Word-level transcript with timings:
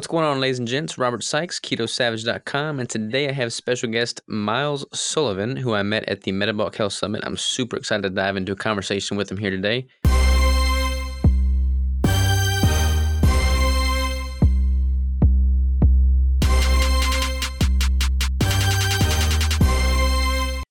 What's 0.00 0.08
going 0.08 0.24
on, 0.24 0.40
ladies 0.40 0.58
and 0.58 0.66
gents? 0.66 0.96
Robert 0.96 1.22
Sykes, 1.22 1.60
KetoSavage.com, 1.60 2.80
and 2.80 2.88
today 2.88 3.28
I 3.28 3.32
have 3.32 3.52
special 3.52 3.90
guest 3.90 4.22
Miles 4.26 4.86
Sullivan, 4.98 5.56
who 5.56 5.74
I 5.74 5.82
met 5.82 6.08
at 6.08 6.22
the 6.22 6.32
Metabolic 6.32 6.74
Health 6.74 6.94
Summit. 6.94 7.20
I'm 7.22 7.36
super 7.36 7.76
excited 7.76 8.04
to 8.04 8.08
dive 8.08 8.38
into 8.38 8.52
a 8.52 8.56
conversation 8.56 9.18
with 9.18 9.30
him 9.30 9.36
here 9.36 9.50
today. 9.50 9.88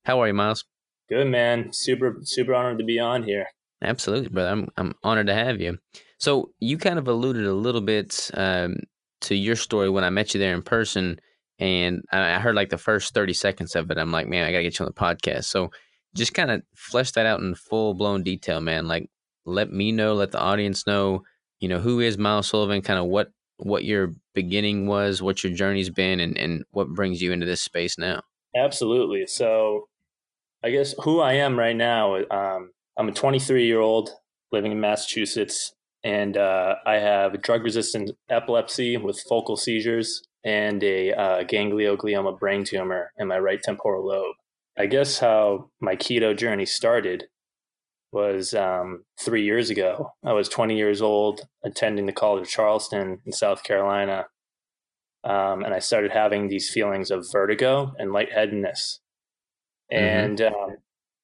How 0.06 0.20
are 0.20 0.28
you, 0.28 0.34
Miles? 0.34 0.66
Good 1.08 1.28
man. 1.28 1.72
Super 1.72 2.18
super 2.24 2.56
honored 2.56 2.80
to 2.80 2.84
be 2.84 2.98
on 2.98 3.22
here. 3.22 3.46
Absolutely, 3.84 4.30
brother. 4.30 4.50
I'm 4.50 4.70
I'm 4.76 4.96
honored 5.04 5.28
to 5.28 5.36
have 5.36 5.62
you. 5.62 5.78
So 6.18 6.50
you 6.60 6.80
kind 6.80 6.98
of 6.98 7.08
alluded 7.08 7.46
a 7.46 7.54
little 7.54 7.82
bit 7.82 8.32
um, 8.34 8.78
to 9.22 9.36
your 9.36 9.56
story 9.56 9.90
when 9.90 10.04
I 10.04 10.10
met 10.10 10.34
you 10.34 10.40
there 10.40 10.54
in 10.54 10.62
person, 10.62 11.20
and 11.60 12.04
I 12.12 12.40
heard 12.40 12.56
like 12.56 12.70
the 12.70 12.78
first 12.78 13.14
thirty 13.14 13.34
seconds 13.34 13.76
of 13.76 13.92
it. 13.92 13.98
I'm 13.98 14.12
like, 14.12 14.28
man, 14.28 14.46
I 14.46 14.52
gotta 14.52 14.64
get 14.64 14.80
you 14.80 14.86
on 14.86 14.92
the 14.94 15.00
podcast. 15.00 15.46
So 15.46 15.72
just 16.16 16.34
kind 16.34 16.52
of 16.52 16.64
flesh 16.76 17.12
that 17.12 17.26
out 17.26 17.40
in 17.40 17.56
full 17.56 17.94
blown 17.94 18.24
detail, 18.24 18.62
man. 18.62 18.88
Like, 18.88 19.10
let 19.46 19.72
me 19.72 19.92
know, 19.92 20.14
let 20.14 20.32
the 20.32 20.40
audience 20.40 20.88
know, 20.88 21.24
you 21.60 21.68
know, 21.68 21.80
who 21.80 22.00
is 22.00 22.18
Miles 22.18 22.48
Sullivan, 22.48 22.82
kind 22.82 23.00
of 23.00 23.06
what 23.06 23.32
what 23.58 23.84
your 23.84 24.14
beginning 24.34 24.88
was, 24.88 25.22
what 25.22 25.44
your 25.44 25.54
journey's 25.54 25.90
been, 25.90 26.20
and 26.20 26.38
and 26.38 26.64
what 26.72 26.90
brings 26.90 27.22
you 27.22 27.32
into 27.32 27.46
this 27.46 27.62
space 27.62 27.98
now. 27.98 28.22
Absolutely. 28.56 29.28
So, 29.28 29.90
I 30.64 30.72
guess 30.72 30.96
who 31.04 31.20
I 31.20 31.34
am 31.34 31.60
right 31.60 31.76
now. 31.76 32.16
Um, 32.32 32.72
I'm 32.98 33.10
a 33.10 33.12
23 33.12 33.66
year 33.66 33.80
old 33.80 34.10
living 34.52 34.72
in 34.72 34.80
Massachusetts 34.80 35.74
and 36.04 36.38
uh, 36.38 36.76
I 36.86 36.96
have 36.96 37.42
drug 37.42 37.64
resistant 37.64 38.12
epilepsy 38.30 38.98
with 38.98 39.24
focal 39.28 39.58
seizures 39.58 40.24
and 40.44 40.84
a 40.84 41.14
uh, 41.14 41.44
ganglioglioma 41.44 42.40
brain 42.40 42.64
tumor 42.64 43.12
in 43.18 43.28
my 43.28 43.40
right 43.40 43.62
temporal 43.62 44.08
lobe. 44.08 44.36
I 44.78 44.86
guess 44.86 45.20
how 45.20 45.70
my 45.82 45.96
keto 45.96 46.36
journey 46.38 46.66
started 46.66 47.26
was 48.12 48.54
um, 48.54 49.04
three 49.20 49.44
years 49.44 49.70
ago. 49.70 50.14
I 50.26 50.34
was 50.34 50.48
20 50.50 50.78
years 50.78 51.02
old, 51.02 51.42
attending 51.64 52.06
the 52.06 52.14
College 52.14 52.44
of 52.44 52.50
Charleston 52.50 53.20
in 53.26 53.32
South 53.34 53.64
Carolina, 53.64 54.26
um, 55.24 55.64
and 55.64 55.74
I 55.74 55.80
started 55.80 56.12
having 56.12 56.48
these 56.48 56.70
feelings 56.70 57.12
of 57.12 57.28
vertigo 57.32 57.94
and 57.98 58.12
lightheadedness. 58.12 59.00
Mm-hmm. 59.92 60.04
And 60.04 60.42
um, 60.42 60.78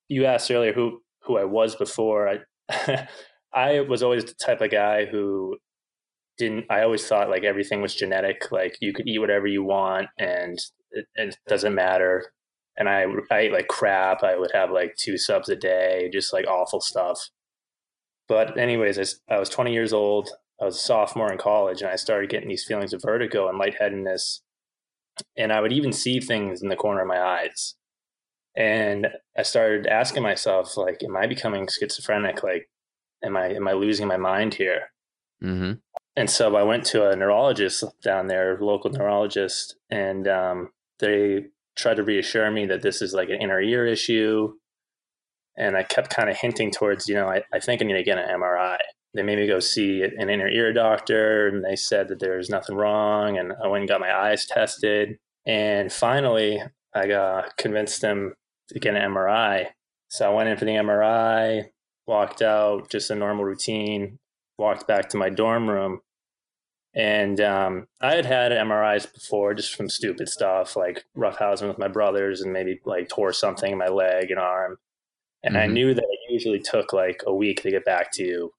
you 0.10 0.26
asked 0.26 0.52
earlier 0.52 0.74
who 0.74 1.02
who 1.24 1.38
I 1.38 1.46
was 1.46 1.76
before. 1.76 2.28
I 2.30 3.08
I 3.56 3.80
was 3.82 4.04
always 4.04 4.26
the 4.26 4.34
type 4.34 4.62
of 4.62 4.72
guy 4.72 5.06
who 5.06 5.58
didn't. 6.38 6.66
I 6.70 6.82
always 6.84 7.08
thought 7.08 7.30
like 7.30 7.44
everything 7.44 7.82
was 7.82 7.96
genetic. 7.96 8.52
Like 8.52 8.78
you 8.82 8.94
could 8.94 9.08
eat 9.08 9.20
whatever 9.20 9.48
you 9.48 9.64
want, 9.64 10.10
and 10.20 10.60
it, 10.92 11.06
it 11.16 11.38
doesn't 11.48 11.74
matter. 11.74 12.32
And 12.78 12.90
I 12.90 13.06
I 13.32 13.40
ate 13.40 13.54
like 13.54 13.68
crap. 13.68 14.24
I 14.24 14.38
would 14.38 14.52
have 14.54 14.72
like 14.72 14.96
two 14.98 15.18
subs 15.18 15.50
a 15.50 15.56
day, 15.56 16.10
just 16.12 16.34
like 16.34 16.48
awful 16.48 16.82
stuff. 16.82 17.30
But 18.28 18.58
anyways, 18.58 19.22
I, 19.30 19.36
I 19.36 19.40
was 19.40 19.50
20 19.50 19.72
years 19.74 19.94
old. 19.94 20.30
I 20.62 20.66
was 20.66 20.76
a 20.76 20.80
sophomore 20.80 21.32
in 21.32 21.38
college, 21.38 21.82
and 21.82 21.92
I 21.92 21.96
started 21.96 22.30
getting 22.30 22.50
these 22.50 22.66
feelings 22.66 22.94
of 22.94 23.02
vertigo 23.02 23.48
and 23.48 23.58
lightheadedness. 23.58 24.42
And 25.38 25.54
I 25.54 25.62
would 25.62 25.74
even 25.74 25.94
see 25.94 26.20
things 26.20 26.62
in 26.62 26.70
the 26.70 26.76
corner 26.76 27.02
of 27.02 27.08
my 27.08 27.22
eyes. 27.22 27.76
And 28.58 29.08
I 29.38 29.44
started 29.44 29.88
asking 29.88 30.24
myself, 30.24 30.78
like, 30.78 31.04
am 31.04 31.16
I 31.16 31.28
becoming 31.28 31.68
schizophrenic? 31.68 32.42
Like, 32.44 32.70
am 33.26 33.36
I 33.38 33.48
am 33.54 33.68
I 33.68 33.74
losing 33.74 34.08
my 34.08 34.18
mind 34.18 34.54
here? 34.54 34.92
Mm-hmm. 35.44 35.74
And 36.16 36.30
so 36.30 36.56
I 36.56 36.64
went 36.64 36.86
to 36.86 37.10
a 37.10 37.16
neurologist 37.16 37.84
down 38.02 38.28
there, 38.28 38.58
local 38.62 38.90
neurologist, 38.90 39.76
and 39.90 40.28
um, 40.28 40.72
they 41.00 41.48
tried 41.76 41.96
to 41.96 42.04
reassure 42.04 42.50
me 42.50 42.66
that 42.68 42.82
this 42.82 43.02
is 43.02 43.14
like 43.14 43.30
an 43.30 43.42
inner 43.42 43.62
ear 43.62 43.86
issue. 43.86 44.54
And 45.58 45.76
I 45.76 45.84
kept 45.84 46.10
kind 46.10 46.30
of 46.30 46.38
hinting 46.38 46.72
towards, 46.72 47.08
you 47.08 47.16
know, 47.16 47.28
I, 47.28 47.44
I 47.54 47.60
think 47.60 47.82
I 47.82 47.86
need 47.86 47.94
to 47.94 48.04
get 48.04 48.18
an 48.18 48.40
MRI. 48.40 48.78
They 49.14 49.24
made 49.24 49.40
me 49.40 49.48
go 49.48 49.60
see 49.60 50.04
an 50.04 50.30
inner 50.30 50.48
ear 50.48 50.74
doctor, 50.74 51.48
and 51.48 51.64
they 51.64 51.76
said 51.76 52.10
that 52.10 52.20
there's 52.20 52.50
nothing 52.50 52.76
wrong. 52.76 53.38
And 53.38 53.54
I 53.64 53.68
went 53.68 53.82
and 53.82 53.90
got 53.90 54.02
my 54.02 54.14
eyes 54.14 54.46
tested. 54.46 55.18
And 55.46 55.92
finally, 55.92 56.62
I 56.94 57.08
got 57.08 57.56
convinced 57.58 58.02
them 58.02 58.34
to 58.70 58.80
get 58.80 58.96
an 58.96 59.12
MRI. 59.12 59.68
So 60.10 60.30
I 60.30 60.34
went 60.34 60.50
in 60.50 60.58
for 60.58 60.66
the 60.66 60.72
MRI 60.72 61.66
walked 62.08 62.42
out, 62.42 62.90
just 62.90 63.10
a 63.10 63.16
normal 63.16 63.46
routine, 63.46 64.20
walked 64.58 64.88
back 64.88 65.10
to 65.10 65.18
my 65.18 65.30
dorm 65.30 65.70
room. 65.70 66.02
And 66.94 67.42
um, 67.42 67.88
I 68.00 68.16
had 68.16 68.26
had 68.26 68.54
MRIs 68.54 69.12
before 69.14 69.54
just 69.54 69.76
from 69.76 69.90
stupid 69.90 70.30
stuff 70.30 70.78
like 70.78 71.04
roughhousing 71.18 71.68
with 71.68 71.78
my 71.78 71.90
brothers 71.90 72.40
and 72.40 72.54
maybe 72.54 72.80
like 72.86 73.10
tore 73.10 73.34
something 73.34 73.74
in 73.74 73.78
my 73.78 73.90
leg 73.90 74.32
and 74.32 74.40
arm. 74.40 74.78
And 75.44 75.56
mm-hmm. 75.56 75.64
I 75.64 75.68
knew 75.68 75.94
that 75.94 76.04
it 76.04 76.32
usually 76.32 76.62
took 76.62 76.94
like 76.94 77.22
a 77.28 77.34
week 77.34 77.62
to 77.64 77.72
get 77.72 77.84
back 77.84 78.12
to 78.14 78.24
you 78.24 78.52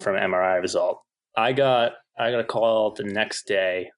from 0.00 0.16
MRI 0.16 0.60
result. 0.60 1.00
I 1.36 1.52
got 1.52 1.92
I 2.18 2.30
got 2.30 2.40
a 2.40 2.44
call 2.44 2.92
the 2.92 3.04
next 3.04 3.46
day 3.46 3.90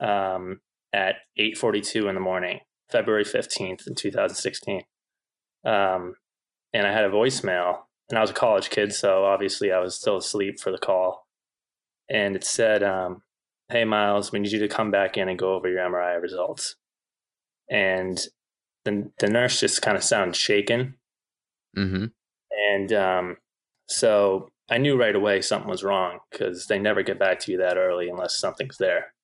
um, 0.00 0.60
at 0.92 1.16
8:42 1.38 2.08
in 2.08 2.14
the 2.14 2.20
morning, 2.20 2.60
February 2.90 3.24
15th 3.24 3.86
in 3.86 3.94
2016. 3.94 4.82
Um, 5.64 6.14
and 6.72 6.86
I 6.86 6.92
had 6.92 7.04
a 7.04 7.10
voicemail 7.10 7.83
and 8.08 8.18
I 8.18 8.20
was 8.20 8.30
a 8.30 8.34
college 8.34 8.70
kid, 8.70 8.92
so 8.92 9.24
obviously 9.24 9.72
I 9.72 9.78
was 9.78 9.94
still 9.94 10.18
asleep 10.18 10.60
for 10.60 10.70
the 10.70 10.78
call. 10.78 11.26
And 12.10 12.36
it 12.36 12.44
said, 12.44 12.82
um, 12.82 13.22
"Hey 13.68 13.84
Miles, 13.84 14.30
we 14.30 14.38
need 14.38 14.52
you 14.52 14.58
to 14.60 14.68
come 14.68 14.90
back 14.90 15.16
in 15.16 15.28
and 15.28 15.38
go 15.38 15.54
over 15.54 15.68
your 15.68 15.80
MRI 15.80 16.20
results." 16.20 16.76
And 17.70 18.18
the 18.84 19.10
the 19.18 19.28
nurse 19.28 19.60
just 19.60 19.82
kind 19.82 19.96
of 19.96 20.04
sounded 20.04 20.36
shaken. 20.36 20.96
Mm-hmm. 21.76 22.06
And 22.70 22.92
um, 22.92 23.36
so 23.88 24.50
I 24.70 24.78
knew 24.78 24.98
right 24.98 25.16
away 25.16 25.40
something 25.40 25.68
was 25.68 25.84
wrong 25.84 26.18
because 26.30 26.66
they 26.66 26.78
never 26.78 27.02
get 27.02 27.18
back 27.18 27.40
to 27.40 27.52
you 27.52 27.58
that 27.58 27.76
early 27.76 28.08
unless 28.08 28.36
something's 28.36 28.78
there. 28.78 29.14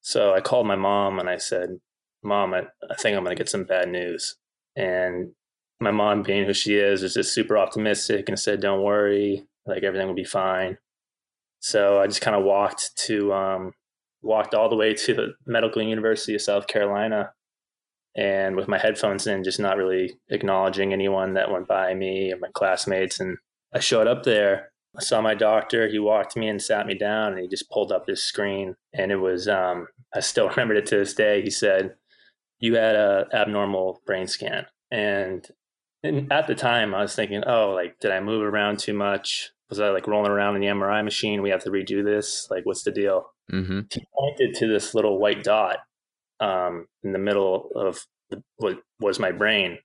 So 0.00 0.34
I 0.34 0.40
called 0.40 0.66
my 0.66 0.76
mom 0.76 1.18
and 1.18 1.28
I 1.28 1.36
said, 1.36 1.80
"Mom, 2.22 2.54
I, 2.54 2.62
I 2.90 2.94
think 2.96 3.16
I'm 3.16 3.24
going 3.24 3.36
to 3.36 3.40
get 3.40 3.50
some 3.50 3.64
bad 3.64 3.90
news." 3.90 4.36
And 4.74 5.32
my 5.80 5.90
mom 5.90 6.22
being 6.22 6.44
who 6.44 6.52
she 6.52 6.76
is 6.76 7.02
was 7.02 7.14
just 7.14 7.34
super 7.34 7.56
optimistic 7.56 8.28
and 8.28 8.38
said 8.38 8.60
don't 8.60 8.82
worry 8.82 9.46
like 9.66 9.82
everything 9.82 10.06
will 10.06 10.14
be 10.14 10.24
fine. 10.24 10.78
So 11.60 12.00
i 12.00 12.06
just 12.06 12.20
kind 12.20 12.36
of 12.36 12.44
walked 12.44 12.96
to 13.06 13.32
um, 13.32 13.72
walked 14.22 14.54
all 14.54 14.68
the 14.68 14.76
way 14.76 14.94
to 14.94 15.14
the 15.14 15.34
medical 15.46 15.82
university 15.82 16.34
of 16.34 16.42
south 16.42 16.66
carolina 16.66 17.32
and 18.16 18.56
with 18.56 18.68
my 18.68 18.78
headphones 18.78 19.26
in 19.26 19.44
just 19.44 19.60
not 19.60 19.76
really 19.76 20.14
acknowledging 20.30 20.92
anyone 20.92 21.34
that 21.34 21.50
went 21.50 21.68
by 21.68 21.94
me 21.94 22.32
or 22.32 22.38
my 22.38 22.48
classmates 22.54 23.20
and 23.20 23.38
i 23.74 23.78
showed 23.78 24.06
up 24.06 24.24
there. 24.24 24.72
I 24.98 25.02
saw 25.02 25.20
my 25.20 25.34
doctor 25.34 25.86
he 25.88 25.98
walked 25.98 26.36
me 26.36 26.48
and 26.48 26.60
sat 26.60 26.86
me 26.86 26.94
down 26.94 27.32
and 27.32 27.40
he 27.40 27.48
just 27.48 27.70
pulled 27.70 27.92
up 27.92 28.06
this 28.06 28.24
screen 28.24 28.74
and 28.92 29.12
it 29.12 29.16
was 29.16 29.48
um, 29.48 29.86
i 30.14 30.20
still 30.20 30.48
remember 30.50 30.74
it 30.74 30.86
to 30.86 30.96
this 30.96 31.14
day. 31.14 31.42
He 31.42 31.50
said 31.50 31.94
you 32.58 32.74
had 32.74 32.96
a 32.96 33.26
abnormal 33.32 34.02
brain 34.06 34.26
scan 34.26 34.66
and 34.90 35.48
and 36.02 36.32
at 36.32 36.46
the 36.46 36.54
time, 36.54 36.94
I 36.94 37.02
was 37.02 37.14
thinking, 37.14 37.42
oh, 37.46 37.70
like, 37.70 37.98
did 38.00 38.10
I 38.10 38.20
move 38.20 38.42
around 38.42 38.78
too 38.78 38.94
much? 38.94 39.50
Was 39.68 39.80
I 39.80 39.90
like 39.90 40.06
rolling 40.06 40.32
around 40.32 40.56
in 40.56 40.62
the 40.62 40.68
MRI 40.68 41.04
machine? 41.04 41.42
We 41.42 41.50
have 41.50 41.62
to 41.64 41.70
redo 41.70 42.04
this. 42.04 42.48
Like, 42.50 42.64
what's 42.64 42.82
the 42.82 42.90
deal? 42.90 43.32
Mm-hmm. 43.52 43.80
He 43.92 44.06
pointed 44.18 44.54
to 44.56 44.66
this 44.66 44.94
little 44.94 45.18
white 45.18 45.44
dot 45.44 45.78
um, 46.40 46.86
in 47.02 47.12
the 47.12 47.18
middle 47.18 47.70
of 47.74 48.06
the, 48.30 48.42
what 48.56 48.78
was 49.00 49.18
my 49.18 49.32
brain, 49.32 49.78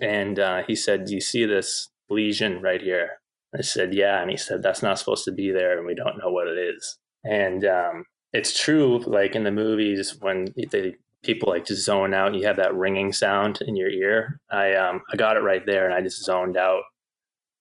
and 0.00 0.38
uh, 0.38 0.62
he 0.66 0.74
said, 0.74 1.04
"Do 1.04 1.14
you 1.14 1.20
see 1.20 1.44
this 1.44 1.88
lesion 2.08 2.60
right 2.62 2.80
here?" 2.80 3.20
I 3.56 3.62
said, 3.62 3.94
"Yeah," 3.94 4.20
and 4.20 4.30
he 4.30 4.36
said, 4.36 4.62
"That's 4.62 4.82
not 4.82 4.98
supposed 4.98 5.24
to 5.26 5.32
be 5.32 5.50
there, 5.50 5.76
and 5.76 5.86
we 5.86 5.94
don't 5.94 6.18
know 6.18 6.30
what 6.30 6.48
it 6.48 6.58
is." 6.58 6.98
And 7.24 7.64
um, 7.64 8.04
it's 8.32 8.58
true, 8.58 8.98
like 9.06 9.34
in 9.34 9.44
the 9.44 9.50
movies 9.50 10.16
when 10.20 10.48
they 10.70 10.96
people 11.22 11.50
like 11.50 11.66
just 11.66 11.84
zone 11.84 12.14
out 12.14 12.34
you 12.34 12.46
have 12.46 12.56
that 12.56 12.74
ringing 12.74 13.12
sound 13.12 13.60
in 13.66 13.76
your 13.76 13.88
ear. 13.88 14.40
I 14.50 14.74
um 14.74 15.02
I 15.12 15.16
got 15.16 15.36
it 15.36 15.40
right 15.40 15.64
there 15.64 15.86
and 15.86 15.94
I 15.94 16.00
just 16.00 16.24
zoned 16.24 16.56
out 16.56 16.82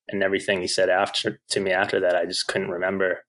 and 0.08 0.24
everything 0.24 0.62
he 0.62 0.68
said 0.68 0.90
after 0.90 1.40
to 1.50 1.60
me 1.60 1.72
after 1.72 2.00
that 2.00 2.16
I 2.16 2.26
just 2.26 2.48
couldn't 2.48 2.70
remember. 2.72 3.24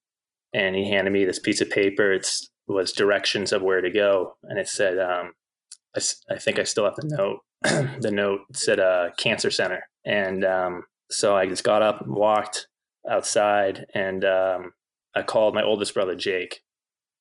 And 0.52 0.74
he 0.74 0.90
handed 0.90 1.12
me 1.12 1.24
this 1.24 1.38
piece 1.38 1.60
of 1.60 1.70
paper. 1.70 2.12
It's 2.12 2.48
was 2.66 2.92
directions 2.92 3.52
of 3.52 3.62
where 3.62 3.80
to 3.80 3.90
go 3.90 4.36
and 4.44 4.58
it 4.58 4.68
said 4.68 4.98
um 4.98 5.32
I, 5.96 6.00
I 6.34 6.38
think 6.38 6.58
I 6.58 6.64
still 6.64 6.84
have 6.84 6.96
the 6.96 7.08
note. 7.08 7.40
the 8.00 8.10
note 8.12 8.40
said 8.54 8.80
uh 8.80 9.10
cancer 9.18 9.50
center 9.50 9.82
and 10.04 10.44
um 10.44 10.84
so 11.10 11.36
I 11.36 11.46
just 11.46 11.64
got 11.64 11.82
up 11.82 12.02
and 12.02 12.14
walked 12.14 12.68
outside 13.08 13.86
and 13.94 14.24
um 14.24 14.72
I 15.14 15.22
called 15.22 15.54
my 15.54 15.62
oldest 15.62 15.94
brother 15.94 16.14
Jake 16.14 16.60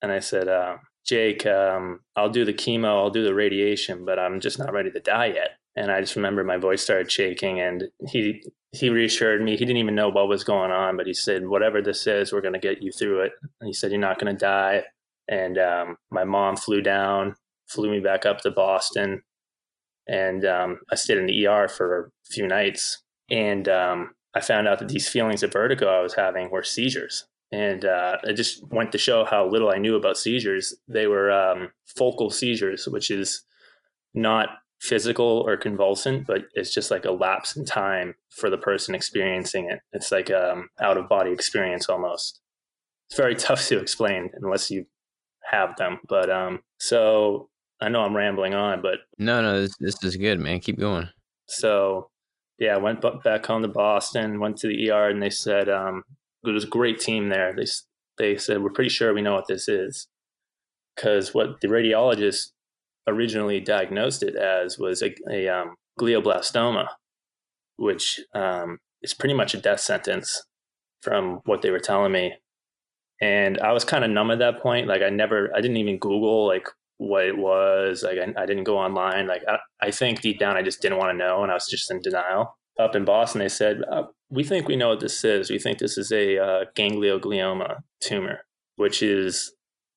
and 0.01 0.11
I 0.11 0.19
said 0.19 0.47
uh, 0.47 0.77
Jake, 1.09 1.45
um, 1.45 2.01
I'll 2.15 2.29
do 2.29 2.45
the 2.45 2.53
chemo, 2.53 2.85
I'll 2.85 3.09
do 3.09 3.23
the 3.23 3.33
radiation, 3.33 4.05
but 4.05 4.19
I'm 4.19 4.39
just 4.39 4.59
not 4.59 4.73
ready 4.73 4.91
to 4.91 4.99
die 4.99 5.27
yet. 5.27 5.57
And 5.75 5.91
I 5.91 6.01
just 6.01 6.15
remember 6.15 6.43
my 6.43 6.57
voice 6.57 6.83
started 6.83 7.11
shaking, 7.11 7.59
and 7.59 7.85
he 8.07 8.43
he 8.71 8.89
reassured 8.89 9.41
me. 9.41 9.53
He 9.53 9.65
didn't 9.65 9.77
even 9.77 9.95
know 9.95 10.09
what 10.09 10.27
was 10.27 10.43
going 10.43 10.71
on, 10.71 10.97
but 10.97 11.07
he 11.07 11.13
said, 11.13 11.47
"Whatever 11.47 11.81
this 11.81 12.05
is, 12.05 12.31
we're 12.31 12.41
going 12.41 12.53
to 12.53 12.59
get 12.59 12.83
you 12.83 12.91
through 12.91 13.21
it." 13.21 13.31
And 13.59 13.67
he 13.67 13.73
said, 13.73 13.91
"You're 13.91 13.99
not 13.99 14.19
going 14.19 14.35
to 14.35 14.39
die." 14.39 14.83
and 15.29 15.59
um, 15.59 15.97
my 16.09 16.23
mom 16.23 16.57
flew 16.57 16.81
down, 16.81 17.35
flew 17.67 17.89
me 17.89 17.99
back 17.99 18.25
up 18.25 18.39
to 18.41 18.51
Boston, 18.51 19.21
and 20.07 20.43
um, 20.43 20.79
I 20.91 20.95
stayed 20.95 21.19
in 21.19 21.27
the 21.27 21.47
ER 21.47 21.67
for 21.67 22.05
a 22.07 22.33
few 22.33 22.47
nights. 22.47 23.03
And 23.29 23.69
um, 23.69 24.15
I 24.33 24.41
found 24.41 24.67
out 24.67 24.79
that 24.79 24.87
these 24.87 25.07
feelings 25.07 25.43
of 25.43 25.53
vertigo 25.53 25.87
I 25.87 26.01
was 26.01 26.15
having 26.15 26.49
were 26.49 26.63
seizures. 26.63 27.27
And 27.51 27.83
uh, 27.83 28.17
it 28.23 28.33
just 28.33 28.63
went 28.71 28.91
to 28.91 28.97
show 28.97 29.25
how 29.25 29.47
little 29.47 29.69
I 29.69 29.79
knew 29.79 29.95
about 29.95 30.17
seizures. 30.17 30.75
They 30.87 31.07
were 31.07 31.31
um, 31.31 31.71
focal 31.85 32.29
seizures, 32.29 32.87
which 32.87 33.09
is 33.09 33.43
not 34.13 34.49
physical 34.79 35.43
or 35.45 35.57
convulsant, 35.57 36.25
but 36.25 36.43
it's 36.53 36.73
just 36.73 36.89
like 36.91 37.05
a 37.05 37.11
lapse 37.11 37.55
in 37.55 37.65
time 37.65 38.15
for 38.29 38.49
the 38.49 38.57
person 38.57 38.95
experiencing 38.95 39.69
it. 39.69 39.79
It's 39.91 40.11
like 40.11 40.31
um 40.31 40.69
out 40.79 40.97
of 40.97 41.09
body 41.09 41.31
experience 41.31 41.89
almost. 41.89 42.39
It's 43.09 43.17
very 43.17 43.35
tough 43.35 43.65
to 43.67 43.79
explain 43.79 44.29
unless 44.35 44.71
you 44.71 44.85
have 45.49 45.75
them. 45.77 45.99
But 46.07 46.29
um, 46.29 46.61
so 46.77 47.49
I 47.81 47.89
know 47.89 48.01
I'm 48.01 48.15
rambling 48.15 48.53
on, 48.53 48.81
but 48.81 48.99
no, 49.17 49.41
no, 49.41 49.61
this 49.61 49.75
this 49.79 50.03
is 50.03 50.15
good, 50.15 50.39
man. 50.39 50.59
Keep 50.59 50.79
going. 50.79 51.09
So 51.47 52.09
yeah, 52.57 52.75
I 52.75 52.77
went 52.77 53.01
back 53.23 53.45
home 53.45 53.63
to 53.63 53.67
Boston, 53.67 54.39
went 54.39 54.57
to 54.57 54.67
the 54.67 54.91
ER, 54.91 55.09
and 55.09 55.21
they 55.21 55.29
said 55.29 55.69
um, 55.69 56.03
it 56.45 56.51
was 56.51 56.63
a 56.63 56.67
great 56.67 56.99
team 56.99 57.29
there. 57.29 57.53
They 57.55 57.65
they 58.17 58.37
said 58.37 58.61
we're 58.61 58.71
pretty 58.71 58.89
sure 58.89 59.13
we 59.13 59.21
know 59.21 59.33
what 59.33 59.47
this 59.47 59.67
is 59.67 60.07
because 60.95 61.33
what 61.33 61.61
the 61.61 61.67
radiologist 61.67 62.51
originally 63.07 63.59
diagnosed 63.59 64.23
it 64.23 64.35
as 64.35 64.77
was 64.77 65.01
a, 65.01 65.15
a 65.31 65.47
um, 65.47 65.75
glioblastoma, 65.99 66.87
which 67.77 68.19
um, 68.33 68.77
is 69.01 69.13
pretty 69.13 69.33
much 69.33 69.53
a 69.53 69.61
death 69.61 69.79
sentence 69.79 70.43
from 71.01 71.39
what 71.45 71.61
they 71.61 71.71
were 71.71 71.79
telling 71.79 72.11
me. 72.11 72.33
And 73.21 73.59
I 73.59 73.71
was 73.73 73.83
kind 73.83 74.03
of 74.03 74.11
numb 74.11 74.31
at 74.31 74.39
that 74.39 74.61
point. 74.61 74.87
Like 74.87 75.01
I 75.01 75.09
never, 75.09 75.49
I 75.55 75.61
didn't 75.61 75.77
even 75.77 75.97
Google 75.97 76.47
like 76.47 76.67
what 76.97 77.25
it 77.25 77.37
was. 77.37 78.03
Like 78.03 78.17
I, 78.17 78.41
I 78.41 78.45
didn't 78.45 78.63
go 78.63 78.77
online. 78.77 79.27
Like 79.27 79.43
I, 79.47 79.57
I, 79.81 79.91
think 79.91 80.21
deep 80.21 80.39
down 80.39 80.57
I 80.57 80.61
just 80.61 80.81
didn't 80.81 80.99
want 80.99 81.11
to 81.11 81.17
know, 81.17 81.43
and 81.43 81.51
I 81.51 81.55
was 81.55 81.67
just 81.69 81.91
in 81.91 82.01
denial. 82.01 82.57
Up 82.79 82.95
in 82.95 83.03
Boston, 83.03 83.39
they 83.39 83.49
said 83.49 83.81
uh, 83.91 84.03
we 84.29 84.43
think 84.43 84.67
we 84.67 84.77
know 84.77 84.89
what 84.89 85.01
this 85.01 85.23
is. 85.23 85.51
We 85.51 85.59
think 85.59 85.79
this 85.79 85.97
is 85.97 86.11
a 86.11 86.37
uh, 86.37 86.65
ganglioglioma 86.77 87.81
tumor, 88.01 88.45
which 88.77 89.03
is 89.03 89.53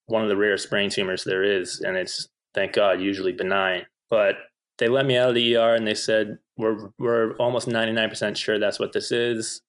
one 0.07 0.23
of 0.23 0.29
the 0.29 0.37
rarest 0.37 0.69
brain 0.69 0.91
tumors 0.91 1.25
there 1.25 1.45
is, 1.45 1.81
and 1.81 1.97
it's 1.97 2.29
thank 2.55 2.73
God, 2.73 3.01
usually 3.01 3.33
benign. 3.33 3.87
But 4.11 4.37
they 4.79 4.89
let 4.89 5.07
me 5.07 5.17
out 5.17 5.31
of 5.31 5.35
the 5.35 5.57
ER 5.57 5.75
and 5.75 5.87
they 5.87 5.95
said, 5.95 6.39
we're, 6.57 6.91
we're 6.99 7.37
almost 7.37 7.69
99% 7.69 8.37
sure 8.37 8.59
that's 8.59 8.79
what 8.79 8.93
this 8.93 9.11
is. 9.11 9.63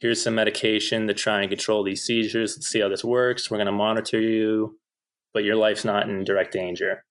Here's 0.00 0.22
some 0.22 0.36
medication 0.36 1.08
to 1.08 1.14
try 1.14 1.40
and 1.40 1.50
control 1.50 1.82
these 1.82 2.04
seizures. 2.04 2.56
Let's 2.56 2.68
see 2.68 2.80
how 2.80 2.88
this 2.88 3.04
works. 3.04 3.50
We're 3.50 3.56
going 3.56 3.66
to 3.66 3.72
monitor 3.72 4.20
you, 4.20 4.78
but 5.34 5.44
your 5.44 5.56
life's 5.56 5.84
not 5.84 6.08
in 6.08 6.24
direct 6.24 6.52
danger. 6.52 7.04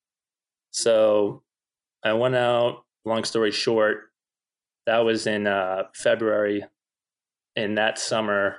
So 0.71 1.43
I 2.03 2.13
went 2.13 2.35
out, 2.35 2.85
long 3.03 3.25
story 3.25 3.51
short, 3.51 4.11
that 4.88 5.00
was 5.00 5.28
in 5.28 5.45
uh, 5.45 5.84
February. 5.94 6.66
In 7.56 7.75
that 7.75 8.00
summer, 8.00 8.57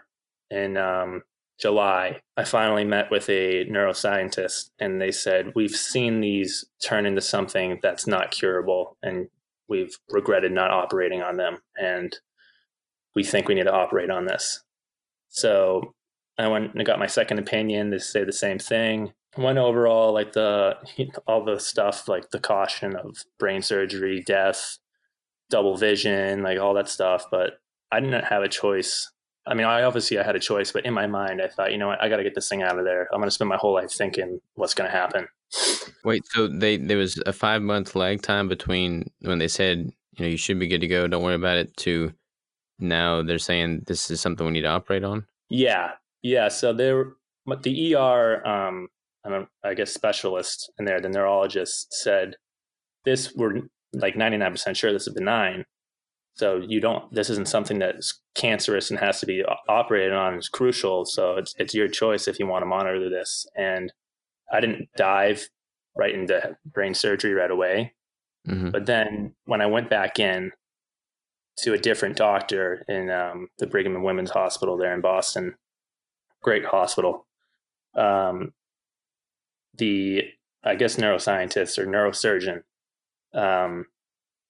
in 0.50 0.76
um, 0.76 1.22
July, 1.58 2.20
I 2.36 2.44
finally 2.44 2.84
met 2.84 3.10
with 3.10 3.28
a 3.28 3.64
neuroscientist 3.64 4.70
and 4.78 5.00
they 5.00 5.10
said, 5.10 5.52
We've 5.54 5.74
seen 5.74 6.20
these 6.20 6.64
turn 6.84 7.06
into 7.06 7.20
something 7.20 7.80
that's 7.82 8.06
not 8.06 8.30
curable 8.30 8.96
and 9.02 9.28
we've 9.68 9.98
regretted 10.10 10.52
not 10.52 10.70
operating 10.70 11.22
on 11.22 11.36
them. 11.36 11.58
And 11.80 12.16
we 13.14 13.24
think 13.24 13.48
we 13.48 13.54
need 13.54 13.64
to 13.64 13.72
operate 13.72 14.10
on 14.10 14.26
this. 14.26 14.62
So 15.28 15.94
I 16.38 16.48
went 16.48 16.74
and 16.74 16.86
got 16.86 16.98
my 16.98 17.06
second 17.06 17.38
opinion 17.38 17.90
to 17.90 18.00
say 18.00 18.24
the 18.24 18.32
same 18.32 18.58
thing. 18.58 19.12
Went 19.36 19.58
over 19.58 19.86
all 19.86 20.12
like 20.12 20.32
the 20.32 20.76
all 21.26 21.44
the 21.44 21.58
stuff 21.58 22.08
like 22.08 22.30
the 22.30 22.40
caution 22.40 22.96
of 22.96 23.24
brain 23.38 23.62
surgery, 23.62 24.22
death, 24.26 24.78
double 25.50 25.76
vision, 25.76 26.42
like 26.42 26.58
all 26.58 26.74
that 26.74 26.88
stuff, 26.88 27.26
but 27.30 27.60
I 27.90 28.00
didn't 28.00 28.24
have 28.24 28.42
a 28.42 28.48
choice 28.48 29.10
I 29.48 29.54
mean, 29.54 29.66
I 29.66 29.82
obviously 29.82 30.18
I 30.18 30.22
had 30.22 30.36
a 30.36 30.40
choice, 30.40 30.72
but 30.72 30.84
in 30.84 30.92
my 30.92 31.06
mind, 31.06 31.40
I 31.40 31.48
thought, 31.48 31.72
you 31.72 31.78
know 31.78 31.88
what, 31.88 32.02
I 32.02 32.08
got 32.10 32.18
to 32.18 32.22
get 32.22 32.34
this 32.34 32.48
thing 32.48 32.62
out 32.62 32.78
of 32.78 32.84
there. 32.84 33.08
I'm 33.12 33.18
going 33.18 33.28
to 33.28 33.34
spend 33.34 33.48
my 33.48 33.56
whole 33.56 33.72
life 33.72 33.90
thinking 33.90 34.40
what's 34.54 34.74
going 34.74 34.90
to 34.90 34.96
happen. 34.96 35.26
Wait, 36.04 36.22
so 36.28 36.46
they 36.46 36.76
there 36.76 36.98
was 36.98 37.20
a 37.24 37.32
five 37.32 37.62
month 37.62 37.96
lag 37.96 38.20
time 38.20 38.48
between 38.48 39.10
when 39.20 39.38
they 39.38 39.48
said, 39.48 39.90
you 40.16 40.24
know, 40.24 40.30
you 40.30 40.36
should 40.36 40.58
be 40.58 40.68
good 40.68 40.82
to 40.82 40.86
go, 40.86 41.06
don't 41.06 41.22
worry 41.22 41.34
about 41.34 41.56
it, 41.56 41.74
to 41.78 42.12
now 42.78 43.22
they're 43.22 43.38
saying 43.38 43.84
this 43.86 44.10
is 44.10 44.20
something 44.20 44.44
we 44.44 44.52
need 44.52 44.62
to 44.62 44.68
operate 44.68 45.04
on. 45.04 45.26
Yeah, 45.48 45.92
yeah. 46.22 46.48
So 46.48 46.74
there, 46.74 47.12
but 47.46 47.62
the 47.62 47.94
ER, 47.94 48.46
um, 48.46 48.88
I 49.64 49.74
guess 49.74 49.92
specialist 49.92 50.70
in 50.78 50.84
there, 50.84 51.00
the 51.00 51.08
neurologist 51.08 51.94
said 51.94 52.36
this. 53.06 53.34
We're 53.34 53.62
like 53.92 54.14
99% 54.14 54.76
sure 54.76 54.92
this 54.92 55.06
is 55.06 55.14
benign, 55.14 55.64
so 56.38 56.62
you 56.64 56.80
don't. 56.80 57.12
This 57.12 57.30
isn't 57.30 57.48
something 57.48 57.80
that's 57.80 58.20
cancerous 58.36 58.90
and 58.90 59.00
has 59.00 59.18
to 59.18 59.26
be 59.26 59.42
operated 59.68 60.12
on. 60.12 60.34
It's 60.34 60.48
crucial. 60.48 61.04
So 61.04 61.36
it's 61.36 61.52
it's 61.58 61.74
your 61.74 61.88
choice 61.88 62.28
if 62.28 62.38
you 62.38 62.46
want 62.46 62.62
to 62.62 62.66
monitor 62.66 63.10
this. 63.10 63.44
And 63.56 63.92
I 64.52 64.60
didn't 64.60 64.88
dive 64.96 65.48
right 65.96 66.14
into 66.14 66.56
brain 66.64 66.94
surgery 66.94 67.34
right 67.34 67.50
away. 67.50 67.94
Mm-hmm. 68.48 68.70
But 68.70 68.86
then 68.86 69.34
when 69.46 69.60
I 69.60 69.66
went 69.66 69.90
back 69.90 70.20
in 70.20 70.52
to 71.58 71.72
a 71.72 71.78
different 71.78 72.16
doctor 72.16 72.84
in 72.88 73.10
um, 73.10 73.48
the 73.58 73.66
Brigham 73.66 73.96
and 73.96 74.04
Women's 74.04 74.30
Hospital 74.30 74.76
there 74.78 74.94
in 74.94 75.00
Boston, 75.00 75.56
great 76.40 76.64
hospital. 76.64 77.26
Um, 77.96 78.52
the 79.76 80.22
I 80.62 80.76
guess 80.76 80.96
neuroscientist 80.96 81.78
or 81.78 81.86
neurosurgeon 81.86 82.62
um, 83.34 83.86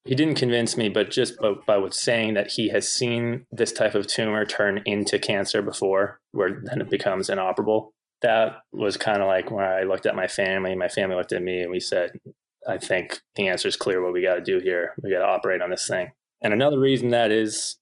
he 0.04 0.14
didn't 0.14 0.36
convince 0.36 0.76
me, 0.76 0.88
but 0.88 1.10
just 1.10 1.38
by, 1.38 1.52
by 1.66 1.76
what 1.76 1.94
saying 1.94 2.34
that 2.34 2.52
he 2.52 2.70
has 2.70 2.88
seen 2.88 3.46
this 3.52 3.72
type 3.72 3.94
of 3.94 4.06
tumor 4.06 4.44
turn 4.44 4.82
into 4.86 5.18
cancer 5.18 5.60
before, 5.60 6.20
where 6.32 6.62
then 6.64 6.80
it 6.80 6.90
becomes 6.90 7.28
inoperable. 7.28 7.92
That 8.22 8.56
was 8.72 8.96
kind 8.96 9.20
of 9.20 9.28
like 9.28 9.50
when 9.50 9.64
I 9.64 9.82
looked 9.82 10.06
at 10.06 10.16
my 10.16 10.26
family, 10.26 10.74
my 10.74 10.88
family 10.88 11.14
looked 11.14 11.32
at 11.32 11.42
me, 11.42 11.60
and 11.60 11.70
we 11.70 11.78
said, 11.78 12.12
I 12.66 12.78
think 12.78 13.20
the 13.36 13.48
answer 13.48 13.68
is 13.68 13.76
clear 13.76 14.02
what 14.02 14.12
we 14.12 14.22
got 14.22 14.36
to 14.36 14.40
do 14.40 14.60
here. 14.60 14.94
We 15.02 15.10
got 15.10 15.20
to 15.20 15.26
operate 15.26 15.62
on 15.62 15.70
this 15.70 15.86
thing. 15.86 16.12
And 16.42 16.52
another 16.52 16.78
reason 16.78 17.10
that 17.10 17.30
is 17.30 17.76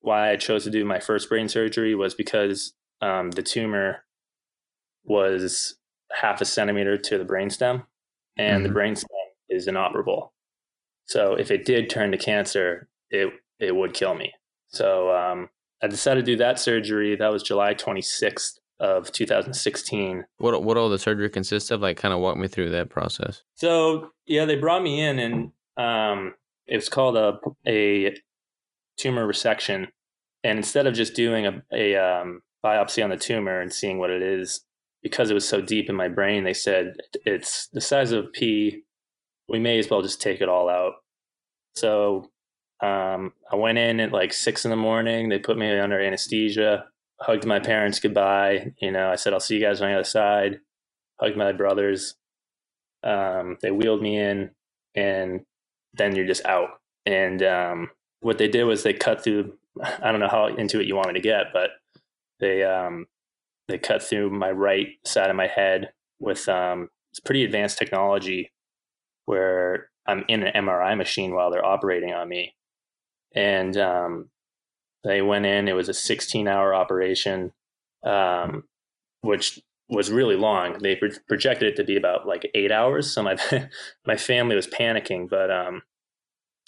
why 0.00 0.30
I 0.30 0.36
chose 0.36 0.64
to 0.64 0.70
do 0.70 0.84
my 0.84 0.98
first 0.98 1.28
brain 1.28 1.48
surgery 1.48 1.94
was 1.94 2.14
because 2.14 2.72
um, 3.00 3.30
the 3.30 3.42
tumor 3.42 4.04
was 5.04 5.76
half 6.20 6.40
a 6.40 6.44
centimeter 6.44 6.98
to 6.98 7.18
the 7.18 7.24
brainstem, 7.24 7.84
and 8.36 8.64
mm-hmm. 8.64 8.72
the 8.72 8.78
brainstem 8.78 9.04
is 9.50 9.66
inoperable. 9.66 10.32
So 11.06 11.34
if 11.34 11.50
it 11.50 11.64
did 11.64 11.90
turn 11.90 12.12
to 12.12 12.18
cancer, 12.18 12.88
it 13.10 13.32
it 13.58 13.74
would 13.74 13.94
kill 13.94 14.14
me. 14.14 14.32
So 14.68 15.14
um, 15.14 15.50
I 15.82 15.88
decided 15.88 16.24
to 16.24 16.32
do 16.32 16.38
that 16.38 16.58
surgery. 16.58 17.16
That 17.16 17.32
was 17.32 17.42
July 17.42 17.74
26th 17.74 18.60
of 18.78 19.12
2016. 19.12 20.24
What 20.38 20.62
what 20.62 20.76
all 20.76 20.88
the 20.88 20.98
surgery 20.98 21.28
consists 21.28 21.70
of? 21.70 21.80
Like, 21.80 21.96
kind 21.96 22.14
of 22.14 22.20
walk 22.20 22.36
me 22.36 22.48
through 22.48 22.70
that 22.70 22.90
process. 22.90 23.42
So 23.56 24.10
yeah, 24.26 24.44
they 24.44 24.56
brought 24.56 24.82
me 24.82 25.00
in, 25.00 25.18
and 25.18 25.52
um, 25.76 26.34
it 26.66 26.76
was 26.76 26.88
called 26.88 27.16
a 27.16 27.38
a 27.66 28.14
tumor 28.96 29.26
resection. 29.26 29.88
And 30.42 30.56
instead 30.58 30.86
of 30.86 30.94
just 30.94 31.14
doing 31.14 31.46
a, 31.46 31.62
a 31.70 31.96
um, 31.96 32.40
biopsy 32.64 33.04
on 33.04 33.10
the 33.10 33.16
tumor 33.16 33.60
and 33.60 33.70
seeing 33.70 33.98
what 33.98 34.08
it 34.08 34.22
is, 34.22 34.64
because 35.02 35.30
it 35.30 35.34
was 35.34 35.46
so 35.46 35.60
deep 35.60 35.90
in 35.90 35.96
my 35.96 36.08
brain, 36.08 36.44
they 36.44 36.54
said 36.54 36.94
it's 37.26 37.66
the 37.68 37.80
size 37.80 38.12
of 38.12 38.32
pea 38.32 38.82
we 39.50 39.58
may 39.58 39.78
as 39.78 39.90
well 39.90 40.00
just 40.00 40.22
take 40.22 40.40
it 40.40 40.48
all 40.48 40.68
out. 40.68 40.94
So 41.74 42.30
um, 42.80 43.32
I 43.50 43.56
went 43.56 43.78
in 43.78 44.00
at 44.00 44.12
like 44.12 44.32
six 44.32 44.64
in 44.64 44.70
the 44.70 44.76
morning. 44.76 45.28
They 45.28 45.40
put 45.40 45.58
me 45.58 45.76
under 45.78 46.00
anesthesia, 46.00 46.86
hugged 47.20 47.44
my 47.44 47.58
parents 47.58 47.98
goodbye. 47.98 48.72
You 48.80 48.92
know, 48.92 49.10
I 49.10 49.16
said, 49.16 49.32
I'll 49.32 49.40
see 49.40 49.56
you 49.56 49.60
guys 49.60 49.82
on 49.82 49.88
the 49.88 49.94
other 49.94 50.04
side. 50.04 50.60
Hugged 51.20 51.36
my 51.36 51.52
brothers. 51.52 52.14
Um, 53.02 53.58
they 53.60 53.72
wheeled 53.72 54.02
me 54.02 54.18
in, 54.18 54.50
and 54.94 55.40
then 55.94 56.14
you're 56.14 56.26
just 56.26 56.46
out. 56.46 56.68
And 57.04 57.42
um, 57.42 57.90
what 58.20 58.38
they 58.38 58.48
did 58.48 58.64
was 58.64 58.82
they 58.82 58.92
cut 58.92 59.22
through. 59.22 59.54
I 59.82 60.10
don't 60.10 60.20
know 60.20 60.28
how 60.28 60.46
into 60.46 60.80
it 60.80 60.86
you 60.86 60.94
want 60.94 61.08
me 61.08 61.14
to 61.14 61.20
get, 61.20 61.46
but 61.52 61.70
they 62.38 62.62
um, 62.62 63.06
they 63.68 63.78
cut 63.78 64.02
through 64.02 64.30
my 64.30 64.50
right 64.50 64.88
side 65.04 65.30
of 65.30 65.36
my 65.36 65.46
head 65.46 65.92
with 66.20 66.48
um, 66.48 66.88
it's 67.10 67.20
pretty 67.20 67.44
advanced 67.44 67.78
technology 67.78 68.50
where 69.30 69.88
I'm 70.08 70.24
in 70.26 70.42
an 70.42 70.64
MRI 70.64 70.96
machine 70.96 71.34
while 71.34 71.52
they're 71.52 71.64
operating 71.64 72.12
on 72.12 72.28
me. 72.28 72.56
And 73.32 73.76
um, 73.76 74.28
they 75.04 75.22
went 75.22 75.46
in, 75.46 75.68
it 75.68 75.76
was 75.76 75.88
a 75.88 75.94
16 75.94 76.48
hour 76.48 76.74
operation, 76.74 77.52
um, 78.04 78.64
which 79.20 79.60
was 79.88 80.10
really 80.10 80.34
long. 80.34 80.78
They 80.82 80.96
pro- 80.96 81.10
projected 81.28 81.68
it 81.68 81.76
to 81.76 81.84
be 81.84 81.96
about 81.96 82.26
like 82.26 82.50
eight 82.54 82.72
hours. 82.72 83.08
So 83.08 83.22
my, 83.22 83.36
my 84.04 84.16
family 84.16 84.56
was 84.56 84.66
panicking, 84.66 85.30
but 85.30 85.48
um, 85.48 85.82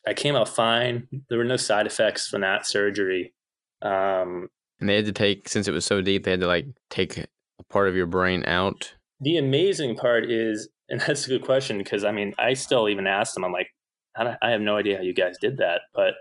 I 0.07 0.15
came 0.15 0.37
out 0.37 0.49
fine. 0.49 1.09
There 1.29 1.39
were 1.39 1.45
no 1.45 1.57
side 1.57 1.89
effects 1.89 2.29
from 2.29 2.43
that 2.43 2.65
surgery. 2.65 3.35
Um, 3.83 4.51
and 4.79 4.89
they 4.89 4.95
had 4.95 5.07
to 5.07 5.13
take, 5.13 5.49
since 5.49 5.67
it 5.67 5.73
was 5.73 5.85
so 5.85 6.01
deep, 6.01 6.23
they 6.23 6.31
had 6.31 6.41
to 6.41 6.47
like 6.47 6.67
take 6.91 7.19
a 7.19 7.27
part 7.71 7.89
of 7.89 7.97
your 7.97 8.07
brain 8.07 8.45
out 8.47 8.95
the 9.23 9.39
amazing 9.39 9.95
part 9.97 10.29
is, 10.29 10.69
and 10.89 11.01
that's 11.01 11.27
a 11.27 11.31
good 11.31 11.45
question 11.45 11.79
because 11.79 12.05
I 12.05 12.13
mean, 12.13 12.35
I 12.39 12.55
still 12.55 12.89
even 12.89 13.07
asked 13.07 13.35
them, 13.35 13.45
I'm 13.45 13.53
like, 13.53 13.69
I, 14.17 14.51
have 14.51 14.61
no 14.61 14.77
idea 14.77 14.99
how 14.99 15.03
you 15.03 15.15
guys 15.15 15.37
did 15.41 15.57
that, 15.59 15.83
but 15.95 16.15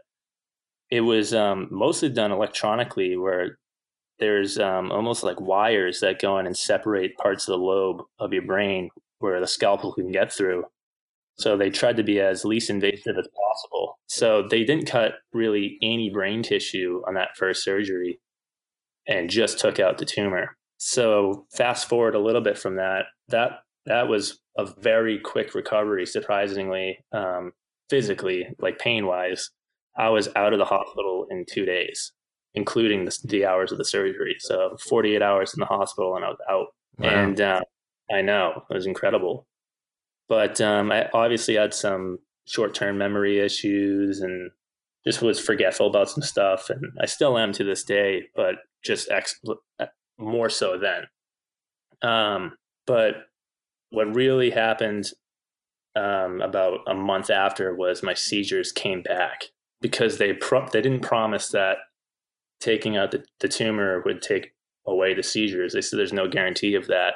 it 0.89 1.01
was 1.01 1.33
um, 1.33 1.67
mostly 1.71 2.09
done 2.09 2.31
electronically, 2.31 3.17
where 3.17 3.57
there's 4.19 4.59
um, 4.59 4.91
almost 4.91 5.23
like 5.23 5.39
wires 5.41 5.99
that 6.01 6.21
go 6.21 6.37
in 6.37 6.45
and 6.45 6.55
separate 6.55 7.17
parts 7.17 7.47
of 7.47 7.53
the 7.53 7.63
lobe 7.63 8.03
of 8.19 8.33
your 8.33 8.45
brain 8.45 8.89
where 9.19 9.39
the 9.39 9.47
scalpel 9.47 9.93
can 9.93 10.11
get 10.11 10.31
through. 10.31 10.65
So 11.37 11.57
they 11.57 11.69
tried 11.69 11.97
to 11.97 12.03
be 12.03 12.19
as 12.19 12.45
least 12.45 12.69
invasive 12.69 13.17
as 13.17 13.27
possible. 13.27 13.97
So 14.07 14.47
they 14.47 14.63
didn't 14.63 14.85
cut 14.85 15.13
really 15.33 15.77
any 15.81 16.09
brain 16.09 16.43
tissue 16.43 17.01
on 17.07 17.15
that 17.15 17.37
first 17.37 17.63
surgery 17.63 18.19
and 19.07 19.29
just 19.29 19.59
took 19.59 19.79
out 19.79 19.97
the 19.97 20.05
tumor. 20.05 20.55
So 20.77 21.45
fast 21.55 21.87
forward 21.87 22.15
a 22.15 22.19
little 22.19 22.41
bit 22.41 22.57
from 22.57 22.75
that, 22.75 23.05
that 23.29 23.59
that 23.85 24.07
was 24.07 24.40
a 24.57 24.65
very 24.65 25.19
quick 25.19 25.55
recovery, 25.55 26.05
surprisingly, 26.05 26.99
um, 27.11 27.53
physically, 27.89 28.47
like 28.59 28.79
pain 28.79 29.05
wise. 29.05 29.49
I 29.97 30.09
was 30.09 30.29
out 30.35 30.53
of 30.53 30.59
the 30.59 30.65
hospital 30.65 31.27
in 31.29 31.45
two 31.49 31.65
days, 31.65 32.13
including 32.53 33.05
the, 33.05 33.17
the 33.25 33.45
hours 33.45 33.71
of 33.71 33.77
the 33.77 33.85
surgery. 33.85 34.35
So 34.39 34.77
48 34.87 35.21
hours 35.21 35.53
in 35.53 35.59
the 35.59 35.65
hospital 35.65 36.15
and 36.15 36.25
I 36.25 36.29
was 36.29 36.39
out. 36.49 36.67
Wow. 36.97 37.09
And 37.09 37.41
uh, 37.41 37.61
I 38.11 38.21
know 38.21 38.63
it 38.69 38.73
was 38.73 38.85
incredible. 38.85 39.47
But 40.29 40.61
um, 40.61 40.91
I 40.91 41.09
obviously 41.13 41.55
had 41.55 41.73
some 41.73 42.19
short 42.45 42.73
term 42.73 42.97
memory 42.97 43.39
issues 43.39 44.21
and 44.21 44.51
just 45.05 45.21
was 45.21 45.39
forgetful 45.39 45.87
about 45.87 46.09
some 46.09 46.23
stuff. 46.23 46.69
And 46.69 46.91
I 47.01 47.05
still 47.05 47.37
am 47.37 47.51
to 47.53 47.63
this 47.63 47.83
day, 47.83 48.23
but 48.35 48.55
just 48.83 49.11
ex- 49.11 49.39
more 50.17 50.49
so 50.49 50.77
then. 50.77 52.09
Um, 52.09 52.53
but 52.85 53.15
what 53.91 54.13
really 54.15 54.49
happened 54.49 55.11
um, 55.95 56.41
about 56.41 56.79
a 56.87 56.93
month 56.93 57.29
after 57.29 57.75
was 57.75 58.01
my 58.03 58.13
seizures 58.13 58.71
came 58.71 59.01
back 59.01 59.43
because 59.81 60.17
they 60.17 60.33
pro- 60.33 60.67
they 60.69 60.81
didn't 60.81 61.01
promise 61.01 61.49
that 61.49 61.77
taking 62.59 62.95
out 62.97 63.11
the, 63.11 63.23
the 63.39 63.47
tumor 63.47 64.01
would 64.05 64.21
take 64.21 64.53
away 64.87 65.13
the 65.13 65.23
seizures. 65.23 65.73
They 65.73 65.81
said 65.81 65.99
there's 65.99 66.13
no 66.13 66.27
guarantee 66.27 66.75
of 66.75 66.87
that. 66.87 67.15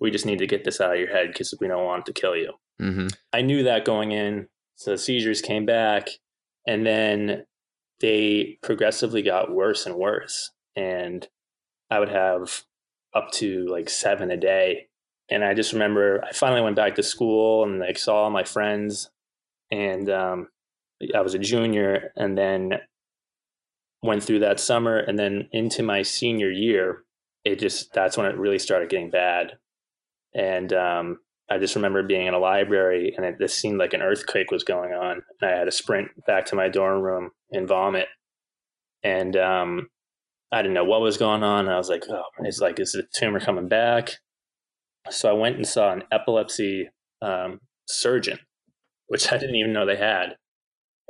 We 0.00 0.10
just 0.10 0.26
need 0.26 0.38
to 0.38 0.46
get 0.46 0.64
this 0.64 0.80
out 0.80 0.92
of 0.92 0.98
your 0.98 1.12
head 1.12 1.28
because 1.28 1.54
we 1.60 1.68
don't 1.68 1.84
want 1.84 2.00
it 2.00 2.06
to 2.12 2.20
kill 2.20 2.36
you. 2.36 2.52
Mm-hmm. 2.80 3.08
I 3.32 3.42
knew 3.42 3.62
that 3.64 3.84
going 3.84 4.12
in. 4.12 4.48
So 4.76 4.92
the 4.92 4.98
seizures 4.98 5.40
came 5.40 5.64
back, 5.64 6.08
and 6.66 6.84
then 6.84 7.44
they 8.00 8.58
progressively 8.62 9.22
got 9.22 9.54
worse 9.54 9.86
and 9.86 9.94
worse. 9.96 10.50
And 10.74 11.26
I 11.90 12.00
would 12.00 12.08
have 12.08 12.62
up 13.14 13.30
to 13.32 13.66
like 13.66 13.88
seven 13.88 14.30
a 14.30 14.36
day. 14.36 14.88
And 15.32 15.44
I 15.44 15.54
just 15.54 15.72
remember 15.72 16.22
I 16.22 16.32
finally 16.32 16.60
went 16.60 16.76
back 16.76 16.94
to 16.96 17.02
school 17.02 17.64
and 17.64 17.78
like 17.78 17.98
saw 17.98 18.24
all 18.24 18.30
my 18.30 18.44
friends, 18.44 19.10
and 19.70 20.08
um, 20.10 20.48
I 21.14 21.20
was 21.22 21.34
a 21.34 21.38
junior, 21.38 22.12
and 22.16 22.36
then 22.36 22.74
went 24.02 24.22
through 24.22 24.40
that 24.40 24.60
summer, 24.60 24.98
and 24.98 25.18
then 25.18 25.48
into 25.52 25.82
my 25.82 26.02
senior 26.02 26.50
year, 26.50 27.04
it 27.44 27.58
just 27.58 27.92
that's 27.94 28.16
when 28.16 28.26
it 28.26 28.36
really 28.36 28.58
started 28.58 28.90
getting 28.90 29.10
bad. 29.10 29.52
And 30.34 30.72
um, 30.72 31.18
I 31.50 31.58
just 31.58 31.76
remember 31.76 32.02
being 32.02 32.26
in 32.26 32.34
a 32.34 32.38
library, 32.38 33.14
and 33.16 33.24
it 33.24 33.36
just 33.40 33.58
seemed 33.58 33.78
like 33.78 33.94
an 33.94 34.02
earthquake 34.02 34.50
was 34.50 34.64
going 34.64 34.92
on. 34.92 35.22
And 35.40 35.50
I 35.50 35.56
had 35.56 35.64
to 35.64 35.72
sprint 35.72 36.08
back 36.26 36.46
to 36.46 36.56
my 36.56 36.68
dorm 36.68 37.00
room 37.02 37.30
and 37.50 37.68
vomit. 37.68 38.08
And 39.02 39.36
um, 39.36 39.88
I 40.52 40.62
didn't 40.62 40.74
know 40.74 40.84
what 40.84 41.00
was 41.00 41.16
going 41.16 41.42
on. 41.42 41.68
I 41.68 41.76
was 41.76 41.88
like, 41.88 42.04
oh, 42.08 42.22
it's 42.40 42.60
like, 42.60 42.78
is 42.80 42.92
the 42.92 43.04
tumor 43.14 43.40
coming 43.40 43.68
back? 43.68 44.18
So 45.10 45.28
I 45.28 45.32
went 45.32 45.56
and 45.56 45.66
saw 45.66 45.92
an 45.92 46.04
epilepsy 46.12 46.88
um, 47.20 47.60
surgeon, 47.86 48.38
which 49.08 49.32
I 49.32 49.38
didn't 49.38 49.56
even 49.56 49.72
know 49.72 49.86
they 49.86 49.96
had. 49.96 50.36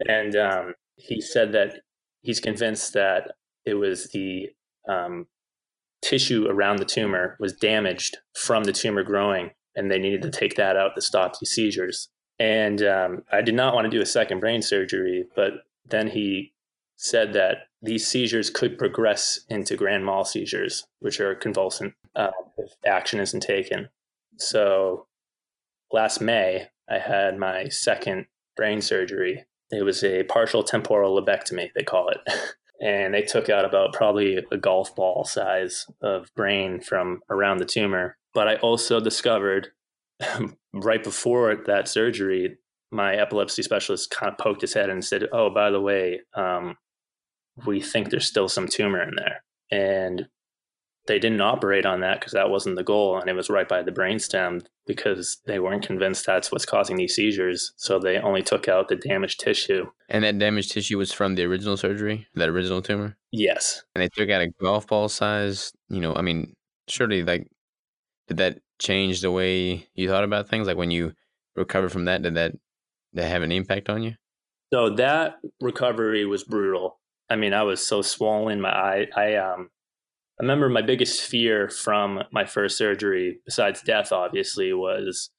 And 0.07 0.35
um, 0.37 0.75
he 0.97 1.21
said 1.21 1.53
that 1.53 1.81
he's 2.23 2.41
convinced 2.41 2.95
that 2.95 3.33
it 3.65 3.75
was 3.75 4.11
the 4.13 4.51
um, 4.89 5.27
tissue 6.03 6.47
around 6.49 6.79
the 6.79 6.85
tumor 6.85 7.37
was 7.39 7.53
damaged 7.53 8.19
from 8.35 8.65
the 8.65 8.73
tumor 8.73 9.03
growing, 9.03 9.51
and 9.77 9.91
they 9.91 9.99
needed 9.99 10.23
to 10.23 10.31
take 10.31 10.57
that 10.57 10.77
out 10.77 10.95
to 10.95 11.01
stop 11.01 11.39
the 11.39 11.47
seizures. 11.47 12.09
And 12.39 12.83
um, 12.83 13.23
I 13.31 13.43
did 13.43 13.55
not 13.55 13.75
want 13.75 13.85
to 13.85 13.91
do 13.91 14.03
a 14.03 14.07
second 14.07 14.41
brain 14.41 14.63
surgery, 14.63 15.25
but 15.37 15.53
then 15.89 16.09
he 16.09 16.53
said 16.97 17.33
that 17.35 17.69
these 17.81 18.07
seizures 18.07 18.51
could 18.51 18.79
progress 18.79 19.41
into 19.49 19.77
grand 19.77 20.05
mal 20.05 20.25
seizures, 20.25 20.87
which 21.01 21.21
are 21.21 21.35
convulsant 21.35 21.95
uh, 22.15 22.31
if 22.59 22.73
action 22.87 23.21
isn't 23.21 23.41
taken. 23.41 23.89
So 24.39 25.07
last 25.93 26.21
May, 26.21 26.69
I 26.89 26.99
had 26.99 27.39
my 27.39 27.69
second 27.69 28.27
brain 28.57 28.81
surgery. 28.81 29.45
It 29.71 29.85
was 29.85 30.05
a 30.05 30.25
partial 30.25 30.63
temporal 30.63 31.21
lobectomy, 31.21 31.71
they 31.75 31.83
call 31.83 32.09
it. 32.09 32.19
and 32.83 33.15
they 33.15 33.23
took 33.23 33.49
out 33.49 33.65
about 33.65 33.93
probably 33.93 34.45
a 34.51 34.57
golf 34.57 34.95
ball 34.95 35.25
size 35.25 35.87
of 36.03 36.35
brain 36.35 36.81
from 36.81 37.21
around 37.31 37.59
the 37.59 37.65
tumor. 37.65 38.17
But 38.35 38.49
I 38.49 38.57
also 38.57 39.01
discovered 39.01 39.69
right 40.73 41.03
before 41.03 41.57
that 41.67 41.89
surgery, 41.89 42.59
my 42.91 43.15
epilepsy 43.15 43.63
specialist 43.63 44.11
kind 44.11 44.33
of 44.33 44.39
poked 44.39 44.61
his 44.61 44.75
head 44.75 44.91
and 44.91 45.05
said, 45.05 45.27
"Oh, 45.33 45.49
by 45.49 45.71
the 45.71 45.81
way, 45.81 46.21
um, 46.35 46.77
we 47.67 47.81
think 47.81 48.11
there's 48.11 48.27
still 48.27 48.49
some 48.49 48.69
tumor 48.69 49.03
in 49.03 49.15
there. 49.17 49.45
And 49.71 50.27
they 51.07 51.19
didn't 51.19 51.41
operate 51.41 51.85
on 51.85 52.01
that 52.01 52.21
because 52.21 52.33
that 52.33 52.51
wasn't 52.51 52.77
the 52.77 52.85
goal. 52.85 53.19
And 53.19 53.29
it 53.29 53.35
was 53.35 53.51
right 53.51 53.69
by 53.69 53.83
the 53.83 53.91
brainstem 53.91 54.65
because 54.87 55.39
they 55.47 55.59
weren't 55.59 55.85
convinced 55.85 56.27
that's 56.27 56.53
what's 56.53 56.65
causing 56.65 56.97
these 56.97 57.15
seizures. 57.15 57.73
So 57.77 57.99
they 57.99 58.19
only 58.19 58.43
took 58.43 58.69
out 58.69 58.89
the 58.89 58.97
damaged 58.97 59.41
tissue. 59.41 59.87
And 60.09 60.25
that 60.25 60.39
damaged 60.39 60.73
tissue 60.73 60.99
was 60.99 61.13
from 61.13 61.35
the 61.35 61.45
original 61.45 61.77
surgery, 61.77 62.29
that 62.35 62.49
original 62.49 62.83
tumor? 62.83 63.17
Yes. 63.33 63.83
And 63.95 64.03
they 64.03 64.09
took 64.09 64.31
out 64.31 64.43
a 64.43 64.53
golf 64.61 64.87
ball 64.87 65.09
size, 65.09 65.73
you 65.89 66.01
know, 66.01 66.15
I 66.15 66.23
mean, 66.23 66.55
surely 66.89 67.25
like, 67.25 67.49
did 68.29 68.37
that 68.37 68.59
change 68.79 69.21
the 69.21 69.31
way 69.31 69.89
you 69.95 70.09
thought 70.09 70.25
about 70.25 70.49
things? 70.49 70.67
Like 70.67 70.77
when 70.77 70.91
you 70.91 71.15
recovered 71.57 71.91
from 71.91 72.05
that, 72.05 72.23
did 72.23 72.35
that, 72.35 72.53
did 72.53 72.61
that 73.15 73.29
have 73.29 73.43
an 73.43 73.53
impact 73.53 73.89
on 73.89 74.03
you? 74.03 74.15
So 74.73 74.89
that 74.91 75.37
recovery 75.61 76.25
was 76.25 76.45
brutal. 76.45 77.01
I 77.29 77.37
mean, 77.37 77.55
I 77.55 77.63
was 77.63 77.85
so 77.85 78.03
swollen. 78.03 78.61
My 78.61 78.71
eye, 78.71 79.07
I 79.17 79.35
um, 79.37 79.71
I 80.43 80.45
remember 80.45 80.69
my 80.69 80.83
biggest 80.83 81.23
fear 81.23 81.69
from 81.69 82.25
my 82.33 82.45
first 82.45 82.77
surgery, 82.77 83.39
besides 83.45 83.81
death, 83.81 84.11
obviously, 84.11 84.73
was 84.73 85.31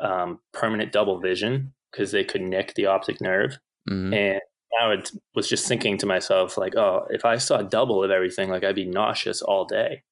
um, 0.00 0.40
permanent 0.52 0.90
double 0.90 1.20
vision 1.20 1.72
because 1.92 2.10
they 2.10 2.24
could 2.24 2.42
nick 2.42 2.74
the 2.74 2.86
optic 2.86 3.20
nerve. 3.20 3.58
Mm-hmm. 3.88 4.12
And 4.12 4.40
I 4.80 4.88
would, 4.88 5.08
was 5.36 5.48
just 5.48 5.68
thinking 5.68 5.98
to 5.98 6.06
myself, 6.06 6.58
like, 6.58 6.74
oh, 6.74 7.06
if 7.10 7.24
I 7.24 7.36
saw 7.36 7.62
double 7.62 8.02
of 8.02 8.10
everything, 8.10 8.50
like 8.50 8.64
I'd 8.64 8.74
be 8.74 8.86
nauseous 8.86 9.40
all 9.40 9.66
day. 9.66 10.02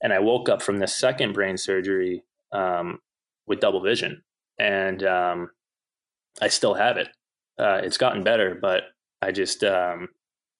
And 0.00 0.12
I 0.12 0.20
woke 0.20 0.48
up 0.48 0.62
from 0.62 0.78
the 0.78 0.86
second 0.86 1.32
brain 1.32 1.56
surgery 1.56 2.22
um, 2.52 3.00
with 3.48 3.58
double 3.58 3.82
vision, 3.82 4.22
and 4.60 5.02
um, 5.02 5.50
I 6.40 6.46
still 6.46 6.74
have 6.74 6.98
it. 6.98 7.08
Uh, 7.58 7.80
it's 7.82 7.98
gotten 7.98 8.22
better, 8.22 8.56
but 8.62 8.84
I 9.20 9.32
just 9.32 9.64
um, 9.64 10.08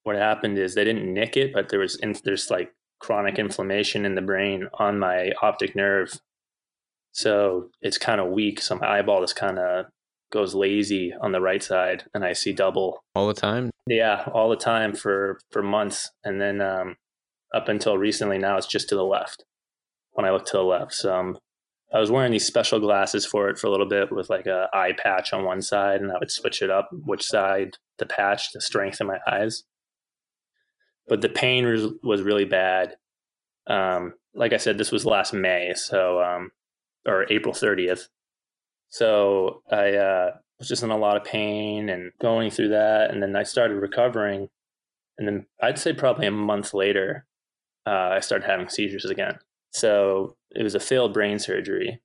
what 0.03 0.17
happened 0.17 0.57
is 0.57 0.75
they 0.75 0.83
didn't 0.83 1.11
nick 1.11 1.37
it, 1.37 1.53
but 1.53 1.69
there 1.69 1.79
was 1.79 1.95
in, 1.95 2.15
there's 2.25 2.51
like 2.51 2.73
chronic 3.01 3.39
inflammation 3.39 4.05
in 4.05 4.15
the 4.15 4.21
brain 4.21 4.67
on 4.79 4.99
my 4.99 5.31
optic 5.41 5.75
nerve, 5.75 6.19
so 7.11 7.69
it's 7.81 7.97
kind 7.97 8.21
of 8.21 8.31
weak. 8.31 8.61
So 8.61 8.75
my 8.75 8.99
eyeball 8.99 9.21
just 9.21 9.35
kind 9.35 9.59
of 9.59 9.87
goes 10.31 10.55
lazy 10.55 11.13
on 11.19 11.31
the 11.31 11.41
right 11.41 11.61
side, 11.61 12.05
and 12.13 12.23
I 12.23 12.33
see 12.33 12.53
double 12.53 13.03
all 13.15 13.27
the 13.27 13.33
time. 13.33 13.71
Yeah, 13.87 14.29
all 14.33 14.49
the 14.49 14.55
time 14.55 14.93
for 14.93 15.39
for 15.51 15.61
months, 15.61 16.11
and 16.23 16.39
then 16.39 16.61
um, 16.61 16.95
up 17.53 17.67
until 17.67 17.97
recently, 17.97 18.37
now 18.37 18.57
it's 18.57 18.67
just 18.67 18.89
to 18.89 18.95
the 18.95 19.03
left. 19.03 19.43
When 20.13 20.25
I 20.25 20.31
look 20.31 20.45
to 20.47 20.57
the 20.57 20.63
left, 20.63 20.93
so 20.93 21.15
um, 21.15 21.37
I 21.93 21.99
was 21.99 22.11
wearing 22.11 22.31
these 22.31 22.45
special 22.45 22.79
glasses 22.79 23.25
for 23.25 23.49
it 23.49 23.57
for 23.57 23.67
a 23.67 23.71
little 23.71 23.87
bit 23.87 24.11
with 24.11 24.29
like 24.29 24.45
a 24.45 24.67
eye 24.73 24.93
patch 24.97 25.33
on 25.33 25.45
one 25.45 25.61
side, 25.61 26.01
and 26.01 26.11
I 26.11 26.19
would 26.19 26.31
switch 26.31 26.61
it 26.61 26.69
up 26.69 26.89
which 26.91 27.23
side 27.23 27.77
the 27.97 28.05
patch 28.05 28.51
to 28.51 28.61
strengthen 28.61 29.07
my 29.07 29.19
eyes 29.27 29.63
but 31.07 31.21
the 31.21 31.29
pain 31.29 31.65
was, 31.65 31.87
was 32.03 32.21
really 32.21 32.45
bad. 32.45 32.95
Um, 33.67 34.13
like 34.33 34.53
I 34.53 34.57
said, 34.57 34.77
this 34.77 34.91
was 34.91 35.05
last 35.05 35.33
May, 35.33 35.73
so 35.75 36.21
um, 36.21 36.51
or 37.05 37.25
April 37.31 37.53
30th. 37.53 38.07
So 38.89 39.61
I 39.71 39.95
uh, 39.95 40.31
was 40.59 40.67
just 40.67 40.83
in 40.83 40.91
a 40.91 40.97
lot 40.97 41.17
of 41.17 41.23
pain 41.23 41.89
and 41.89 42.11
going 42.21 42.51
through 42.51 42.69
that, 42.69 43.11
and 43.11 43.21
then 43.21 43.35
I 43.35 43.43
started 43.43 43.75
recovering, 43.75 44.49
and 45.17 45.27
then 45.27 45.45
I'd 45.61 45.79
say 45.79 45.93
probably 45.93 46.27
a 46.27 46.31
month 46.31 46.73
later, 46.73 47.25
uh, 47.85 48.09
I 48.13 48.19
started 48.19 48.45
having 48.45 48.69
seizures 48.69 49.05
again. 49.05 49.39
So 49.71 50.35
it 50.51 50.63
was 50.63 50.75
a 50.75 50.79
failed 50.79 51.13
brain 51.13 51.39
surgery. 51.39 52.01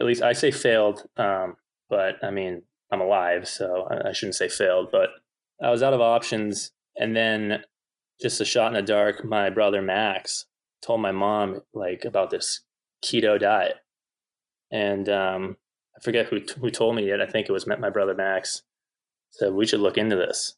At 0.00 0.06
least 0.06 0.22
I 0.22 0.32
say 0.32 0.50
failed, 0.50 1.04
um, 1.16 1.56
but 1.88 2.16
I 2.22 2.30
mean 2.30 2.62
I'm 2.90 3.00
alive, 3.00 3.48
so 3.48 3.88
I 4.04 4.12
shouldn't 4.12 4.34
say 4.34 4.48
failed. 4.48 4.90
But 4.90 5.10
I 5.62 5.70
was 5.70 5.82
out 5.82 5.94
of 5.94 6.00
options, 6.00 6.72
and 6.96 7.16
then 7.16 7.62
just 8.20 8.40
a 8.40 8.44
shot 8.44 8.68
in 8.68 8.74
the 8.74 8.82
dark, 8.82 9.24
my 9.24 9.50
brother 9.50 9.82
Max 9.82 10.46
told 10.82 11.00
my 11.00 11.12
mom 11.12 11.60
like 11.74 12.04
about 12.04 12.30
this 12.30 12.62
keto 13.04 13.38
diet. 13.38 13.76
and 14.70 15.08
um, 15.08 15.56
I 15.96 16.00
forget 16.02 16.26
who 16.26 16.40
who 16.60 16.70
told 16.70 16.96
me 16.96 17.10
it. 17.10 17.20
I 17.20 17.26
think 17.26 17.48
it 17.48 17.52
was 17.52 17.66
my 17.66 17.90
brother 17.90 18.14
Max. 18.14 18.62
Said 19.30 19.52
we 19.52 19.66
should 19.66 19.80
look 19.80 19.98
into 19.98 20.16
this. 20.16 20.56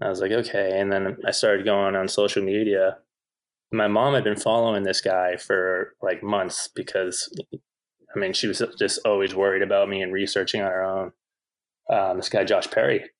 I 0.00 0.08
was 0.08 0.20
like, 0.20 0.32
okay. 0.32 0.78
And 0.78 0.92
then 0.92 1.18
I 1.26 1.30
started 1.30 1.64
going 1.64 1.94
on 1.96 2.08
social 2.08 2.42
media. 2.42 2.98
My 3.72 3.88
mom 3.88 4.14
had 4.14 4.24
been 4.24 4.36
following 4.36 4.82
this 4.84 5.00
guy 5.00 5.36
for 5.36 5.94
like 6.02 6.22
months 6.22 6.68
because, 6.74 7.30
I 8.14 8.18
mean, 8.18 8.32
she 8.32 8.46
was 8.46 8.62
just 8.78 9.00
always 9.04 9.34
worried 9.34 9.62
about 9.62 9.88
me 9.88 10.02
and 10.02 10.12
researching 10.12 10.62
on 10.62 10.70
her 10.70 10.84
own. 10.84 11.12
Um, 11.90 12.16
this 12.16 12.28
guy, 12.28 12.44
Josh 12.44 12.70
Perry, 12.70 13.10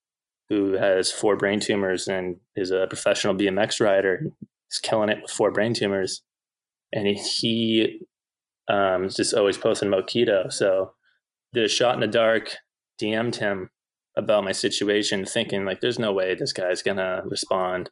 who 0.48 0.72
has 0.72 1.10
four 1.10 1.36
brain 1.36 1.60
tumors 1.60 2.08
and 2.08 2.36
is 2.56 2.70
a 2.70 2.86
professional 2.86 3.34
BMX 3.34 3.80
rider. 3.80 4.26
He's 4.68 4.78
killing 4.82 5.08
it 5.08 5.22
with 5.22 5.30
four 5.30 5.50
brain 5.50 5.74
tumors. 5.74 6.22
And 6.92 7.06
he, 7.06 8.00
um, 8.68 9.04
is 9.04 9.16
just 9.16 9.34
always 9.34 9.58
posting 9.58 9.88
about 9.88 10.08
keto. 10.08 10.52
So 10.52 10.92
did 11.52 11.64
a 11.64 11.68
shot 11.68 11.94
in 11.94 12.00
the 12.00 12.06
dark, 12.06 12.56
DM'd 13.00 13.36
him 13.36 13.70
about 14.16 14.44
my 14.44 14.52
situation, 14.52 15.24
thinking 15.24 15.64
like, 15.64 15.80
there's 15.80 15.98
no 15.98 16.12
way 16.12 16.34
this 16.34 16.52
guy's 16.52 16.82
gonna 16.82 17.22
respond. 17.24 17.90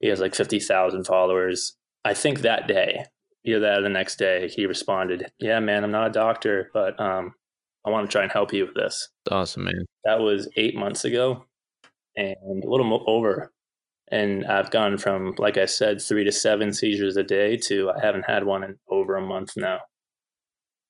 He 0.00 0.08
has 0.08 0.20
like 0.20 0.34
fifty 0.34 0.60
thousand 0.60 1.04
followers. 1.04 1.76
I 2.04 2.14
think 2.14 2.40
that 2.40 2.68
day, 2.68 3.04
either 3.44 3.60
that 3.60 3.78
or 3.78 3.82
the 3.82 3.88
next 3.88 4.16
day, 4.16 4.48
he 4.48 4.66
responded, 4.66 5.30
"Yeah, 5.38 5.60
man, 5.60 5.84
I'm 5.84 5.90
not 5.90 6.06
a 6.06 6.12
doctor, 6.12 6.70
but 6.72 6.98
um, 7.00 7.34
I 7.84 7.90
want 7.90 8.08
to 8.08 8.12
try 8.12 8.22
and 8.22 8.32
help 8.32 8.52
you 8.52 8.66
with 8.66 8.74
this." 8.74 9.08
awesome, 9.30 9.64
man. 9.64 9.84
That 10.04 10.20
was 10.20 10.48
eight 10.56 10.76
months 10.76 11.04
ago, 11.04 11.44
and 12.18 12.64
a 12.64 12.68
little 12.68 13.04
over. 13.06 13.52
And 14.10 14.46
I've 14.46 14.70
gone 14.70 14.96
from, 14.96 15.34
like 15.38 15.58
I 15.58 15.66
said, 15.66 16.00
three 16.00 16.24
to 16.24 16.32
seven 16.32 16.72
seizures 16.72 17.16
a 17.16 17.22
day 17.22 17.56
to 17.68 17.90
I 17.90 18.04
haven't 18.04 18.24
had 18.26 18.44
one 18.44 18.64
in 18.64 18.76
over 18.88 19.16
a 19.16 19.20
month 19.20 19.52
now. 19.56 19.80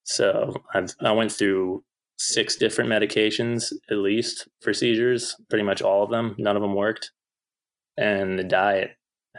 So 0.04 0.54
I've 0.72 0.94
I 1.00 1.12
went 1.12 1.32
through 1.32 1.84
six 2.16 2.56
different 2.56 2.90
medications 2.90 3.72
at 3.90 3.98
least 3.98 4.48
for 4.60 4.72
seizures, 4.72 5.36
pretty 5.48 5.64
much 5.64 5.82
all 5.82 6.02
of 6.02 6.10
them. 6.10 6.34
None 6.38 6.56
of 6.56 6.62
them 6.62 6.74
worked. 6.74 7.12
And 7.96 8.38
the 8.38 8.44
diet 8.44 8.90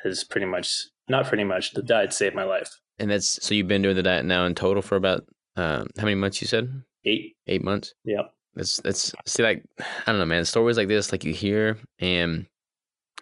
has 0.03 0.23
pretty 0.23 0.47
much, 0.47 0.87
not 1.07 1.27
pretty 1.27 1.43
much, 1.43 1.73
the 1.73 1.81
diet 1.81 2.13
saved 2.13 2.35
my 2.35 2.43
life. 2.43 2.69
And 2.99 3.09
that's 3.09 3.41
so 3.45 3.53
you've 3.53 3.67
been 3.67 3.81
doing 3.81 3.95
the 3.95 4.03
diet 4.03 4.25
now 4.25 4.45
in 4.45 4.55
total 4.55 4.81
for 4.81 4.97
about 4.97 5.25
um, 5.55 5.87
how 5.97 6.03
many 6.03 6.15
months 6.15 6.41
you 6.41 6.47
said? 6.47 6.83
Eight. 7.05 7.35
Eight 7.47 7.63
months. 7.63 7.93
Yep. 8.03 8.33
That's 8.59 8.81
that's 8.81 9.13
see 9.25 9.43
like 9.43 9.63
I 9.79 10.11
don't 10.11 10.19
know, 10.19 10.25
man. 10.25 10.45
Stories 10.45 10.77
like 10.77 10.89
this, 10.89 11.11
like 11.11 11.23
you 11.23 11.33
hear, 11.33 11.77
and 11.99 12.45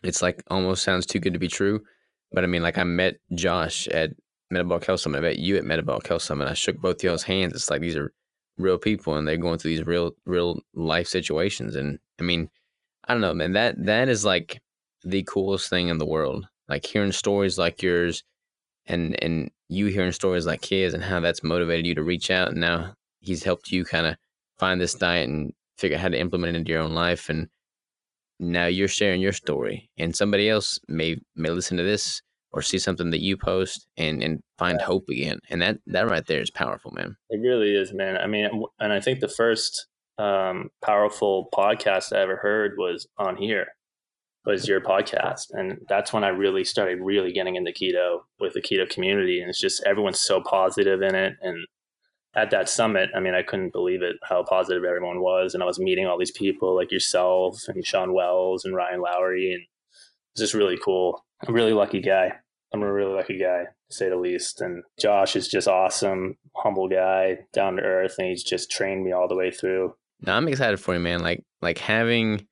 it's 0.04 0.22
like 0.22 0.44
almost 0.50 0.84
sounds 0.84 1.06
too 1.06 1.20
good 1.20 1.34
to 1.34 1.40
be 1.40 1.48
true. 1.48 1.82
But 2.32 2.44
I 2.44 2.48
mean, 2.48 2.64
like 2.64 2.78
I 2.78 2.84
met 2.84 3.18
Josh 3.36 3.88
at 3.88 4.12
Metabolic 4.50 4.86
Health 4.86 5.02
Summit. 5.02 5.20
I 5.20 5.22
met 5.22 5.40
you 5.40 5.56
at 5.58 5.64
Metabolic 5.64 6.08
Health 6.08 6.24
Summit. 6.24 6.48
I 6.48 6.54
shook 6.56 6.78
both 6.78 7.04
y'all's 7.04 7.24
hands. 7.24 7.54
It's 7.54 7.70
like 7.70 7.82
these 7.82 7.96
are 7.96 8.12
real 8.58 8.78
people 8.78 9.16
and 9.16 9.28
they're 9.28 9.38
going 9.38 9.60
through 9.60 9.72
these 9.72 9.86
real 9.86 10.12
real 10.26 10.60
life 10.74 11.08
situations 11.08 11.76
and 11.76 12.00
i 12.20 12.24
mean 12.24 12.50
i 13.08 13.14
don't 13.14 13.22
know 13.22 13.34
man 13.34 13.54
that 13.54 13.76
that 13.86 14.10
is 14.10 14.26
like 14.26 14.60
the 15.04 15.24
coolest 15.24 15.70
thing 15.70 15.90
in 15.90 16.00
the 16.00 16.06
world 16.06 16.48
like 16.68 16.86
hearing 16.86 17.12
stories 17.12 17.60
like 17.60 17.82
yours 17.84 18.24
and 18.88 19.22
and 19.24 19.52
you 19.70 19.86
hearing 19.88 20.12
stories 20.12 20.46
like 20.46 20.66
his 20.66 20.94
and 20.94 21.04
how 21.04 21.20
that's 21.20 21.44
motivated 21.44 21.86
you 21.86 21.94
to 21.94 22.04
reach 22.04 22.32
out 22.32 22.50
and 22.50 22.60
now 22.60 22.94
he's 23.20 23.44
helped 23.44 23.72
you 23.72 23.86
kind 23.86 24.08
of 24.08 24.16
find 24.60 24.82
this 24.82 24.94
diet 24.94 25.30
and 25.30 25.54
figure 25.78 25.98
out 25.98 26.02
how 26.02 26.10
to 26.10 26.20
implement 26.20 26.56
it 26.56 26.60
into 26.60 26.72
your 26.72 26.82
own 26.82 26.94
life 26.94 27.30
and 27.30 27.48
now 28.40 28.66
you're 28.66 28.88
sharing 28.88 29.22
your 29.22 29.32
story 29.32 29.90
and 29.98 30.16
somebody 30.16 30.50
else 30.50 30.80
may 30.88 31.18
may 31.36 31.50
listen 31.50 31.78
to 31.78 31.84
this 31.84 32.22
or 32.52 32.62
see 32.62 32.78
something 32.78 33.10
that 33.12 33.22
you 33.22 33.38
post 33.38 33.88
and 33.98 34.24
and 34.24 34.42
find 34.58 34.82
hope 34.82 35.10
again 35.10 35.40
and 35.50 35.62
that 35.62 35.78
that 35.88 36.10
right 36.10 36.26
there 36.28 36.42
is 36.42 36.52
powerful 36.52 36.92
man. 36.92 37.16
It 37.30 37.42
really 37.42 37.76
is 37.76 37.94
man. 37.94 38.18
I 38.18 38.28
mean 38.28 38.50
and 38.80 38.94
i 38.94 39.00
think 39.00 39.20
the 39.20 39.28
first 39.28 39.88
um, 40.20 40.72
powerful 40.84 41.48
podcast 41.54 42.12
i 42.12 42.20
ever 42.22 42.38
heard 42.38 42.74
was 42.78 43.08
on 43.18 43.38
here 43.38 43.68
was 44.46 44.68
your 44.68 44.82
podcast 44.82 45.52
and 45.52 45.78
that's 45.90 46.12
when 46.12 46.24
i 46.24 46.30
really 46.30 46.64
started 46.64 47.00
really 47.02 47.32
getting 47.32 47.56
into 47.56 47.72
keto 47.72 48.22
with 48.40 48.54
the 48.54 48.62
keto 48.62 48.90
community 48.90 49.42
and 49.42 49.50
it's 49.50 49.62
just 49.62 49.84
everyone's 49.86 50.20
so 50.20 50.42
positive 50.42 51.04
in 51.04 51.14
it 51.14 51.34
and 51.42 51.68
at 52.36 52.52
that 52.52 52.70
summit 52.70 53.10
i 53.16 53.20
mean 53.20 53.34
i 53.34 53.42
couldn't 53.42 53.72
believe 53.74 54.02
it 54.02 54.16
how 54.24 54.44
positive 54.44 54.84
everyone 54.84 55.22
was 55.22 55.54
and 55.54 55.64
i 55.64 55.66
was 55.66 55.80
meeting 55.80 56.06
all 56.06 56.18
these 56.18 56.32
people 56.32 56.76
like 56.76 56.92
yourself 56.92 57.60
and 57.68 57.86
Shawn 57.86 58.14
wells 58.14 58.66
and 58.66 58.76
ryan 58.76 59.02
Lowery, 59.02 59.54
and 59.54 59.64
it's 60.34 60.42
just 60.42 60.54
really 60.54 60.78
cool 60.84 61.24
I'm 61.42 61.50
a 61.50 61.54
really 61.54 61.74
lucky 61.74 62.02
guy. 62.02 62.34
I'm 62.74 62.82
a 62.82 62.92
really 62.92 63.14
lucky 63.14 63.40
guy, 63.40 63.66
to 63.90 63.96
say 63.96 64.10
the 64.10 64.18
least. 64.18 64.62
And 64.62 64.84
Josh 65.00 65.36
is 65.36 65.48
just 65.48 65.68
awesome, 65.68 66.38
humble 66.56 66.90
guy, 66.90 67.40
down 67.54 67.76
to 67.76 67.82
earth, 67.82 68.16
and 68.18 68.28
he's 68.28 68.44
just 68.44 68.72
trained 68.72 69.06
me 69.06 69.12
all 69.12 69.28
the 69.28 69.36
way 69.36 69.52
through. 69.52 69.94
Now 70.22 70.36
I'm 70.36 70.48
excited 70.48 70.80
for 70.80 70.94
you, 70.94 71.00
man. 71.00 71.22
Like 71.22 71.44
like 71.62 71.78
having 71.78 72.48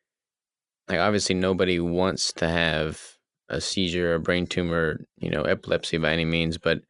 like 0.87 0.99
obviously 0.99 1.35
nobody 1.35 1.79
wants 1.79 2.31
to 2.33 2.47
have 2.47 3.01
a 3.49 3.59
seizure, 3.59 4.15
a 4.15 4.19
brain 4.19 4.47
tumor, 4.47 5.05
you 5.17 5.29
know, 5.29 5.43
epilepsy 5.43 5.97
by 5.97 6.11
any 6.11 6.25
means, 6.25 6.57
but 6.57 6.81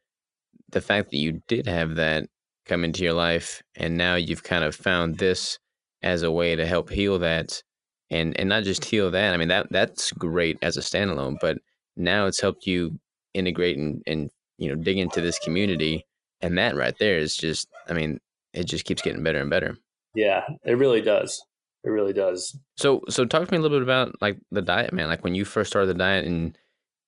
the 0.70 0.80
fact 0.80 1.10
that 1.10 1.18
you 1.18 1.42
did 1.48 1.66
have 1.66 1.96
that 1.96 2.28
come 2.66 2.84
into 2.84 3.02
your 3.02 3.12
life 3.12 3.62
and 3.76 3.96
now 3.96 4.14
you've 4.16 4.42
kind 4.42 4.64
of 4.64 4.74
found 4.74 5.18
this 5.18 5.58
as 6.02 6.22
a 6.22 6.30
way 6.30 6.56
to 6.56 6.66
help 6.66 6.90
heal 6.90 7.18
that 7.18 7.62
and 8.10 8.38
and 8.38 8.48
not 8.48 8.64
just 8.64 8.84
heal 8.84 9.10
that. 9.10 9.34
I 9.34 9.36
mean 9.36 9.48
that 9.48 9.66
that's 9.70 10.12
great 10.12 10.58
as 10.62 10.76
a 10.76 10.80
standalone, 10.80 11.36
but 11.40 11.58
now 11.96 12.26
it's 12.26 12.40
helped 12.40 12.66
you 12.66 12.98
integrate 13.34 13.76
and, 13.76 14.02
and 14.06 14.30
you 14.58 14.68
know 14.68 14.74
dig 14.74 14.98
into 14.98 15.20
this 15.20 15.38
community 15.38 16.04
and 16.40 16.56
that 16.58 16.76
right 16.76 16.96
there 16.98 17.18
is 17.18 17.36
just 17.36 17.68
i 17.88 17.92
mean 17.92 18.18
it 18.52 18.64
just 18.64 18.84
keeps 18.84 19.02
getting 19.02 19.22
better 19.22 19.40
and 19.40 19.50
better 19.50 19.76
yeah 20.14 20.42
it 20.64 20.78
really 20.78 21.00
does 21.00 21.44
it 21.84 21.90
really 21.90 22.12
does 22.12 22.56
so 22.76 23.02
so 23.08 23.24
talk 23.24 23.46
to 23.46 23.52
me 23.52 23.58
a 23.58 23.60
little 23.60 23.78
bit 23.78 23.82
about 23.82 24.14
like 24.20 24.38
the 24.50 24.62
diet 24.62 24.92
man 24.92 25.08
like 25.08 25.24
when 25.24 25.34
you 25.34 25.44
first 25.44 25.70
started 25.70 25.88
the 25.88 25.94
diet 25.94 26.24
and 26.24 26.56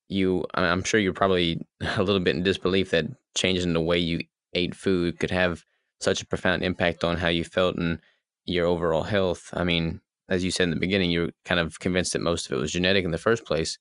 you 0.08 0.44
i'm 0.54 0.82
sure 0.82 1.00
you're 1.00 1.12
probably 1.12 1.60
a 1.96 2.02
little 2.02 2.20
bit 2.20 2.36
in 2.36 2.42
disbelief 2.42 2.90
that 2.90 3.06
changing 3.34 3.72
the 3.72 3.80
way 3.80 3.98
you 3.98 4.20
ate 4.54 4.74
food 4.74 5.18
could 5.18 5.30
have 5.30 5.64
such 6.00 6.22
a 6.22 6.26
profound 6.26 6.62
impact 6.62 7.04
on 7.04 7.16
how 7.16 7.28
you 7.28 7.44
felt 7.44 7.76
and 7.76 8.00
your 8.44 8.66
overall 8.66 9.02
health 9.02 9.50
i 9.52 9.64
mean 9.64 10.00
as 10.28 10.44
you 10.44 10.50
said 10.50 10.64
in 10.64 10.70
the 10.70 10.76
beginning 10.76 11.10
you 11.10 11.20
were 11.22 11.32
kind 11.44 11.60
of 11.60 11.78
convinced 11.80 12.12
that 12.12 12.22
most 12.22 12.46
of 12.46 12.52
it 12.52 12.60
was 12.60 12.72
genetic 12.72 13.04
in 13.04 13.10
the 13.10 13.18
first 13.18 13.44
place 13.44 13.78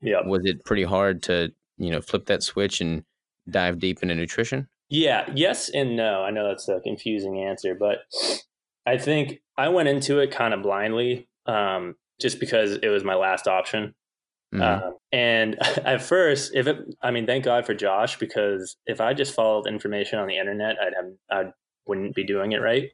yeah. 0.00 0.26
Was 0.26 0.42
it 0.44 0.64
pretty 0.64 0.84
hard 0.84 1.22
to, 1.24 1.52
you 1.78 1.90
know, 1.90 2.00
flip 2.00 2.26
that 2.26 2.42
switch 2.42 2.80
and 2.80 3.04
dive 3.48 3.78
deep 3.78 4.02
into 4.02 4.14
nutrition? 4.14 4.68
Yeah, 4.88 5.28
yes 5.34 5.68
and 5.68 5.96
no. 5.96 6.22
I 6.22 6.30
know 6.30 6.46
that's 6.46 6.68
a 6.68 6.80
confusing 6.80 7.40
answer, 7.40 7.74
but 7.74 7.98
I 8.86 8.98
think 8.98 9.40
I 9.56 9.68
went 9.68 9.88
into 9.88 10.18
it 10.20 10.30
kind 10.30 10.54
of 10.54 10.62
blindly, 10.62 11.28
um, 11.46 11.96
just 12.20 12.38
because 12.38 12.78
it 12.82 12.88
was 12.88 13.04
my 13.04 13.14
last 13.14 13.48
option. 13.48 13.94
Mm-hmm. 14.56 14.88
Uh, 14.88 14.90
and 15.12 15.56
at 15.84 16.02
first, 16.02 16.52
if 16.54 16.66
it, 16.66 16.78
I 17.02 17.10
mean, 17.10 17.26
thank 17.26 17.44
God 17.44 17.66
for 17.66 17.74
Josh 17.74 18.18
because 18.18 18.76
if 18.86 19.00
I 19.00 19.14
just 19.14 19.34
followed 19.34 19.66
information 19.66 20.18
on 20.18 20.28
the 20.28 20.38
internet, 20.38 20.76
I'd 20.80 20.94
have, 20.94 21.12
I 21.30 21.50
wouldn't 21.86 22.14
be 22.14 22.24
doing 22.24 22.52
it 22.52 22.60
right. 22.60 22.90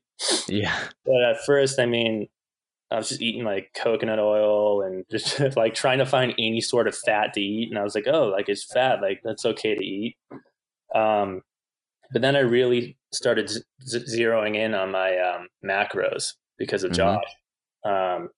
Yeah. 0.49 0.77
But 1.05 1.23
at 1.23 1.45
first, 1.45 1.81
I 1.81 1.87
mean, 1.87 2.29
I 2.91 2.97
was 2.97 3.09
just 3.09 3.23
eating 3.23 3.45
like 3.45 3.71
coconut 3.75 4.19
oil 4.19 4.83
and 4.83 5.05
just 5.11 5.57
like 5.57 5.75
trying 5.75 5.99
to 5.99 6.07
find 6.07 6.33
any 6.39 6.61
sort 6.61 6.87
of 6.87 6.97
fat 6.97 7.33
to 7.35 7.41
eat. 7.41 7.71
And 7.71 7.79
I 7.79 7.83
was 7.83 7.95
like, 7.95 8.07
oh, 8.07 8.27
like 8.27 8.49
it's 8.49 8.65
fat, 8.65 9.03
like 9.03 9.21
that's 9.25 9.45
okay 9.45 9.75
to 9.75 9.85
eat. 9.85 10.17
Um, 10.95 11.43
but 12.13 12.21
then 12.21 12.37
I 12.37 12.41
really 12.41 12.99
started 13.13 13.49
z- 13.49 13.65
zeroing 13.83 14.55
in 14.57 14.75
on 14.75 14.91
my 14.91 15.17
um, 15.19 15.49
macros 15.65 16.35
because 16.59 16.85
of 16.85 16.93
mm-hmm. 16.93 17.19
Josh. 17.19 17.25
Um, 17.85 18.29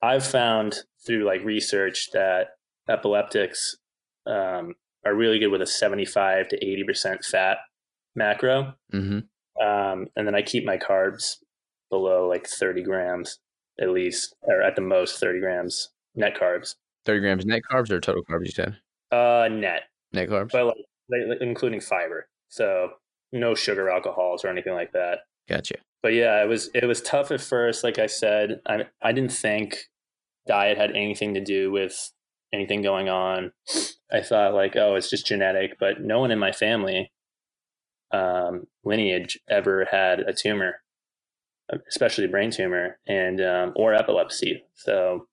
I've 0.00 0.24
found 0.24 0.78
through 1.04 1.24
like 1.24 1.42
research 1.44 2.08
that 2.12 2.50
epileptics 2.88 3.76
um, 4.26 4.74
are 5.04 5.14
really 5.14 5.38
good 5.38 5.48
with 5.48 5.62
a 5.62 5.66
75 5.66 6.48
to 6.48 6.64
80% 6.64 7.24
fat 7.24 7.58
macro. 8.14 8.74
Mm-hmm. 8.92 9.20
Um, 9.66 10.06
and 10.16 10.26
then 10.26 10.34
I 10.34 10.42
keep 10.42 10.64
my 10.64 10.76
carbs 10.76 11.36
below 11.90 12.28
like 12.28 12.46
30 12.46 12.82
grams 12.82 13.38
at 13.80 13.90
least, 13.90 14.34
or 14.42 14.62
at 14.62 14.74
the 14.74 14.82
most 14.82 15.20
30 15.20 15.40
grams 15.40 15.90
net 16.14 16.36
carbs. 16.40 16.74
30 17.06 17.20
grams 17.20 17.46
net 17.46 17.62
carbs 17.70 17.90
or 17.90 18.00
total 18.00 18.22
carbs, 18.24 18.46
you 18.46 18.52
said? 18.52 18.76
Uh, 19.10 19.48
net. 19.50 19.82
Net 20.12 20.28
carbs? 20.28 20.52
But 20.52 20.66
like, 20.66 21.38
including 21.40 21.80
fiber. 21.80 22.28
So 22.48 22.90
no 23.32 23.54
sugar 23.54 23.88
alcohols 23.88 24.44
or 24.44 24.48
anything 24.48 24.74
like 24.74 24.92
that. 24.92 25.20
Gotcha. 25.48 25.76
But 26.02 26.14
yeah, 26.14 26.42
it 26.42 26.48
was 26.48 26.70
it 26.74 26.84
was 26.84 27.00
tough 27.02 27.30
at 27.30 27.40
first. 27.40 27.82
Like 27.82 27.98
I 27.98 28.06
said, 28.06 28.60
I 28.66 28.86
I 29.02 29.12
didn't 29.12 29.32
think 29.32 29.88
diet 30.46 30.78
had 30.78 30.90
anything 30.90 31.34
to 31.34 31.40
do 31.40 31.70
with 31.70 32.12
anything 32.52 32.82
going 32.82 33.08
on. 33.08 33.52
I 34.12 34.22
thought 34.22 34.54
like, 34.54 34.76
oh, 34.76 34.94
it's 34.94 35.10
just 35.10 35.26
genetic. 35.26 35.78
But 35.78 36.00
no 36.00 36.20
one 36.20 36.30
in 36.30 36.38
my 36.38 36.52
family 36.52 37.12
um, 38.10 38.66
lineage 38.84 39.38
ever 39.48 39.86
had 39.90 40.20
a 40.20 40.32
tumor 40.32 40.76
especially 41.88 42.26
brain 42.26 42.50
tumor 42.50 42.98
and 43.06 43.40
um, 43.40 43.72
or 43.76 43.94
epilepsy. 43.94 44.64
So, 44.74 45.26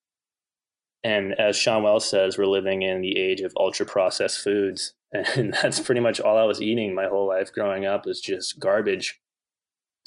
and 1.03 1.33
as 1.39 1.55
Shawn 1.55 1.83
Wells 1.83 2.09
says, 2.09 2.37
we're 2.37 2.45
living 2.45 2.81
in 2.81 3.01
the 3.01 3.17
age 3.17 3.41
of 3.41 3.53
ultra 3.57 3.85
processed 3.85 4.39
foods, 4.39 4.93
and 5.11 5.53
that's 5.53 5.79
pretty 5.79 6.01
much 6.01 6.19
all 6.19 6.37
I 6.37 6.43
was 6.43 6.61
eating 6.61 6.93
my 6.93 7.05
whole 7.05 7.27
life 7.27 7.51
growing 7.53 7.85
up 7.85 8.05
was 8.05 8.21
just 8.21 8.59
garbage. 8.59 9.19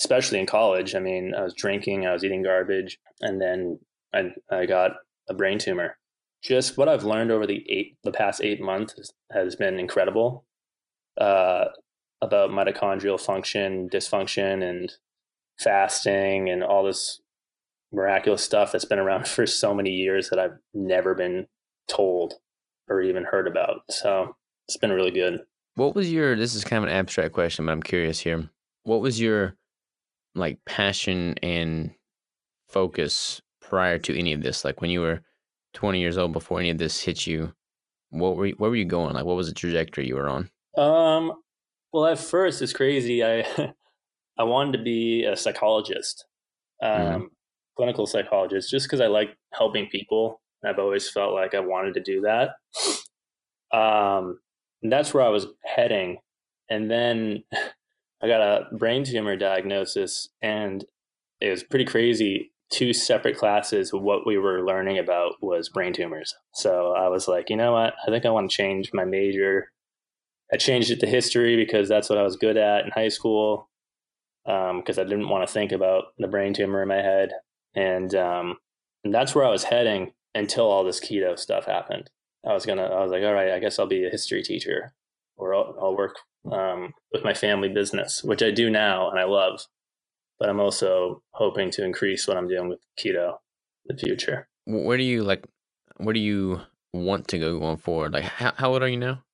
especially 0.01 0.39
in 0.39 0.47
college. 0.47 0.95
I 0.95 1.01
mean, 1.01 1.35
I 1.35 1.43
was 1.43 1.55
drinking, 1.55 2.07
I 2.07 2.13
was 2.13 2.25
eating 2.25 2.43
garbage, 2.43 2.99
and 3.21 3.41
then 3.41 3.81
I, 4.15 4.33
I 4.51 4.67
got 4.67 4.93
a 5.29 5.35
brain 5.35 5.59
tumor. 5.59 5.97
Just 6.43 6.77
what 6.77 6.89
I've 6.89 7.05
learned 7.05 7.31
over 7.31 7.47
the 7.47 7.65
eight, 7.69 7.97
the 8.05 8.13
past 8.13 8.41
eight 8.43 8.61
months 8.61 9.13
has 9.33 9.57
been 9.57 9.79
incredible 9.79 10.45
uh, 11.21 11.67
about 12.21 12.51
mitochondrial 12.51 13.21
function, 13.21 13.89
dysfunction, 13.89 14.63
and 14.63 14.93
fasting, 15.59 16.49
and 16.49 16.63
all 16.63 16.85
this 16.85 17.21
miraculous 17.93 18.43
stuff 18.43 18.73
that's 18.73 18.85
been 18.85 18.99
around 18.99 19.27
for 19.29 19.47
so 19.47 19.75
many 19.75 19.91
years 19.91 20.31
that 20.31 20.39
I've 20.39 20.59
never 20.75 21.15
been 21.15 21.47
told 21.89 22.35
or 22.89 23.03
even 23.03 23.25
heard 23.25 23.47
about. 23.47 23.83
So 23.91 24.37
it's 24.67 24.77
been 24.77 24.93
really 24.93 25.11
good. 25.11 25.41
What 25.75 25.95
was 25.95 26.13
your? 26.13 26.37
This 26.37 26.55
is 26.55 26.65
kind 26.65 26.83
of 26.83 26.91
an 26.91 26.97
abstract 26.97 27.33
question, 27.33 27.67
but 27.67 27.73
I'm 27.73 27.83
curious 27.83 28.21
here. 28.21 28.49
What 28.85 29.01
was 29.01 29.21
your 29.21 29.57
like 30.35 30.59
passion 30.67 31.35
and 31.43 31.93
focus 32.69 33.41
prior 33.61 33.99
to 33.99 34.19
any 34.19 34.33
of 34.33 34.43
this? 34.43 34.65
Like 34.65 34.81
when 34.81 34.91
you 34.91 35.01
were 35.01 35.23
20 35.79 36.01
years 36.01 36.19
old, 36.19 36.33
before 36.33 36.59
any 36.59 36.71
of 36.71 36.79
this 36.79 37.01
hit 37.01 37.25
you, 37.25 37.53
what 38.11 38.35
were 38.35 38.47
you, 38.47 38.55
where 38.59 38.69
were 38.69 38.77
you 38.77 38.85
going? 38.85 39.15
Like 39.15 39.25
what 39.25 39.37
was 39.37 39.47
the 39.47 39.55
trajectory 39.55 40.09
you 40.09 40.17
were 40.17 40.29
on? 40.29 40.51
Um, 40.77 41.33
well, 41.93 42.07
at 42.07 42.19
first 42.19 42.61
it's 42.63 42.73
crazy. 42.73 43.25
I 43.25 43.45
I 44.39 44.43
wanted 44.43 44.73
to 44.77 44.83
be 44.83 45.25
a 45.25 45.37
psychologist, 45.37 46.27
mm-hmm. 46.83 47.01
um, 47.01 47.13
mm-hmm. 47.13 47.27
clinical 47.77 48.09
psychologist, 48.09 48.73
just 48.73 48.87
because 48.87 49.01
I 49.01 49.07
like 49.07 49.37
helping 49.53 49.87
people. 49.87 50.41
I've 50.65 50.81
always 50.81 51.09
felt 51.09 51.33
like 51.33 51.55
I 51.55 51.61
wanted 51.61 51.95
to 51.95 52.03
do 52.03 52.23
that. 52.23 52.51
Um, 53.71 54.39
that's 54.81 55.13
where 55.13 55.23
I 55.23 55.29
was 55.29 55.47
heading, 55.63 56.21
and 56.71 56.91
then 56.91 57.45
I 58.23 58.27
got 58.27 58.41
a 58.41 58.75
brain 58.75 59.05
tumor 59.05 59.37
diagnosis, 59.37 60.31
and 60.41 60.83
it 61.43 61.51
was 61.51 61.63
pretty 61.63 61.85
crazy. 61.85 62.51
Two 62.71 62.93
separate 62.93 63.39
classes, 63.39 63.93
what 63.93 64.27
we 64.27 64.37
were 64.37 64.65
learning 64.65 64.99
about 64.99 65.35
was 65.41 65.69
brain 65.69 65.93
tumors. 65.93 66.35
So 66.53 66.93
I 66.93 67.09
was 67.09 67.27
like, 67.27 67.49
you 67.49 67.57
know 67.57 67.73
what? 67.73 67.95
I 68.07 68.11
think 68.11 68.27
I 68.27 68.31
want 68.31 68.51
to 68.51 68.57
change 68.57 68.91
my 68.93 69.05
major. 69.05 69.73
I 70.53 70.57
changed 70.57 70.91
it 70.91 71.01
to 71.01 71.07
history 71.07 71.57
because 71.57 71.89
that's 71.89 72.11
what 72.11 72.19
I 72.19 72.23
was 72.23 72.37
good 72.37 72.57
at 72.57 72.85
in 72.85 72.91
high 72.91 73.09
school. 73.09 73.69
Because 74.45 74.99
um, 74.99 75.05
I 75.05 75.09
didn't 75.09 75.29
want 75.29 75.47
to 75.47 75.53
think 75.53 75.73
about 75.73 76.05
the 76.19 76.29
brain 76.29 76.55
tumor 76.55 76.81
in 76.81 76.89
my 76.89 77.03
head, 77.03 77.33
and, 77.75 78.15
um, 78.15 78.57
and 79.05 79.13
that's 79.13 79.35
where 79.35 79.45
I 79.45 79.51
was 79.51 79.65
heading 79.65 80.13
until 80.35 80.71
all 80.71 80.85
this 80.85 81.01
keto 81.01 81.39
stuff 81.39 81.67
happened. 81.67 82.09
I 82.49 82.55
was 82.55 82.65
gonna, 82.65 82.85
I 82.85 83.03
was 83.03 83.11
like, 83.11 83.23
all 83.25 83.35
right, 83.35 83.53
I 83.53 83.59
guess 83.59 83.79
I'll 83.79 83.87
be 83.87 84.07
a 84.07 84.11
history 84.11 84.43
teacher, 84.43 84.95
or 85.37 85.55
I'll, 85.55 85.77
I'll 85.79 85.97
work 85.97 86.17
um, 86.51 86.95
with 87.13 87.25
my 87.25 87.35
family 87.35 87.69
business, 87.69 88.23
which 88.25 88.43
I 88.43 88.51
do 88.51 88.71
now 88.71 89.11
and 89.11 89.19
I 89.19 89.25
love. 89.25 89.67
But 90.39 90.49
I'm 90.49 90.61
also 90.61 91.23
hoping 91.33 91.71
to 91.73 91.85
increase 91.85 92.29
what 92.29 92.37
I'm 92.37 92.49
doing 92.49 92.69
with 92.69 92.81
keto 92.99 93.39
in 93.89 93.97
the 93.97 94.01
future. 94.01 94.49
Where 94.67 94.97
do 94.97 95.03
you 95.03 95.25
like? 95.25 95.47
Where 95.97 96.13
do 96.13 96.21
you 96.21 96.61
want 96.93 97.29
to 97.29 97.39
go 97.39 97.59
going 97.59 97.79
forward? 97.79 98.13
Like, 98.13 98.25
how, 98.25 98.53
how 98.57 98.73
old 98.73 98.83
are 98.83 98.89
you 98.89 98.97
now? 98.97 99.25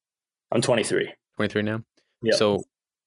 I'm 0.53 0.63
23. 0.63 1.13
23 1.37 1.63
now. 1.63 1.83
Yeah. 2.23 2.37
So, 2.37 2.63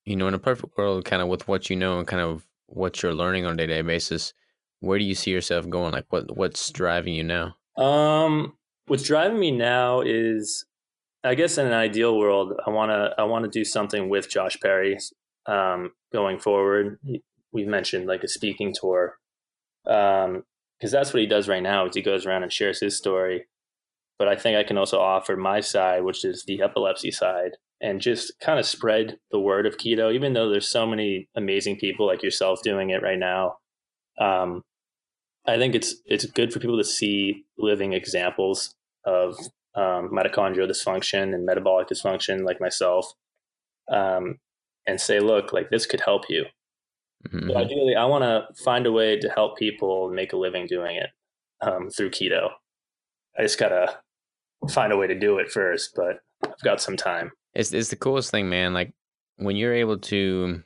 you 0.05 0.15
know, 0.15 0.27
in 0.27 0.33
a 0.33 0.39
perfect 0.39 0.77
world, 0.77 1.05
kind 1.05 1.21
of 1.21 1.27
with 1.27 1.47
what 1.47 1.69
you 1.69 1.75
know 1.75 1.97
and 1.97 2.07
kind 2.07 2.21
of 2.21 2.45
what 2.67 3.01
you're 3.01 3.13
learning 3.13 3.45
on 3.45 3.53
a 3.53 3.57
day 3.57 3.67
to 3.67 3.73
day 3.75 3.81
basis, 3.81 4.33
where 4.79 4.99
do 4.99 5.05
you 5.05 5.15
see 5.15 5.31
yourself 5.31 5.67
going? 5.69 5.93
Like, 5.93 6.05
what 6.10 6.36
what's 6.38 6.71
driving 6.71 7.15
you 7.15 7.23
now? 7.23 7.55
Um, 7.77 8.57
what's 8.88 9.03
driving 9.03 9.39
me 9.39 9.51
now 9.51 10.01
is 10.01 10.65
I 11.23 11.36
guess 11.36 11.57
in 11.57 11.67
an 11.67 11.73
ideal 11.73 12.17
world, 12.17 12.53
I 12.65 12.69
want 12.69 12.91
to 12.91 13.13
I 13.17 13.23
want 13.23 13.45
to 13.45 13.49
do 13.49 13.65
something 13.65 14.10
with 14.10 14.29
Josh 14.29 14.60
Perry 14.60 14.97
um, 15.45 15.91
going 16.12 16.39
forward. 16.39 16.99
We've 17.51 17.67
mentioned 17.67 18.07
like 18.07 18.23
a 18.23 18.27
speaking 18.27 18.73
tour 18.73 19.17
because 19.83 20.25
um, 20.25 20.43
that's 20.81 21.13
what 21.13 21.21
he 21.21 21.27
does 21.27 21.47
right 21.47 21.63
now. 21.63 21.86
Is 21.86 21.95
he 21.95 22.01
goes 22.01 22.25
around 22.25 22.43
and 22.43 22.51
shares 22.51 22.79
his 22.79 22.97
story. 22.97 23.45
But 24.19 24.27
I 24.27 24.36
think 24.36 24.57
I 24.57 24.63
can 24.63 24.77
also 24.77 24.99
offer 24.99 25.38
my 25.38 25.60
side, 25.60 26.03
which 26.03 26.25
is 26.25 26.43
the 26.43 26.62
epilepsy 26.62 27.12
side, 27.12 27.51
and 27.79 28.01
just 28.01 28.33
kind 28.39 28.60
of 28.60 28.65
spread 28.65 29.17
the 29.31 29.39
word 29.39 29.67
of 29.67 29.77
keto. 29.77 30.13
Even 30.13 30.33
though 30.33 30.49
there's 30.49 30.67
so 30.67 30.88
many 30.88 31.29
amazing 31.36 31.77
people 31.77 32.07
like 32.07 32.23
yourself 32.23 32.60
doing 32.63 32.89
it 32.89 33.03
right 33.03 33.19
now, 33.19 33.57
um, 34.19 34.63
I 35.45 35.57
think 35.57 35.75
it's 35.75 35.95
it's 36.05 36.25
good 36.25 36.51
for 36.51 36.60
people 36.60 36.77
to 36.77 36.83
see 36.83 37.45
living 37.57 37.93
examples 37.93 38.75
of 39.05 39.38
um, 39.75 40.10
mitochondrial 40.12 40.69
dysfunction 40.69 41.33
and 41.33 41.45
metabolic 41.45 41.88
dysfunction, 41.88 42.43
like 42.43 42.60
myself, 42.60 43.05
um, 43.91 44.39
and 44.88 44.99
say, 44.99 45.19
look, 45.19 45.53
like 45.53 45.69
this 45.69 45.86
could 45.86 46.01
help 46.01 46.23
you. 46.27 46.45
Mm-hmm. 47.27 47.47
But 47.47 47.58
ideally, 47.58 47.95
I 47.95 48.06
want 48.06 48.23
to 48.23 48.47
find 48.63 48.86
a 48.86 48.91
way 48.91 49.19
to 49.19 49.30
help 49.30 49.58
people 49.58 50.10
make 50.10 50.34
a 50.34 50.38
living 50.38 50.67
doing 50.67 50.97
it 50.97 51.10
um, 51.62 51.89
through 51.89 52.12
keto. 52.12 52.49
I 53.38 53.43
just 53.43 53.60
gotta 53.60 53.99
find 54.69 54.91
a 54.91 54.97
way 54.97 55.08
to 55.08 55.17
do 55.17 55.38
it 55.38 55.51
first, 55.51 55.91
but 55.95 56.19
I've 56.43 56.62
got 56.63 56.82
some 56.82 56.97
time. 56.97 57.32
It's 57.53 57.73
it's 57.73 57.89
the 57.89 57.95
coolest 57.95 58.32
thing, 58.32 58.49
man. 58.49 58.73
Like 58.73 58.93
when 59.38 59.56
you're 59.56 59.73
able 59.73 59.97
to 59.97 60.63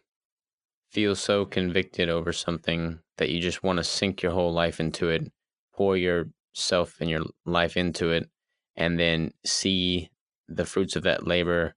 feel 0.92 1.16
so 1.16 1.46
convicted 1.46 2.10
over 2.10 2.34
something 2.34 3.00
that 3.18 3.30
you 3.30 3.40
just 3.40 3.64
want 3.64 3.78
to 3.78 3.84
sink 3.84 4.22
your 4.22 4.32
whole 4.32 4.54
life 4.54 4.80
into 4.80 5.10
it, 5.10 5.32
pour 5.74 5.96
yourself 5.96 6.98
and 7.00 7.10
your 7.10 7.24
life 7.46 7.78
into 7.78 8.12
it, 8.12 8.30
and 8.76 9.00
then 9.00 9.32
see 9.46 10.10
the 10.48 10.66
fruits 10.66 10.96
of 10.96 11.04
that 11.04 11.26
labor 11.26 11.76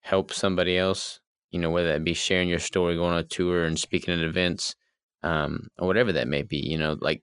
help 0.00 0.32
somebody 0.32 0.78
else, 0.78 1.20
you 1.50 1.60
know, 1.60 1.70
whether 1.70 1.88
that 1.88 2.04
be 2.04 2.14
sharing 2.14 2.48
your 2.48 2.58
story, 2.58 2.96
going 2.96 3.12
on 3.12 3.18
a 3.18 3.24
tour 3.24 3.64
and 3.64 3.78
speaking 3.78 4.14
at 4.14 4.20
events, 4.20 4.74
um, 5.22 5.68
or 5.78 5.86
whatever 5.86 6.12
that 6.12 6.28
may 6.28 6.42
be, 6.42 6.58
you 6.58 6.78
know, 6.78 6.96
like 7.00 7.22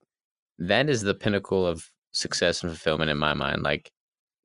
that 0.60 0.90
is 0.90 1.02
the 1.02 1.14
pinnacle 1.14 1.66
of 1.66 1.90
success 2.12 2.64
and 2.64 2.72
fulfillment 2.72 3.12
in 3.12 3.18
my 3.18 3.34
mind. 3.34 3.64
Like 3.64 3.92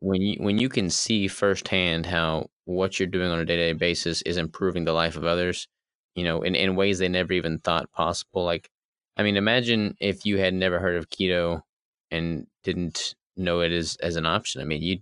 when 0.00 0.22
you 0.22 0.36
when 0.40 0.58
you 0.58 0.68
can 0.68 0.90
see 0.90 1.28
firsthand 1.28 2.06
how 2.06 2.48
what 2.64 2.98
you're 2.98 3.06
doing 3.06 3.30
on 3.30 3.38
a 3.38 3.44
day 3.44 3.56
to 3.56 3.62
day 3.62 3.72
basis 3.72 4.22
is 4.22 4.36
improving 4.36 4.84
the 4.84 4.92
life 4.92 5.16
of 5.16 5.24
others, 5.24 5.68
you 6.14 6.24
know, 6.24 6.42
in, 6.42 6.54
in 6.54 6.76
ways 6.76 6.98
they 6.98 7.08
never 7.08 7.32
even 7.32 7.58
thought 7.58 7.90
possible. 7.92 8.44
Like, 8.44 8.68
I 9.16 9.22
mean, 9.22 9.36
imagine 9.36 9.96
if 10.00 10.24
you 10.24 10.38
had 10.38 10.54
never 10.54 10.78
heard 10.78 10.96
of 10.96 11.08
keto 11.08 11.62
and 12.10 12.46
didn't 12.62 13.14
know 13.36 13.60
it 13.60 13.72
as 13.72 13.96
as 14.02 14.16
an 14.16 14.26
option. 14.26 14.60
I 14.60 14.64
mean, 14.64 14.82
you 14.82 14.98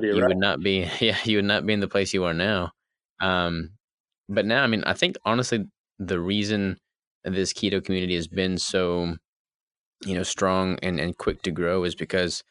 you 0.00 0.20
right. 0.20 0.28
would 0.28 0.38
not 0.38 0.60
be 0.60 0.90
yeah 1.00 1.18
you 1.24 1.38
would 1.38 1.44
not 1.44 1.64
be 1.66 1.72
in 1.72 1.80
the 1.80 1.88
place 1.88 2.14
you 2.14 2.24
are 2.24 2.34
now. 2.34 2.72
Um, 3.20 3.70
but 4.28 4.46
now, 4.46 4.62
I 4.62 4.66
mean, 4.66 4.82
I 4.84 4.94
think 4.94 5.16
honestly, 5.24 5.64
the 5.98 6.20
reason 6.20 6.78
this 7.24 7.52
keto 7.52 7.84
community 7.84 8.14
has 8.14 8.28
been 8.28 8.58
so 8.58 9.16
you 10.04 10.14
know 10.14 10.22
strong 10.22 10.78
and 10.82 11.00
and 11.00 11.16
quick 11.16 11.42
to 11.42 11.50
grow 11.50 11.82
is 11.84 11.94
because 11.94 12.44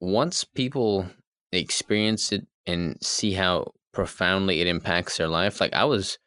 once 0.00 0.44
people 0.44 1.06
experience 1.50 2.30
it 2.30 2.46
and 2.66 2.96
see 3.02 3.32
how 3.32 3.72
profoundly 3.92 4.60
it 4.60 4.66
impacts 4.66 5.16
their 5.16 5.26
life 5.26 5.60
like 5.60 5.72
i 5.72 5.82
was 5.82 6.18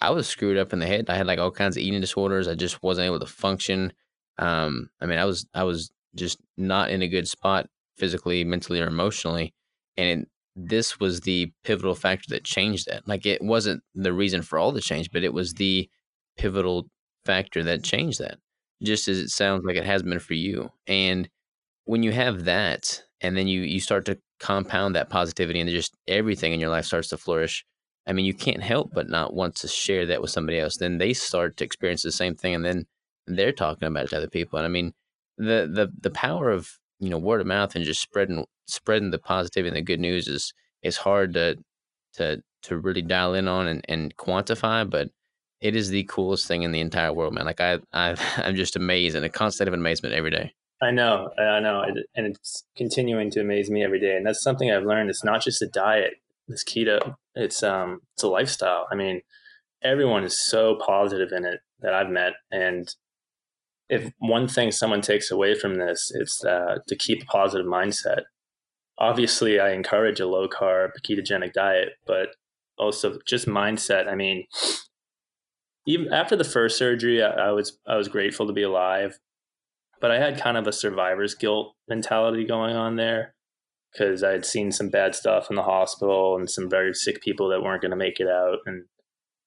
i 0.00 0.10
was 0.10 0.26
screwed 0.26 0.56
up 0.56 0.72
in 0.72 0.78
the 0.78 0.86
head 0.86 1.04
i 1.10 1.14
had 1.14 1.26
like 1.26 1.38
all 1.38 1.50
kinds 1.50 1.76
of 1.76 1.82
eating 1.82 2.00
disorders 2.00 2.48
i 2.48 2.54
just 2.54 2.82
wasn't 2.82 3.04
able 3.04 3.20
to 3.20 3.26
function 3.26 3.92
um 4.38 4.88
i 5.00 5.06
mean 5.06 5.18
i 5.18 5.24
was 5.24 5.46
i 5.54 5.62
was 5.62 5.90
just 6.16 6.38
not 6.56 6.90
in 6.90 7.02
a 7.02 7.08
good 7.08 7.28
spot 7.28 7.66
physically, 7.96 8.44
mentally, 8.44 8.80
or 8.80 8.86
emotionally. 8.86 9.54
And 9.96 10.22
it, 10.22 10.28
this 10.56 10.98
was 10.98 11.20
the 11.20 11.52
pivotal 11.64 11.94
factor 11.94 12.30
that 12.30 12.44
changed 12.44 12.86
that. 12.88 13.06
Like 13.06 13.26
it 13.26 13.42
wasn't 13.42 13.82
the 13.94 14.12
reason 14.12 14.42
for 14.42 14.58
all 14.58 14.72
the 14.72 14.80
change, 14.80 15.10
but 15.12 15.24
it 15.24 15.34
was 15.34 15.54
the 15.54 15.88
pivotal 16.38 16.88
factor 17.24 17.62
that 17.64 17.84
changed 17.84 18.20
that, 18.20 18.38
just 18.82 19.08
as 19.08 19.18
it 19.18 19.28
sounds 19.30 19.64
like 19.64 19.76
it 19.76 19.84
has 19.84 20.02
been 20.02 20.18
for 20.18 20.34
you. 20.34 20.70
And 20.86 21.28
when 21.84 22.02
you 22.02 22.12
have 22.12 22.44
that, 22.44 23.02
and 23.20 23.36
then 23.36 23.48
you 23.48 23.62
you 23.62 23.80
start 23.80 24.04
to 24.06 24.18
compound 24.40 24.94
that 24.96 25.10
positivity, 25.10 25.60
and 25.60 25.70
just 25.70 25.96
everything 26.08 26.52
in 26.52 26.60
your 26.60 26.70
life 26.70 26.86
starts 26.86 27.08
to 27.08 27.18
flourish. 27.18 27.64
I 28.06 28.12
mean, 28.12 28.24
you 28.26 28.34
can't 28.34 28.62
help 28.62 28.92
but 28.94 29.08
not 29.08 29.34
want 29.34 29.56
to 29.56 29.68
share 29.68 30.06
that 30.06 30.22
with 30.22 30.30
somebody 30.30 30.58
else. 30.60 30.76
Then 30.76 30.98
they 30.98 31.12
start 31.12 31.56
to 31.58 31.64
experience 31.64 32.02
the 32.02 32.12
same 32.12 32.34
thing, 32.36 32.54
and 32.54 32.64
then 32.64 32.86
they're 33.26 33.52
talking 33.52 33.88
about 33.88 34.04
it 34.04 34.10
to 34.10 34.18
other 34.18 34.28
people. 34.28 34.58
And 34.58 34.66
I 34.66 34.68
mean, 34.70 34.92
the 35.38 35.68
the 35.72 35.92
the 36.00 36.10
power 36.10 36.50
of 36.50 36.78
you 36.98 37.10
know 37.10 37.18
word 37.18 37.40
of 37.40 37.46
mouth 37.46 37.74
and 37.74 37.84
just 37.84 38.00
spreading 38.00 38.44
spreading 38.66 39.10
the 39.10 39.18
positivity 39.18 39.68
and 39.68 39.76
the 39.76 39.82
good 39.82 40.00
news 40.00 40.28
is 40.28 40.52
is 40.82 40.96
hard 40.96 41.34
to 41.34 41.56
to 42.14 42.42
to 42.62 42.78
really 42.78 43.02
dial 43.02 43.34
in 43.34 43.48
on 43.48 43.66
and, 43.66 43.84
and 43.88 44.16
quantify 44.16 44.88
but 44.88 45.10
it 45.60 45.74
is 45.74 45.88
the 45.88 46.04
coolest 46.04 46.46
thing 46.46 46.62
in 46.62 46.72
the 46.72 46.80
entire 46.80 47.12
world 47.12 47.34
man. 47.34 47.44
Like 47.44 47.60
i, 47.60 47.78
I 47.92 48.16
i'm 48.38 48.56
just 48.56 48.76
amazed 48.76 49.16
and 49.16 49.24
a 49.24 49.28
constant 49.28 49.68
of 49.68 49.74
amazement 49.74 50.14
every 50.14 50.30
day. 50.30 50.52
I 50.82 50.90
know 50.90 51.30
i 51.38 51.60
know 51.60 51.84
and 52.14 52.26
it's 52.26 52.64
continuing 52.76 53.30
to 53.32 53.40
amaze 53.40 53.70
me 53.70 53.82
every 53.84 54.00
day 54.00 54.16
and 54.16 54.26
that's 54.26 54.42
something 54.42 54.70
i've 54.70 54.84
learned 54.84 55.10
it's 55.10 55.24
not 55.24 55.42
just 55.42 55.62
a 55.62 55.66
diet 55.66 56.14
this 56.48 56.64
keto 56.64 57.16
it's 57.34 57.62
um 57.62 58.00
it's 58.14 58.22
a 58.22 58.28
lifestyle. 58.28 58.86
I 58.90 58.94
mean 58.94 59.22
everyone 59.82 60.24
is 60.24 60.42
so 60.44 60.76
positive 60.76 61.32
in 61.32 61.44
it 61.44 61.60
that 61.80 61.92
i've 61.92 62.08
met 62.08 62.32
and 62.50 62.94
if 63.88 64.12
one 64.18 64.48
thing 64.48 64.72
someone 64.72 65.00
takes 65.00 65.30
away 65.30 65.54
from 65.54 65.76
this, 65.76 66.12
it's 66.14 66.44
uh, 66.44 66.78
to 66.88 66.96
keep 66.96 67.22
a 67.22 67.26
positive 67.26 67.66
mindset. 67.66 68.22
Obviously, 68.98 69.60
I 69.60 69.72
encourage 69.72 70.20
a 70.20 70.26
low 70.26 70.48
carb 70.48 70.90
ketogenic 71.06 71.52
diet, 71.52 71.90
but 72.06 72.28
also 72.78 73.18
just 73.26 73.46
mindset. 73.46 74.08
I 74.08 74.14
mean, 74.14 74.44
even 75.86 76.12
after 76.12 76.34
the 76.34 76.44
first 76.44 76.78
surgery, 76.78 77.22
I, 77.22 77.48
I 77.48 77.50
was 77.52 77.78
I 77.86 77.96
was 77.96 78.08
grateful 78.08 78.46
to 78.46 78.52
be 78.52 78.62
alive, 78.62 79.18
but 80.00 80.10
I 80.10 80.18
had 80.18 80.40
kind 80.40 80.56
of 80.56 80.66
a 80.66 80.72
survivor's 80.72 81.34
guilt 81.34 81.74
mentality 81.88 82.44
going 82.44 82.74
on 82.74 82.96
there 82.96 83.34
because 83.92 84.22
I 84.22 84.32
had 84.32 84.44
seen 84.44 84.72
some 84.72 84.90
bad 84.90 85.14
stuff 85.14 85.48
in 85.48 85.56
the 85.56 85.62
hospital 85.62 86.36
and 86.36 86.50
some 86.50 86.68
very 86.68 86.92
sick 86.92 87.22
people 87.22 87.48
that 87.48 87.62
weren't 87.62 87.80
going 87.80 87.92
to 87.92 87.96
make 87.96 88.20
it 88.20 88.28
out. 88.28 88.58
And 88.66 88.84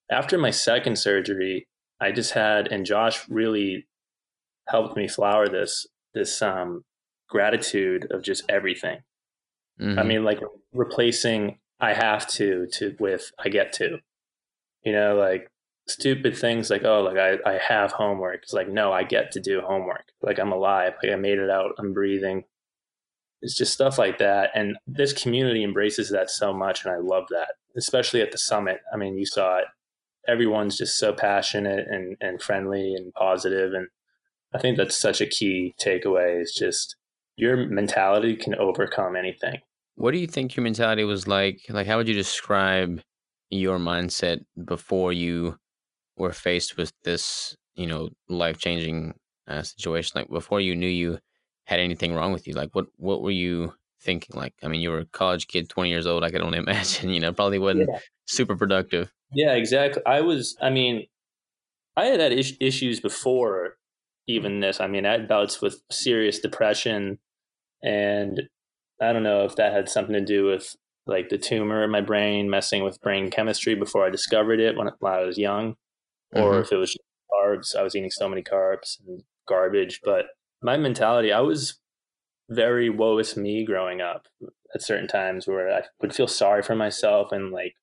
after 0.10 0.38
my 0.38 0.50
second 0.50 0.98
surgery, 0.98 1.68
I 2.02 2.12
just 2.12 2.32
had, 2.32 2.68
and 2.68 2.86
Josh 2.86 3.28
really 3.30 3.86
helped 4.70 4.96
me 4.96 5.08
flower 5.08 5.48
this 5.48 5.88
this 6.14 6.42
um, 6.42 6.84
gratitude 7.28 8.08
of 8.12 8.24
just 8.24 8.44
everything. 8.50 9.00
Mm-hmm. 9.80 10.00
I 10.00 10.04
mean, 10.04 10.24
like 10.24 10.40
replacing 10.74 11.60
I 11.80 11.94
have 11.94 12.28
to 12.30 12.68
to 12.74 12.96
with 13.00 13.32
I 13.40 13.50
get 13.50 13.74
to. 13.74 14.00
You 14.84 14.94
know, 14.94 15.16
like 15.16 15.50
stupid 15.88 16.38
things 16.38 16.70
like 16.70 16.84
oh 16.86 17.02
like 17.02 17.18
I, 17.18 17.38
I 17.50 17.60
have 17.68 17.92
homework. 17.92 18.44
It's 18.44 18.54
like 18.54 18.70
no, 18.70 18.92
I 18.92 19.04
get 19.04 19.32
to 19.34 19.40
do 19.40 19.62
homework. 19.62 20.06
Like 20.22 20.40
I'm 20.40 20.52
alive. 20.52 20.94
Like 21.02 21.12
I 21.12 21.16
made 21.16 21.40
it 21.40 21.50
out. 21.50 21.72
I'm 21.78 21.94
breathing. 21.94 22.44
It's 23.42 23.58
just 23.58 23.74
stuff 23.74 23.98
like 23.98 24.18
that. 24.18 24.52
And 24.54 24.78
this 24.86 25.14
community 25.14 25.64
embraces 25.64 26.10
that 26.10 26.30
so 26.30 26.54
much 26.54 26.84
and 26.84 26.94
I 26.94 26.98
love 26.98 27.26
that. 27.30 27.54
Especially 27.78 28.22
at 28.22 28.32
the 28.32 28.38
summit. 28.38 28.80
I 28.94 28.98
mean, 28.98 29.18
you 29.18 29.26
saw 29.26 29.60
it. 29.60 29.66
Everyone's 30.28 30.78
just 30.78 30.98
so 30.98 31.14
passionate 31.14 31.88
and, 31.90 32.18
and 32.20 32.42
friendly 32.42 32.94
and 32.94 33.14
positive 33.14 33.74
and 33.74 33.88
I 34.54 34.60
think 34.60 34.78
that's 34.78 34.98
such 34.98 35.22
a 35.22 35.28
key 35.28 35.76
takeaway 35.80 36.42
is 36.42 36.54
just 36.54 36.96
your 37.36 37.56
mentality 37.56 38.36
can 38.36 38.56
overcome 38.56 39.16
anything. 39.16 39.60
What 39.96 40.12
do 40.12 40.18
you 40.18 40.28
think 40.28 40.56
your 40.56 40.64
mentality 40.64 41.04
was 41.04 41.28
like? 41.28 41.62
Like, 41.70 41.88
how 41.88 41.98
would 41.98 42.08
you 42.08 42.14
describe 42.14 43.02
your 43.50 43.78
mindset 43.78 44.40
before 44.66 45.14
you 45.14 45.58
were 46.18 46.32
faced 46.32 46.78
with 46.78 46.94
this, 47.04 47.56
you 47.76 47.88
know, 47.88 48.10
life 48.28 48.58
changing 48.58 49.14
uh, 49.48 49.62
situation? 49.62 50.14
Like, 50.16 50.30
before 50.30 50.62
you 50.62 50.76
knew 50.76 50.88
you 50.88 51.20
had 51.66 51.80
anything 51.80 52.14
wrong 52.14 52.34
with 52.34 52.48
you? 52.48 52.54
Like, 52.54 52.74
what 52.74 52.88
what 52.98 53.22
were 53.22 53.32
you 53.32 53.74
thinking? 54.02 54.36
Like, 54.36 54.54
I 54.64 54.68
mean, 54.68 54.82
you 54.82 54.90
were 54.90 55.00
a 55.00 55.06
college 55.06 55.48
kid, 55.48 55.70
twenty 55.70 55.90
years 55.90 56.08
old. 56.08 56.24
I 56.24 56.32
could 56.32 56.42
only 56.42 56.60
imagine. 56.66 57.10
You 57.10 57.20
know, 57.20 57.34
probably 57.34 57.60
wasn't 57.60 57.90
yeah. 57.92 58.00
super 58.26 58.56
productive. 58.56 59.12
Yeah, 59.32 59.54
exactly. 59.54 60.02
I 60.06 60.22
was. 60.22 60.58
I 60.62 60.70
mean, 60.70 61.08
I 61.96 62.06
had 62.06 62.20
had 62.20 62.34
is- 62.34 62.58
issues 62.60 63.00
before 63.00 63.76
even 64.30 64.60
this. 64.60 64.80
I 64.80 64.88
mean, 64.88 65.06
I 65.06 65.14
had 65.14 65.28
bouts 65.28 65.62
with 65.62 65.82
serious 65.90 66.40
depression, 66.40 67.18
and 67.82 68.44
I 69.02 69.12
don't 69.12 69.24
know 69.24 69.44
if 69.44 69.56
that 69.56 69.74
had 69.74 69.90
something 69.90 70.14
to 70.14 70.22
do 70.22 70.46
with 70.46 70.76
like 71.08 71.30
the 71.30 71.38
tumor 71.38 71.84
in 71.84 71.90
my 71.90 72.02
brain 72.02 72.50
messing 72.50 72.84
with 72.84 73.02
brain 73.02 73.32
chemistry 73.32 73.74
before 73.74 74.06
I 74.06 74.12
discovered 74.12 74.60
it 74.60 74.78
when, 74.78 74.90
when 75.00 75.14
I 75.14 75.24
was 75.24 75.40
young, 75.40 75.72
mm-hmm. 76.34 76.42
or 76.42 76.60
if 76.60 76.72
it 76.72 76.78
was 76.78 76.96
carbs. 77.34 77.76
I 77.76 77.82
was 77.82 77.96
eating 77.96 78.12
so 78.12 78.30
many 78.30 78.44
carbs 78.44 79.00
and 79.06 79.24
garbage. 79.48 80.02
But 80.04 80.26
my 80.62 80.78
mentality, 80.78 81.32
I 81.32 81.40
was 81.40 81.80
very 82.50 82.90
woe 82.90 83.18
is 83.18 83.36
me 83.36 83.66
growing 83.66 84.00
up 84.00 84.28
at 84.76 84.84
certain 84.84 85.08
times 85.08 85.48
where 85.48 85.72
I 85.72 85.82
would 86.02 86.14
feel 86.14 86.28
sorry 86.28 86.62
for 86.62 86.76
myself 86.76 87.32
and 87.32 87.52
like 87.52 87.74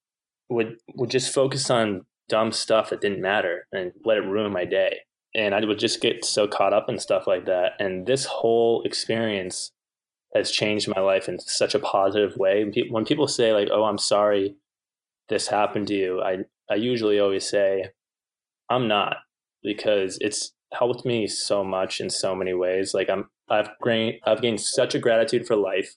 would 0.49 0.77
would 0.95 1.11
just 1.11 1.35
focus 1.35 1.71
on 1.71 2.07
dumb 2.29 2.53
stuff 2.53 2.91
that 2.91 3.01
didn't 3.01 3.21
matter 3.21 3.67
and 3.73 3.93
let 4.05 4.19
it 4.19 4.21
ruin 4.21 4.53
my 4.53 4.65
day 4.65 4.99
and 5.37 5.55
I 5.55 5.65
would 5.65 5.79
just 5.79 6.01
get 6.01 6.25
so 6.25 6.49
caught 6.49 6.73
up 6.73 6.89
in 6.89 6.99
stuff 6.99 7.27
like 7.27 7.45
that. 7.45 7.73
And 7.79 8.07
this 8.07 8.25
whole 8.25 8.83
experience 8.85 9.71
has 10.35 10.51
changed 10.51 10.89
my 10.89 11.01
life 11.01 11.29
in 11.29 11.39
such 11.39 11.75
a 11.75 11.79
positive 11.79 12.37
way. 12.37 12.65
When 12.91 13.05
people 13.05 13.29
say 13.29 13.53
like, 13.53 13.69
"Oh, 13.71 13.85
I'm 13.85 13.99
sorry 13.99 14.57
this 15.29 15.49
happened 15.49 15.89
to 15.89 15.95
you," 15.95 16.23
I 16.23 16.39
I 16.71 16.77
usually 16.77 17.21
always 17.21 17.49
say, 17.49 17.91
"I'm 18.71 18.89
not," 18.89 19.19
because 19.63 20.19
it's 20.21 20.55
helped 20.73 21.05
me 21.05 21.27
so 21.27 21.63
much 21.63 22.01
in 22.01 22.11
so 22.11 22.35
many 22.35 22.55
ways. 22.55 22.95
Like 22.95 23.11
I'm 23.11 23.29
I've 23.51 23.69
gained 23.85 24.21
I've 24.25 24.43
gained 24.43 24.61
such 24.61 24.95
a 24.95 24.99
gratitude 24.99 25.47
for 25.47 25.57
life, 25.57 25.97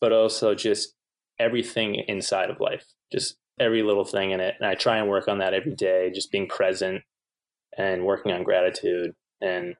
but 0.00 0.12
also 0.12 0.54
just 0.54 0.94
everything 1.38 1.96
inside 1.96 2.50
of 2.50 2.60
life, 2.60 2.84
just 3.12 3.36
every 3.58 3.82
little 3.82 4.04
thing 4.04 4.30
in 4.30 4.40
it. 4.40 4.54
And 4.60 4.68
I 4.68 4.74
try 4.76 4.98
and 4.98 5.08
work 5.08 5.28
on 5.28 5.38
that 5.38 5.54
every 5.54 5.74
day, 5.74 6.10
just 6.14 6.30
being 6.30 6.48
present 6.48 7.02
and 7.76 8.04
working 8.04 8.32
on 8.32 8.42
gratitude. 8.42 9.14
And 9.40 9.74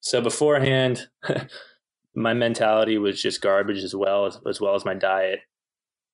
so 0.00 0.20
beforehand, 0.20 1.08
my 2.14 2.34
mentality 2.34 2.98
was 2.98 3.20
just 3.20 3.40
garbage 3.40 3.82
as 3.82 3.94
well 3.94 4.26
as, 4.26 4.38
as 4.48 4.60
well 4.60 4.74
as 4.74 4.84
my 4.84 4.94
diet. 4.94 5.40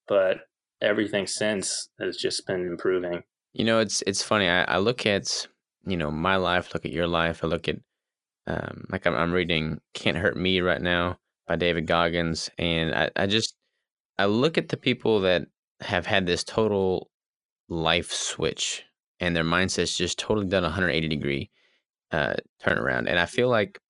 But 0.09 0.39
everything 0.81 1.27
since 1.27 1.89
has 2.01 2.17
just 2.17 2.47
been 2.47 2.67
improving. 2.67 3.23
You 3.53 3.65
know, 3.65 3.79
it's 3.81 4.03
it's 4.03 4.23
funny. 4.23 4.49
I, 4.49 4.65
I 4.65 4.79
look 4.79 5.07
at 5.07 5.47
you 5.87 5.97
know 5.97 6.11
my 6.11 6.37
life, 6.37 6.73
look 6.75 6.85
at 6.85 6.93
your 6.93 7.07
life. 7.07 7.43
I 7.45 7.47
look 7.47 7.69
at 7.69 7.77
um, 8.47 8.87
like 8.91 9.07
I'm, 9.07 9.15
I'm 9.15 9.33
reading 9.33 9.81
"Can't 9.95 10.17
Hurt 10.17 10.37
Me" 10.37 10.61
right 10.61 10.81
now 10.81 11.19
by 11.47 11.57
David 11.57 11.87
Goggins, 11.87 12.51
and 12.59 12.95
I, 12.95 13.11
I 13.17 13.27
just 13.27 13.55
I 14.19 14.27
look 14.27 14.59
at 14.59 14.69
the 14.69 14.77
people 14.77 15.21
that 15.21 15.47
have 15.81 16.07
had 16.07 16.27
this 16.27 16.45
total 16.45 17.11
life 17.69 18.13
switch 18.13 18.85
and 19.21 19.37
their 19.37 19.45
mindset's 19.45 19.97
just 19.97 20.19
totally 20.19 20.47
done 20.47 20.65
a 20.65 20.69
180 20.69 21.09
degree 21.09 21.51
uh, 22.13 22.35
turnaround. 22.65 23.09
And 23.09 23.19
I 23.19 23.27
feel 23.27 23.49
like, 23.49 23.81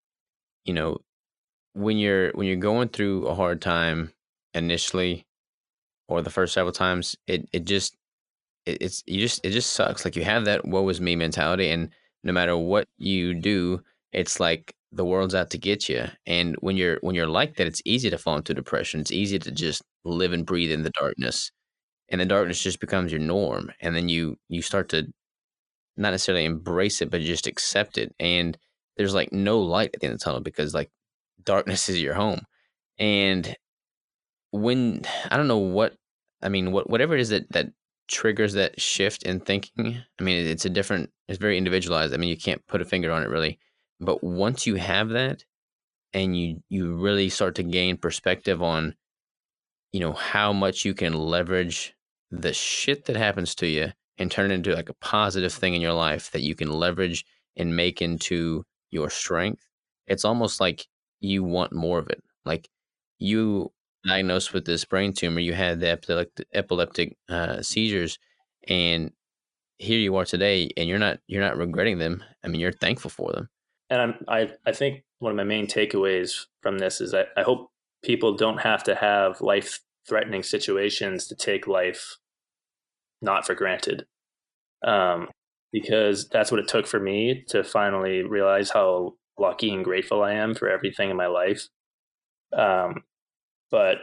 you 0.65 0.75
know, 0.75 0.99
when 1.75 1.99
you're 1.99 2.33
when 2.33 2.47
you're 2.47 2.57
going 2.57 2.89
through 2.89 3.27
a 3.29 3.35
hard 3.35 3.63
time 3.63 4.13
initially, 4.55 5.27
or 6.09 6.23
the 6.23 6.31
first 6.31 6.55
several 6.55 6.73
times, 6.73 7.17
it 7.27 7.49
it 7.53 7.65
just 7.65 7.97
it, 8.67 8.79
it's 8.83 9.05
you 9.07 9.21
just 9.21 9.45
it 9.45 9.51
just 9.51 9.73
sucks. 9.73 10.05
Like 10.05 10.17
you 10.17 10.25
have 10.25 10.45
that 10.47 10.67
"woe 10.67 10.89
is 10.89 11.01
me" 11.01 11.17
mentality, 11.17 11.71
and 11.71 11.91
no 12.25 12.33
matter 12.33 12.57
what 12.57 12.89
you 12.99 13.35
do, 13.35 13.83
it's 14.13 14.41
like 14.41 14.75
the 14.93 15.05
world's 15.05 15.35
out 15.35 15.51
to 15.51 15.59
get 15.59 15.89
you. 15.89 16.07
And 16.27 16.57
when 16.61 16.77
you're 16.77 16.99
when 17.03 17.15
you're 17.15 17.29
like 17.29 17.57
that, 17.57 17.67
it's 17.69 17.83
easy 17.85 18.11
to 18.11 18.19
fall 18.19 18.37
into 18.39 18.55
depression. 18.55 19.01
It's 19.01 19.13
easy 19.13 19.39
to 19.41 19.53
just 19.53 19.83
live 20.05 20.33
and 20.33 20.47
breathe 20.47 20.71
in 20.73 20.83
the 20.83 20.91
darkness, 20.93 21.51
and 22.11 22.21
the 22.21 22.27
darkness 22.27 22.63
just 22.63 22.81
becomes 22.81 23.13
your 23.13 23.21
norm. 23.23 23.73
And 23.81 23.97
then 23.97 24.09
you 24.09 24.37
you 24.49 24.63
start 24.63 24.89
to 24.91 25.09
not 25.97 26.11
necessarily 26.11 26.45
embrace 26.45 27.03
it, 27.03 27.11
but 27.11 27.21
just 27.21 27.47
accept 27.47 27.99
it. 27.99 28.15
And 28.19 28.57
there's 28.97 29.15
like 29.15 29.33
no 29.33 29.61
light 29.61 29.91
at 29.95 30.01
the 30.01 30.07
end 30.07 30.15
of 30.15 30.21
the 30.21 30.25
tunnel 30.25 30.41
because 30.41 30.75
like 30.75 30.91
darkness 31.45 31.89
is 31.89 32.01
your 32.01 32.15
home. 32.15 32.43
And 32.99 33.57
when 34.51 35.03
I 35.31 35.37
don't 35.37 35.49
know 35.49 35.59
what 35.59 35.95
I 36.43 36.49
mean, 36.49 36.73
what 36.73 36.89
whatever 36.89 37.15
it 37.15 37.21
is 37.21 37.31
that 37.31 37.51
that 37.53 37.73
triggers 38.11 38.55
that 38.55 38.81
shift 38.81 39.23
in 39.23 39.41
thinking. 39.41 40.03
I 40.19 40.23
mean, 40.23 40.47
it's 40.47 40.65
a 40.65 40.71
different, 40.71 41.11
it's 41.29 41.39
very 41.39 41.57
individualized. 41.57 42.13
I 42.13 42.17
mean, 42.17 42.29
you 42.29 42.37
can't 42.37 42.67
put 42.67 42.83
a 42.83 42.85
finger 42.85 43.13
on 43.13 43.23
it 43.23 43.29
really. 43.29 43.59
But 44.01 44.23
once 44.23 44.67
you 44.67 44.75
have 44.75 45.11
that, 45.11 45.45
and 46.13 46.37
you 46.37 46.61
you 46.69 46.97
really 46.97 47.29
start 47.29 47.55
to 47.55 47.63
gain 47.63 47.97
perspective 47.97 48.61
on, 48.61 48.97
you 49.93 50.01
know, 50.01 50.13
how 50.13 50.53
much 50.53 50.85
you 50.85 50.93
can 50.93 51.13
leverage 51.15 51.95
the 52.33 52.53
shit 52.53 53.05
that 53.05 53.17
happens 53.17 53.55
to 53.57 53.69
you 53.69 53.93
and 54.21 54.31
turn 54.31 54.51
it 54.51 54.55
into 54.55 54.75
like 54.75 54.91
a 54.91 54.95
positive 54.95 55.53
thing 55.53 55.75
in 55.75 55.81
your 55.81 55.95
life 55.95 56.31
that 56.31 56.43
you 56.43 56.55
can 56.55 56.71
leverage 56.71 57.25
and 57.57 57.75
make 57.75 58.03
into 58.03 58.65
your 58.91 59.09
strength, 59.09 59.67
it's 60.07 60.25
almost 60.25 60.61
like 60.61 60.87
you 61.21 61.43
want 61.43 61.73
more 61.73 61.99
of 61.99 62.09
it. 62.11 62.23
Like 62.45 62.69
you 63.19 63.73
diagnosed 64.07 64.53
with 64.53 64.67
this 64.67 64.85
brain 64.85 65.15
tumor, 65.15 65.41
you 65.41 65.55
had 65.55 65.81
the 65.81 66.29
epileptic, 66.53 67.17
uh, 67.29 67.63
seizures, 67.63 68.19
and 68.69 69.11
here 69.79 69.99
you 69.99 70.15
are 70.17 70.27
today, 70.27 70.71
and 70.77 70.89
you're 70.89 70.99
not 70.99 71.19
you're 71.27 71.43
not 71.43 71.57
regretting 71.57 71.99
them. 71.99 72.23
I 72.45 72.49
mean, 72.49 72.61
you're 72.61 72.73
thankful 72.73 73.11
for 73.11 73.33
them. 73.33 73.49
And 73.89 74.03
I'm, 74.03 74.15
I 74.29 74.51
I 74.67 74.73
think 74.73 75.03
one 75.19 75.31
of 75.31 75.37
my 75.37 75.45
main 75.45 75.67
takeaways 75.67 76.47
from 76.61 76.79
this 76.79 77.01
is 77.01 77.13
that 77.13 77.29
I 77.37 77.43
hope 77.43 77.71
people 78.03 78.37
don't 78.37 78.59
have 78.59 78.83
to 78.85 78.95
have 78.95 79.41
life 79.41 79.81
threatening 80.07 80.43
situations 80.43 81.27
to 81.29 81.35
take 81.35 81.67
life 81.67 82.17
not 83.23 83.47
for 83.47 83.55
granted. 83.55 84.07
Um, 84.87 85.29
because 85.73 86.29
that's 86.29 86.51
what 86.51 86.61
it 86.61 86.69
took 86.69 86.87
for 86.87 86.99
me 86.99 87.45
to 87.49 87.63
finally 87.63 88.23
realize 88.23 88.71
how 88.71 89.15
lucky 89.39 89.73
and 89.73 89.85
grateful 89.85 90.23
I 90.23 90.33
am 90.33 90.55
for 90.55 90.69
everything 90.69 91.11
in 91.11 91.17
my 91.17 91.27
life. 91.27 91.69
Um, 92.57 93.05
but 93.71 93.99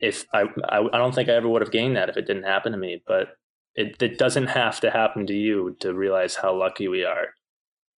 if 0.00 0.24
I, 0.32 0.44
I, 0.68 0.80
I 0.92 0.98
don't 0.98 1.14
think 1.14 1.28
I 1.28 1.34
ever 1.34 1.48
would 1.48 1.62
have 1.62 1.70
gained 1.70 1.96
that 1.96 2.08
if 2.08 2.16
it 2.16 2.26
didn't 2.26 2.42
happen 2.44 2.72
to 2.72 2.78
me. 2.78 3.02
But 3.06 3.28
it, 3.74 4.00
it 4.02 4.18
doesn't 4.18 4.48
have 4.48 4.80
to 4.80 4.90
happen 4.90 5.26
to 5.26 5.34
you 5.34 5.76
to 5.80 5.94
realize 5.94 6.36
how 6.36 6.56
lucky 6.56 6.88
we 6.88 7.04
are 7.04 7.28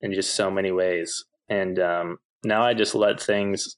in 0.00 0.12
just 0.12 0.34
so 0.34 0.50
many 0.50 0.70
ways. 0.70 1.24
And 1.48 1.78
um, 1.78 2.18
now 2.44 2.62
I 2.62 2.74
just 2.74 2.94
let 2.94 3.20
things. 3.20 3.76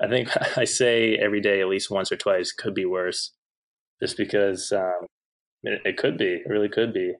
I 0.00 0.08
think 0.08 0.28
I 0.56 0.64
say 0.64 1.16
every 1.16 1.40
day 1.40 1.60
at 1.60 1.68
least 1.68 1.90
once 1.90 2.10
or 2.10 2.16
twice 2.16 2.52
could 2.52 2.74
be 2.74 2.84
worse, 2.84 3.32
just 4.00 4.16
because 4.16 4.72
um, 4.72 5.06
it, 5.64 5.82
it 5.84 5.96
could 5.96 6.16
be. 6.16 6.34
It 6.44 6.48
really 6.48 6.68
could 6.68 6.92
be. 6.92 7.14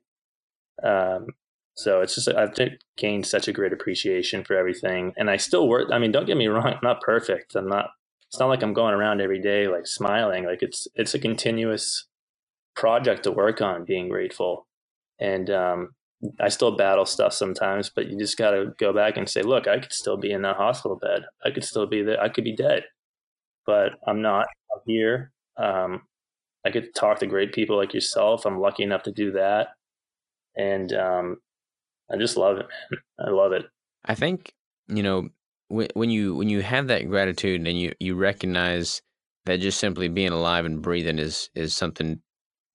Um, 0.82 1.26
so 1.76 2.00
it's 2.00 2.14
just 2.14 2.28
I've 2.28 2.54
gained 2.96 3.26
such 3.26 3.48
a 3.48 3.52
great 3.52 3.72
appreciation 3.72 4.44
for 4.44 4.56
everything, 4.56 5.12
and 5.16 5.28
I 5.28 5.36
still 5.36 5.68
work. 5.68 5.88
I 5.92 5.98
mean, 5.98 6.12
don't 6.12 6.26
get 6.26 6.36
me 6.36 6.46
wrong. 6.46 6.66
I'm 6.66 6.78
not 6.82 7.00
perfect. 7.00 7.56
I'm 7.56 7.68
not. 7.68 7.90
It's 8.28 8.38
not 8.38 8.48
like 8.48 8.62
I'm 8.62 8.74
going 8.74 8.94
around 8.94 9.20
every 9.20 9.40
day 9.40 9.68
like 9.68 9.86
smiling. 9.86 10.44
Like 10.44 10.62
it's 10.62 10.86
it's 10.94 11.14
a 11.14 11.18
continuous 11.18 12.06
project 12.76 13.24
to 13.24 13.32
work 13.32 13.60
on. 13.60 13.84
Being 13.84 14.08
grateful, 14.08 14.66
and 15.18 15.50
um, 15.50 15.90
I 16.40 16.48
still 16.48 16.76
battle 16.76 17.06
stuff 17.06 17.32
sometimes, 17.32 17.90
but 17.90 18.08
you 18.08 18.18
just 18.18 18.38
got 18.38 18.52
to 18.52 18.72
go 18.78 18.92
back 18.92 19.16
and 19.16 19.28
say, 19.28 19.42
look, 19.42 19.66
I 19.66 19.80
could 19.80 19.92
still 19.92 20.16
be 20.16 20.30
in 20.30 20.42
that 20.42 20.56
hospital 20.56 20.96
bed. 20.96 21.24
I 21.44 21.50
could 21.50 21.64
still 21.64 21.86
be 21.86 22.02
there. 22.02 22.20
I 22.20 22.28
could 22.28 22.44
be 22.44 22.54
dead, 22.54 22.84
but 23.66 23.92
I'm 24.06 24.22
not. 24.22 24.46
I'm 24.74 24.82
here. 24.86 25.32
Um, 25.56 26.02
I 26.64 26.70
could 26.70 26.94
talk 26.94 27.18
to 27.18 27.26
great 27.26 27.52
people 27.52 27.76
like 27.76 27.94
yourself. 27.94 28.46
I'm 28.46 28.60
lucky 28.60 28.82
enough 28.82 29.02
to 29.04 29.12
do 29.12 29.32
that, 29.32 29.68
and 30.56 30.92
um, 30.92 31.36
I 32.10 32.16
just 32.16 32.36
love 32.36 32.58
it, 32.58 32.66
man. 32.90 33.00
I 33.26 33.30
love 33.30 33.52
it. 33.52 33.64
I 34.04 34.14
think 34.14 34.54
you 34.88 35.02
know 35.02 35.28
when 35.68 35.88
when 35.94 36.10
you 36.10 36.34
when 36.34 36.48
you 36.48 36.62
have 36.62 36.86
that 36.88 37.08
gratitude 37.08 37.66
and 37.66 37.78
you 37.78 37.92
you 38.00 38.14
recognize 38.14 39.02
that 39.46 39.60
just 39.60 39.78
simply 39.78 40.08
being 40.08 40.32
alive 40.32 40.64
and 40.64 40.82
breathing 40.82 41.18
is 41.18 41.50
is 41.54 41.74
something 41.74 42.20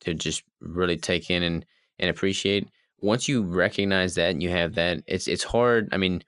to 0.02 0.14
just 0.14 0.44
really 0.62 0.98
take 0.98 1.30
in 1.30 1.44
and 1.44 1.66
and 2.00 2.10
appreciate. 2.10 2.70
Once 3.02 3.28
you 3.28 3.44
recognize 3.44 4.16
that 4.16 4.32
and 4.32 4.44
you 4.44 4.50
have 4.50 4.76
that, 4.76 5.02
it's 5.08 5.28
it's 5.28 5.44
hard. 5.44 5.90
I 5.92 5.98
mean, 5.98 6.24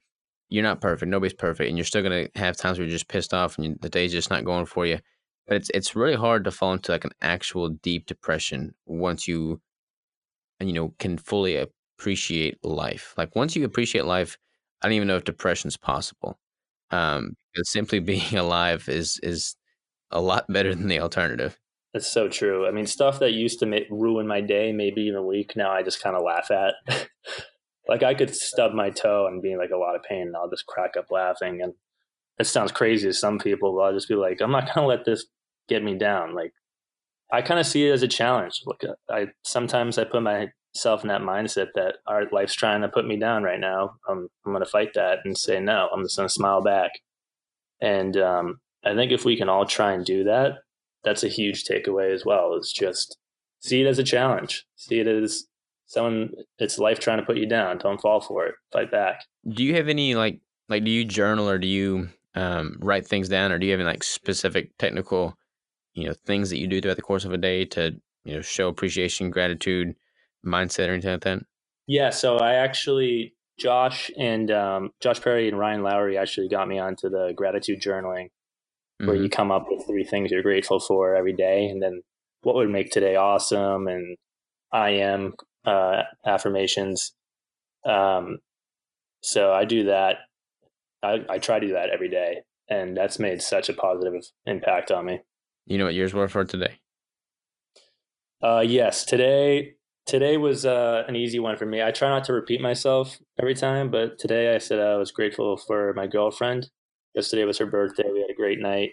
you're 0.50 0.64
not 0.64 0.82
perfect. 0.82 1.10
Nobody's 1.10 1.34
perfect, 1.34 1.68
and 1.68 1.78
you're 1.78 1.86
still 1.86 2.04
gonna 2.04 2.28
have 2.36 2.58
times 2.58 2.78
where 2.78 2.88
you're 2.88 2.96
just 2.96 3.08
pissed 3.08 3.34
off 3.34 3.58
and 3.58 3.78
the 3.82 3.90
day's 3.90 4.12
just 4.12 4.30
not 4.30 4.46
going 4.46 4.66
for 4.66 4.86
you. 4.86 5.00
But 5.52 5.58
it's 5.58 5.70
it's 5.74 5.98
really 5.98 6.16
hard 6.16 6.46
to 6.46 6.52
fall 6.52 6.72
into 6.72 6.94
like 6.94 7.04
an 7.04 7.12
actual 7.22 7.68
deep 7.68 8.06
depression 8.06 8.74
once 8.86 9.28
you, 9.28 9.60
and 10.62 10.70
you 10.70 10.74
know, 10.74 10.94
can 10.98 11.18
fully 11.18 11.58
appreciate 11.58 12.64
life. 12.64 13.14
Like 13.18 13.36
once 13.36 13.54
you 13.54 13.66
appreciate 13.66 14.06
life, 14.06 14.38
I 14.82 14.88
don't 14.88 14.96
even 14.96 15.10
know 15.10 15.18
if 15.18 15.26
depression's 15.26 15.76
possible. 15.76 16.40
Um, 16.90 17.36
simply 17.64 18.00
being 18.14 18.38
alive 18.38 18.88
is 18.88 19.20
is 19.24 19.58
a 20.10 20.22
lot 20.22 20.46
better 20.48 20.74
than 20.74 20.88
the 20.88 21.02
alternative. 21.02 21.60
That's 21.94 22.10
so 22.10 22.30
true. 22.30 22.66
I 22.66 22.72
mean, 22.72 22.86
stuff 22.86 23.20
that 23.20 23.34
used 23.34 23.60
to 23.60 23.86
ruin 23.90 24.28
my 24.28 24.40
day, 24.40 24.72
maybe 24.72 25.02
even 25.02 25.18
a 25.18 25.22
week, 25.22 25.58
now 25.58 25.72
I 25.72 25.84
just 25.84 26.02
kind 26.02 26.16
of 26.16 26.24
laugh 26.24 26.50
at. 26.50 26.76
like 27.90 28.04
I 28.04 28.14
could 28.14 28.34
stub 28.34 28.72
my 28.72 28.90
toe 28.90 29.28
and 29.28 29.42
be 29.42 29.52
in 29.52 29.60
like 29.60 29.72
a 29.72 29.78
lot 29.78 29.98
of 29.98 30.04
pain, 30.04 30.28
and 30.28 30.36
I'll 30.38 30.50
just 30.50 30.66
crack 30.66 30.96
up 30.96 31.08
laughing. 31.12 31.60
And 31.62 31.74
it 32.40 32.48
sounds 32.48 32.72
crazy 32.72 33.10
to 33.10 33.14
some 33.14 33.38
people, 33.38 33.76
but 33.76 33.82
I'll 33.82 33.94
just 33.94 34.08
be 34.08 34.16
like, 34.16 34.40
I'm 34.40 34.52
not 34.52 34.74
gonna 34.74 34.88
let 34.88 35.04
this 35.04 35.26
get 35.72 35.84
me 35.84 35.98
down. 35.98 36.36
Like 36.36 36.54
I 37.32 37.42
kind 37.42 37.60
of 37.60 37.66
see 37.66 37.88
it 37.88 37.92
as 37.92 38.04
a 38.04 38.08
challenge. 38.08 38.62
Look, 38.66 38.82
I 39.10 39.28
sometimes 39.44 39.98
I 39.98 40.04
put 40.04 40.22
myself 40.22 41.02
in 41.02 41.08
that 41.08 41.22
mindset 41.22 41.68
that 41.76 41.96
our 42.06 42.24
life's 42.32 42.54
trying 42.54 42.82
to 42.82 42.90
put 42.90 43.08
me 43.08 43.18
down 43.18 43.44
right 43.44 43.60
now. 43.60 43.96
I'm 44.08 44.28
I'm 44.46 44.52
gonna 44.52 44.66
fight 44.66 44.94
that 44.96 45.20
and 45.24 45.38
say 45.38 45.60
no. 45.60 45.88
I'm 45.94 46.04
just 46.04 46.18
gonna 46.18 46.30
smile 46.30 46.62
back. 46.62 46.92
And 47.80 48.18
um, 48.18 48.60
I 48.84 48.94
think 48.94 49.12
if 49.12 49.26
we 49.26 49.38
can 49.38 49.50
all 49.50 49.66
try 49.66 49.94
and 49.94 50.06
do 50.06 50.26
that, 50.26 50.60
that's 51.04 51.24
a 51.24 51.30
huge 51.30 51.64
takeaway 51.64 52.14
as 52.14 52.26
well. 52.26 52.54
Is 52.56 52.72
just 52.72 53.18
see 53.62 53.82
it 53.82 53.88
as 53.88 53.98
a 53.98 54.04
challenge. 54.04 54.66
See 54.76 55.00
it 55.00 55.08
as 55.08 55.46
someone. 55.88 56.32
It's 56.60 56.78
life 56.78 57.00
trying 57.00 57.20
to 57.20 57.26
put 57.26 57.38
you 57.38 57.48
down. 57.48 57.78
Don't 57.78 58.02
fall 58.02 58.20
for 58.20 58.46
it. 58.46 58.56
Fight 58.74 58.92
back. 58.92 59.24
Do 59.48 59.64
you 59.64 59.76
have 59.76 59.88
any 59.88 60.16
like 60.16 60.42
like 60.68 60.84
do 60.84 60.92
you 60.92 61.06
journal 61.06 61.50
or 61.50 61.58
do 61.58 61.68
you 61.68 62.10
um, 62.36 62.78
write 62.80 63.08
things 63.08 63.30
down 63.30 63.52
or 63.52 63.60
do 63.60 63.66
you 63.66 63.72
have 63.72 63.80
any 63.80 63.88
like 63.88 64.04
specific 64.04 64.78
technical 64.78 65.38
you 65.94 66.08
know 66.08 66.14
things 66.26 66.50
that 66.50 66.58
you 66.58 66.68
do 66.68 66.82
throughout 66.82 66.98
the 66.98 67.04
course 67.04 67.26
of 67.26 67.34
a 67.34 67.38
day 67.38 67.66
to 67.66 67.96
you 68.24 68.36
know 68.36 68.42
show 68.42 68.68
appreciation, 68.68 69.30
gratitude, 69.30 69.96
mindset, 70.46 70.88
or 70.88 70.94
anything 70.94 71.12
like 71.12 71.22
that? 71.22 71.40
Yeah. 71.88 72.10
So 72.10 72.38
I 72.38 72.54
actually 72.54 73.34
Josh 73.60 74.10
and 74.18 74.52
um, 74.52 74.92
Josh 75.02 75.22
Perry 75.22 75.48
and 75.48 75.58
Ryan 75.58 75.84
Lowery 75.84 76.18
actually 76.18 76.50
got 76.50 76.68
me 76.68 76.80
onto 76.80 77.10
the 77.10 77.34
gratitude 77.36 77.82
journaling 77.82 78.30
where 79.06 79.16
mm-hmm. 79.16 79.24
you 79.24 79.30
come 79.30 79.52
up 79.52 79.66
with 79.70 79.86
three 79.86 80.04
things 80.04 80.32
you're 80.32 80.44
grateful 80.44 80.80
for 80.80 81.16
every 81.16 81.34
day, 81.34 81.68
and 81.68 81.82
then 81.82 82.02
what 82.44 82.56
would 82.56 82.70
make 82.70 82.92
today 82.92 83.16
awesome, 83.16 83.88
and 83.88 84.18
I 84.72 84.90
am 84.92 85.34
uh, 85.66 86.04
affirmations. 86.26 87.14
Um, 87.86 88.40
so 89.22 89.52
I 89.54 89.66
do 89.66 89.86
that. 89.86 90.18
I, 91.04 91.26
I 91.30 91.38
try 91.40 91.60
to 91.60 91.68
do 91.68 91.74
that 91.74 91.90
every 91.90 92.10
day, 92.10 92.42
and 92.70 92.96
that's 92.96 93.20
made 93.20 93.42
such 93.42 93.70
a 93.70 93.74
positive 93.74 94.14
impact 94.46 94.92
on 94.92 95.06
me. 95.06 95.22
You 95.66 95.78
know 95.78 95.86
what 95.86 95.94
yours 95.94 96.14
were 96.14 96.28
for 96.28 96.44
today? 96.44 96.80
Uh, 98.44 98.64
yes, 98.66 99.06
today 99.06 99.76
today 100.08 100.38
was 100.38 100.66
uh, 100.66 101.04
an 101.08 101.16
easy 101.16 101.40
one 101.40 101.58
for 101.58 101.66
me. 101.66 101.82
I 101.82 101.92
try 101.92 102.10
not 102.10 102.24
to 102.26 102.34
repeat 102.34 102.60
myself 102.60 103.20
every 103.40 103.56
time, 103.56 103.92
but 103.92 104.18
today 104.18 104.56
I 104.56 104.58
said 104.58 104.80
I 104.80 104.98
was 104.98 105.12
grateful 105.12 105.58
for 105.58 105.94
my 105.94 106.08
girlfriend 106.08 106.70
yesterday 107.16 107.44
was 107.44 107.58
her 107.58 107.66
birthday. 107.66 108.10
We 108.12 108.22
had 108.22 108.30
a 108.30 108.36
great 108.36 108.60
night. 108.60 108.92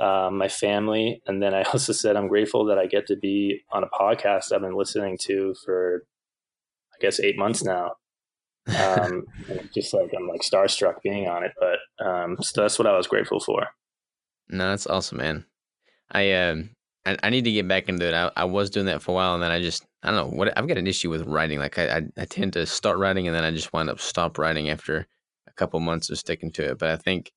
Um, 0.00 0.38
my 0.38 0.48
family, 0.48 1.22
and 1.26 1.42
then 1.42 1.54
I 1.54 1.62
also 1.72 1.92
said 1.92 2.16
I'm 2.16 2.28
grateful 2.28 2.64
that 2.66 2.78
I 2.78 2.86
get 2.86 3.06
to 3.08 3.16
be 3.16 3.60
on 3.70 3.84
a 3.84 3.88
podcast 3.88 4.52
I've 4.52 4.62
been 4.62 4.76
listening 4.76 5.18
to 5.26 5.54
for, 5.64 6.04
I 6.94 6.96
guess, 7.00 7.20
eight 7.20 7.38
months 7.38 7.62
now. 7.62 7.92
Um, 8.64 9.24
just 9.74 9.92
like 9.92 10.12
I'm 10.16 10.28
like 10.28 10.42
starstruck 10.42 11.02
being 11.02 11.26
on 11.26 11.42
it, 11.42 11.50
but 11.58 12.06
um, 12.06 12.36
so 12.40 12.60
that's 12.62 12.78
what 12.78 12.86
I 12.86 12.96
was 12.96 13.08
grateful 13.08 13.40
for. 13.40 13.66
No, 14.48 14.70
that's 14.70 14.86
awesome, 14.86 15.18
man. 15.18 15.46
I 16.12 16.32
um, 16.32 16.70
I, 17.04 17.16
I 17.22 17.30
need 17.30 17.44
to 17.44 17.52
get 17.52 17.66
back 17.66 17.88
into 17.88 18.06
it. 18.06 18.14
I, 18.14 18.30
I 18.36 18.44
was 18.44 18.70
doing 18.70 18.86
that 18.86 19.02
for 19.02 19.12
a 19.12 19.14
while, 19.14 19.34
and 19.34 19.42
then 19.42 19.50
I 19.50 19.60
just 19.60 19.84
I 20.02 20.10
don't 20.10 20.16
know 20.16 20.36
what 20.36 20.56
I've 20.56 20.68
got 20.68 20.78
an 20.78 20.86
issue 20.86 21.10
with 21.10 21.26
writing. 21.26 21.58
Like 21.58 21.78
I, 21.78 21.96
I, 21.96 22.02
I 22.18 22.24
tend 22.26 22.52
to 22.52 22.66
start 22.66 22.98
writing, 22.98 23.26
and 23.26 23.34
then 23.34 23.44
I 23.44 23.50
just 23.50 23.72
wind 23.72 23.90
up 23.90 24.00
stop 24.00 24.38
writing 24.38 24.70
after 24.70 25.06
a 25.48 25.52
couple 25.54 25.80
months 25.80 26.10
of 26.10 26.18
sticking 26.18 26.52
to 26.52 26.70
it. 26.70 26.78
But 26.78 26.90
I 26.90 26.96
think, 26.96 27.32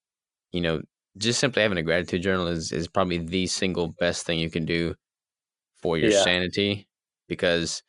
you 0.52 0.62
know, 0.62 0.82
just 1.18 1.40
simply 1.40 1.62
having 1.62 1.78
a 1.78 1.84
gratitude 1.84 2.22
journal 2.22 2.48
is, 2.48 2.72
is 2.72 2.88
probably 2.88 3.18
the 3.18 3.48
single 3.48 3.90
best 4.00 4.26
thing 4.26 4.40
you 4.40 4.50
can 4.50 4.66
do 4.66 4.96
for 5.82 5.98
your 5.98 6.12
yeah. 6.12 6.24
sanity 6.24 6.88
because 7.28 7.84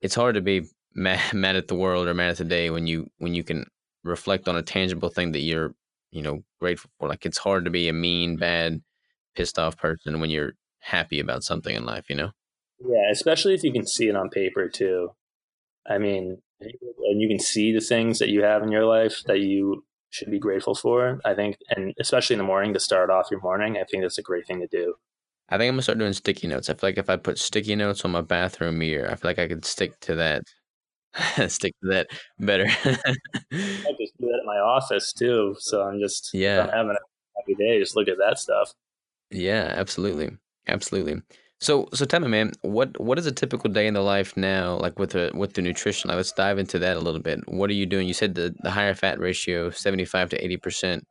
it's 0.00 0.14
hard 0.14 0.34
to 0.36 0.40
be 0.40 0.62
mad, 0.94 1.20
mad 1.34 1.56
at 1.56 1.68
the 1.68 1.74
world 1.74 2.06
or 2.06 2.14
mad 2.14 2.30
at 2.30 2.36
the 2.38 2.44
day 2.44 2.70
when 2.70 2.86
you 2.86 3.08
when 3.18 3.34
you 3.34 3.42
can 3.42 3.64
reflect 4.04 4.48
on 4.48 4.56
a 4.56 4.62
tangible 4.62 5.08
thing 5.08 5.32
that 5.32 5.40
you're 5.40 5.74
you 6.10 6.22
know 6.22 6.42
grateful 6.60 6.90
for 6.98 7.08
like 7.08 7.26
it's 7.26 7.36
hard 7.36 7.64
to 7.64 7.70
be 7.70 7.88
a 7.88 7.92
mean 7.92 8.36
bad 8.36 8.80
pissed 9.38 9.58
off 9.58 9.76
person 9.76 10.20
when 10.20 10.30
you're 10.30 10.52
happy 10.80 11.20
about 11.20 11.44
something 11.44 11.74
in 11.74 11.84
life 11.84 12.04
you 12.08 12.16
know 12.16 12.30
yeah 12.80 13.10
especially 13.10 13.54
if 13.54 13.62
you 13.62 13.72
can 13.72 13.86
see 13.86 14.08
it 14.08 14.16
on 14.16 14.28
paper 14.28 14.68
too 14.68 15.10
i 15.88 15.98
mean 15.98 16.38
and 16.60 17.20
you 17.20 17.28
can 17.28 17.38
see 17.38 17.72
the 17.72 17.80
things 17.80 18.18
that 18.18 18.28
you 18.28 18.42
have 18.42 18.62
in 18.62 18.70
your 18.70 18.84
life 18.84 19.22
that 19.26 19.40
you 19.40 19.84
should 20.10 20.30
be 20.30 20.38
grateful 20.38 20.74
for. 20.74 21.20
I 21.24 21.34
think, 21.34 21.56
and 21.70 21.94
especially 22.00 22.34
in 22.34 22.38
the 22.38 22.44
morning 22.44 22.74
to 22.74 22.80
start 22.80 23.10
off 23.10 23.30
your 23.30 23.40
morning, 23.40 23.76
I 23.76 23.84
think 23.84 24.02
that's 24.02 24.18
a 24.18 24.22
great 24.22 24.46
thing 24.46 24.60
to 24.60 24.66
do. 24.66 24.94
I 25.48 25.56
think 25.56 25.68
I'm 25.68 25.74
gonna 25.74 25.82
start 25.82 25.98
doing 25.98 26.12
sticky 26.12 26.46
notes. 26.46 26.68
I 26.68 26.74
feel 26.74 26.88
like 26.88 26.98
if 26.98 27.08
I 27.08 27.16
put 27.16 27.38
sticky 27.38 27.76
notes 27.76 28.04
on 28.04 28.10
my 28.10 28.20
bathroom 28.20 28.78
mirror, 28.78 29.10
I 29.10 29.14
feel 29.14 29.30
like 29.30 29.38
I 29.38 29.48
could 29.48 29.64
stick 29.64 29.98
to 30.00 30.14
that. 30.16 30.42
stick 31.50 31.74
to 31.82 31.88
that 31.90 32.08
better. 32.38 32.66
I 32.66 33.92
just 33.98 34.16
do 34.18 34.26
that 34.26 34.40
at 34.40 34.46
my 34.46 34.58
office 34.58 35.12
too. 35.12 35.56
So 35.58 35.82
I'm 35.82 36.00
just 36.00 36.30
yeah, 36.34 36.64
I'm 36.64 36.68
having 36.68 36.90
a 36.90 37.40
happy 37.40 37.54
day. 37.54 37.80
Just 37.80 37.96
look 37.96 38.08
at 38.08 38.18
that 38.18 38.38
stuff. 38.38 38.72
Yeah, 39.30 39.72
absolutely, 39.76 40.36
absolutely. 40.66 41.22
So, 41.60 41.88
so 41.92 42.04
tell 42.04 42.20
me, 42.20 42.28
man, 42.28 42.52
what 42.62 42.98
what 43.00 43.18
is 43.18 43.26
a 43.26 43.32
typical 43.32 43.68
day 43.68 43.86
in 43.88 43.94
the 43.94 44.00
life 44.00 44.36
now, 44.36 44.76
like 44.76 44.98
with 44.98 45.10
the 45.10 45.32
with 45.34 45.54
the 45.54 45.62
nutrition? 45.62 46.08
Like, 46.08 46.16
let's 46.16 46.32
dive 46.32 46.58
into 46.58 46.78
that 46.78 46.96
a 46.96 47.00
little 47.00 47.20
bit. 47.20 47.40
What 47.48 47.68
are 47.68 47.74
you 47.74 47.86
doing? 47.86 48.06
You 48.06 48.14
said 48.14 48.34
the 48.34 48.54
the 48.62 48.70
higher 48.70 48.94
fat 48.94 49.18
ratio, 49.18 49.70
seventy 49.70 50.04
five 50.04 50.30
to 50.30 50.42
eighty 50.42 50.56
percent. 50.56 51.04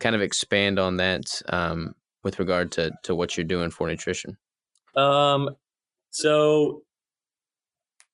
Kind 0.00 0.16
of 0.16 0.22
expand 0.22 0.78
on 0.78 0.96
that 0.98 1.42
um, 1.48 1.94
with 2.24 2.38
regard 2.38 2.72
to 2.72 2.90
to 3.04 3.14
what 3.14 3.36
you're 3.36 3.44
doing 3.44 3.70
for 3.70 3.88
nutrition. 3.88 4.36
Um, 4.96 5.50
so 6.10 6.82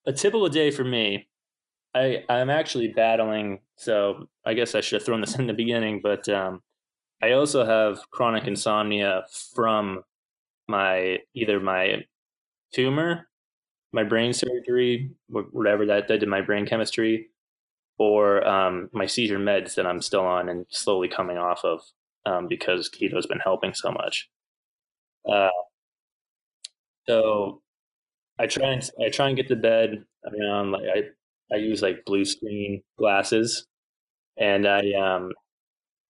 a 0.06 0.12
typical 0.12 0.48
day 0.50 0.70
for 0.70 0.84
me, 0.84 1.28
I 1.94 2.24
I'm 2.28 2.50
actually 2.50 2.88
battling. 2.88 3.60
So 3.76 4.28
I 4.44 4.54
guess 4.54 4.74
I 4.74 4.82
should 4.82 5.00
have 5.00 5.06
thrown 5.06 5.22
this 5.22 5.36
in 5.36 5.46
the 5.46 5.54
beginning, 5.54 6.00
but 6.02 6.28
um, 6.28 6.62
I 7.24 7.32
also 7.32 7.64
have 7.64 8.10
chronic 8.10 8.46
insomnia 8.46 9.24
from 9.54 10.02
my 10.68 11.20
either 11.34 11.58
my 11.58 12.04
tumor, 12.74 13.28
my 13.94 14.04
brain 14.04 14.34
surgery, 14.34 15.10
whatever 15.28 15.86
that 15.86 16.06
did 16.06 16.20
to 16.20 16.26
my 16.26 16.42
brain 16.42 16.66
chemistry, 16.66 17.28
or 17.96 18.46
um, 18.46 18.90
my 18.92 19.06
seizure 19.06 19.38
meds 19.38 19.74
that 19.76 19.86
I'm 19.86 20.02
still 20.02 20.26
on 20.26 20.50
and 20.50 20.66
slowly 20.68 21.08
coming 21.08 21.38
off 21.38 21.64
of 21.64 21.80
um, 22.26 22.46
because 22.46 22.90
keto's 22.90 23.26
been 23.26 23.40
helping 23.40 23.72
so 23.72 23.90
much. 23.90 24.28
Uh, 25.26 25.48
so 27.08 27.62
I 28.38 28.48
try 28.48 28.72
and 28.72 28.90
I 29.02 29.08
try 29.08 29.28
and 29.28 29.36
get 29.36 29.48
to 29.48 29.56
bed 29.56 30.04
around 30.26 30.72
like 30.72 30.84
I 30.94 31.54
I 31.54 31.56
use 31.56 31.80
like 31.80 32.04
blue 32.04 32.26
screen 32.26 32.82
glasses, 32.98 33.66
and 34.36 34.68
I 34.68 34.92
um 34.92 35.32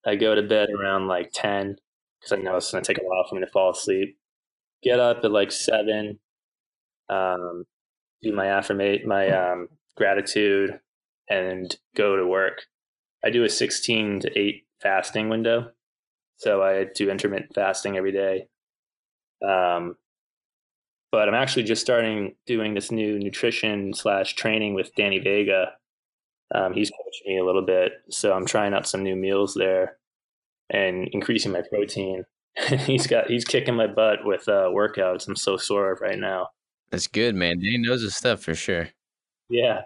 I 0.07 0.17
go 0.17 0.35
to 0.35 0.43
bed 0.43 0.69
around 0.71 1.07
like 1.09 1.31
ten 1.33 1.77
because 2.21 2.33
I 2.33 2.43
know 2.43 2.57
it's 2.57 2.71
gonna 2.71 2.85
take 2.85 2.99
a 2.99 3.05
while 3.05 3.25
for 3.29 3.35
me 3.35 3.41
to 3.41 3.51
fall 3.51 3.71
asleep 3.71 4.17
get 4.85 5.01
up 5.01 5.25
at 5.25 5.33
like 5.33 5.51
seven, 5.51 6.21
um, 7.09 7.65
do 8.23 8.33
my 8.33 8.47
affirmate, 8.59 9.07
my 9.07 9.29
um, 9.31 9.69
gratitude, 9.97 10.79
and 11.29 11.75
go 11.97 12.17
to 12.17 12.27
work. 12.27 12.63
I 13.25 13.31
do 13.31 13.43
a 13.45 13.49
16 13.49 14.21
to 14.21 14.39
8 14.39 14.67
fasting 14.83 15.31
window. 15.31 15.71
So 16.37 16.63
I 16.63 16.87
do 16.95 17.11
intermittent 17.11 17.55
fasting 17.55 17.97
every 17.97 18.13
day. 18.13 18.49
Um, 19.43 19.97
but 21.11 21.29
I'm 21.29 21.35
actually 21.35 21.63
just 21.63 21.81
starting 21.81 22.35
doing 22.47 22.75
this 22.75 22.91
new 22.91 23.19
nutrition 23.19 23.95
slash 23.95 24.35
training 24.35 24.75
with 24.75 24.95
Danny 24.95 25.21
Vega. 25.21 25.73
Um, 26.55 26.73
he's 26.73 26.91
coaching 26.91 27.35
me 27.35 27.39
a 27.39 27.45
little 27.45 27.65
bit, 27.65 27.93
so 28.11 28.33
I'm 28.33 28.47
trying 28.47 28.75
out 28.75 28.87
some 28.87 29.03
new 29.03 29.17
meals 29.17 29.55
there 29.55 29.99
and 30.71 31.09
increasing 31.13 31.53
my 31.53 31.63
protein. 31.69 32.25
he's 32.87 33.07
got 33.07 33.29
he's 33.29 33.45
kicking 33.45 33.75
my 33.75 33.89
butt 33.89 34.25
with 34.25 34.49
uh, 34.49 34.71
workouts. 34.73 35.27
I'm 35.27 35.37
so 35.37 35.57
sore 35.57 35.99
right 36.01 36.19
now. 36.19 36.49
That's 36.91 37.09
good, 37.09 37.35
man. 37.35 37.59
Danny 37.59 37.79
knows 37.79 38.03
his 38.03 38.15
stuff 38.15 38.41
for 38.41 38.55
sure. 38.55 38.89
Yeah, 39.49 39.83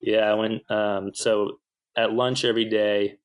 yeah. 0.00 0.34
When 0.34 0.60
um, 0.68 1.12
so 1.14 1.60
at 1.96 2.12
lunch 2.12 2.44
every 2.44 2.64
day, 2.64 3.18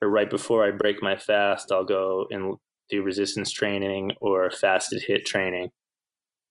or 0.00 0.08
right 0.08 0.30
before 0.30 0.66
I 0.66 0.70
break 0.70 1.02
my 1.02 1.16
fast, 1.16 1.70
I'll 1.70 1.84
go 1.84 2.26
and 2.30 2.56
do 2.88 3.02
resistance 3.02 3.52
training 3.52 4.12
or 4.20 4.50
fasted 4.50 5.02
HIIT 5.06 5.24
training 5.26 5.70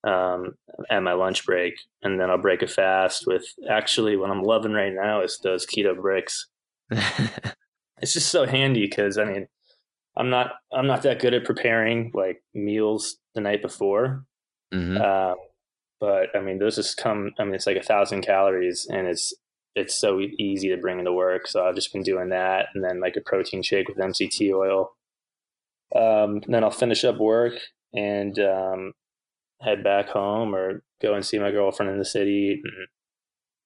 um, 0.04 0.54
at 0.90 1.02
my 1.02 1.12
lunch 1.12 1.46
break, 1.46 1.74
and 2.02 2.20
then 2.20 2.30
I'll 2.30 2.38
break 2.38 2.62
a 2.62 2.66
fast 2.66 3.26
with. 3.26 3.44
Actually, 3.68 4.16
what 4.16 4.30
I'm 4.30 4.42
loving 4.42 4.72
right 4.72 4.92
now 4.92 5.22
is 5.22 5.38
those 5.42 5.66
keto 5.66 5.96
bricks. 5.96 6.48
it's 6.90 8.12
just 8.12 8.28
so 8.28 8.46
handy 8.46 8.86
because 8.86 9.18
I 9.18 9.24
mean, 9.24 9.46
I'm 10.16 10.30
not 10.30 10.52
I'm 10.72 10.86
not 10.86 11.02
that 11.02 11.20
good 11.20 11.34
at 11.34 11.44
preparing 11.44 12.10
like 12.14 12.42
meals 12.54 13.16
the 13.34 13.40
night 13.40 13.62
before. 13.62 14.24
Mm-hmm. 14.74 15.00
Um, 15.00 15.36
but 16.00 16.28
I 16.34 16.40
mean, 16.40 16.58
those 16.58 16.76
just 16.76 16.96
come. 16.96 17.30
I 17.38 17.44
mean, 17.44 17.54
it's 17.54 17.66
like 17.66 17.76
a 17.76 17.82
thousand 17.82 18.22
calories, 18.22 18.86
and 18.90 19.06
it's 19.06 19.34
it's 19.74 19.98
so 19.98 20.20
easy 20.20 20.68
to 20.68 20.76
bring 20.76 20.98
into 20.98 21.12
work. 21.12 21.46
So 21.46 21.64
I've 21.64 21.76
just 21.76 21.92
been 21.92 22.02
doing 22.02 22.30
that, 22.30 22.66
and 22.74 22.82
then 22.82 23.00
like 23.00 23.16
a 23.16 23.20
protein 23.20 23.62
shake 23.62 23.88
with 23.88 23.98
MCT 23.98 24.52
oil. 24.52 24.90
Um, 25.94 26.40
then 26.48 26.64
I'll 26.64 26.70
finish 26.70 27.04
up 27.04 27.18
work 27.18 27.52
and 27.94 28.38
um, 28.38 28.92
head 29.62 29.84
back 29.84 30.08
home 30.08 30.54
or 30.54 30.82
go 31.00 31.14
and 31.14 31.24
see 31.24 31.38
my 31.38 31.50
girlfriend 31.50 31.90
in 31.92 31.98
the 31.98 32.04
city. 32.04 32.60
And 32.62 32.88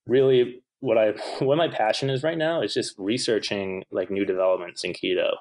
really, 0.06 0.62
what 0.80 0.98
I 0.98 1.12
what 1.38 1.58
my 1.58 1.68
passion 1.68 2.10
is 2.10 2.22
right 2.22 2.38
now 2.38 2.62
is 2.62 2.74
just 2.74 2.94
researching 2.98 3.84
like 3.90 4.10
new 4.10 4.24
developments 4.24 4.84
in 4.84 4.92
keto. 4.92 5.32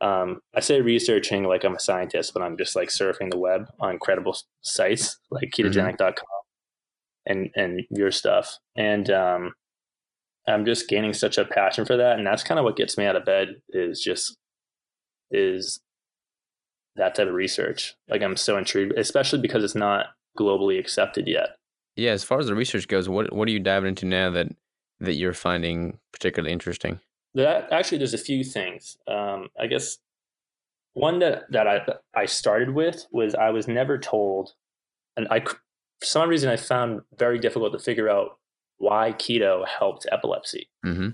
Um, 0.00 0.40
I 0.54 0.60
say 0.60 0.80
researching 0.80 1.44
like 1.44 1.64
I'm 1.64 1.76
a 1.76 1.80
scientist, 1.80 2.32
but 2.34 2.42
I'm 2.42 2.58
just 2.58 2.76
like 2.76 2.88
surfing 2.88 3.30
the 3.30 3.38
web 3.38 3.66
on 3.80 3.98
credible 3.98 4.36
sites 4.60 5.18
like 5.30 5.50
ketogenic.com 5.56 6.12
mm-hmm. 6.12 7.32
and 7.32 7.50
and 7.54 7.82
your 7.90 8.10
stuff. 8.10 8.58
And 8.76 9.10
um, 9.10 9.52
I'm 10.46 10.64
just 10.64 10.88
gaining 10.88 11.14
such 11.14 11.38
a 11.38 11.44
passion 11.44 11.84
for 11.84 11.96
that, 11.96 12.18
and 12.18 12.26
that's 12.26 12.42
kind 12.42 12.58
of 12.58 12.64
what 12.64 12.76
gets 12.76 12.98
me 12.98 13.06
out 13.06 13.16
of 13.16 13.24
bed 13.24 13.56
is 13.70 14.00
just 14.00 14.36
is 15.30 15.80
that 16.96 17.14
type 17.14 17.28
of 17.28 17.34
research. 17.34 17.94
Like 18.08 18.22
I'm 18.22 18.36
so 18.36 18.56
intrigued, 18.56 18.96
especially 18.98 19.40
because 19.40 19.64
it's 19.64 19.74
not 19.74 20.06
globally 20.38 20.78
accepted 20.78 21.26
yet. 21.26 21.56
Yeah, 21.96 22.10
as 22.10 22.24
far 22.24 22.40
as 22.40 22.46
the 22.46 22.54
research 22.54 22.88
goes, 22.88 23.08
what 23.08 23.32
what 23.32 23.48
are 23.48 23.52
you 23.52 23.60
diving 23.60 23.90
into 23.90 24.06
now 24.06 24.30
that 24.30 24.48
that 25.00 25.14
you're 25.14 25.34
finding 25.34 25.98
particularly 26.12 26.52
interesting? 26.52 27.00
That 27.34 27.72
actually, 27.72 27.98
there's 27.98 28.14
a 28.14 28.18
few 28.18 28.44
things. 28.44 28.96
Um, 29.08 29.48
I 29.58 29.66
guess 29.66 29.98
one 30.94 31.18
that 31.20 31.50
that 31.50 31.66
I 31.66 31.84
I 32.14 32.26
started 32.26 32.70
with 32.70 33.06
was 33.12 33.34
I 33.34 33.50
was 33.50 33.68
never 33.68 33.98
told, 33.98 34.54
and 35.16 35.28
I 35.30 35.40
for 35.40 35.56
some 36.06 36.28
reason 36.28 36.50
I 36.50 36.56
found 36.56 37.02
very 37.18 37.38
difficult 37.38 37.72
to 37.72 37.78
figure 37.78 38.08
out 38.08 38.38
why 38.78 39.12
keto 39.12 39.66
helped 39.66 40.06
epilepsy. 40.10 40.68
Mm-hmm. 40.84 41.10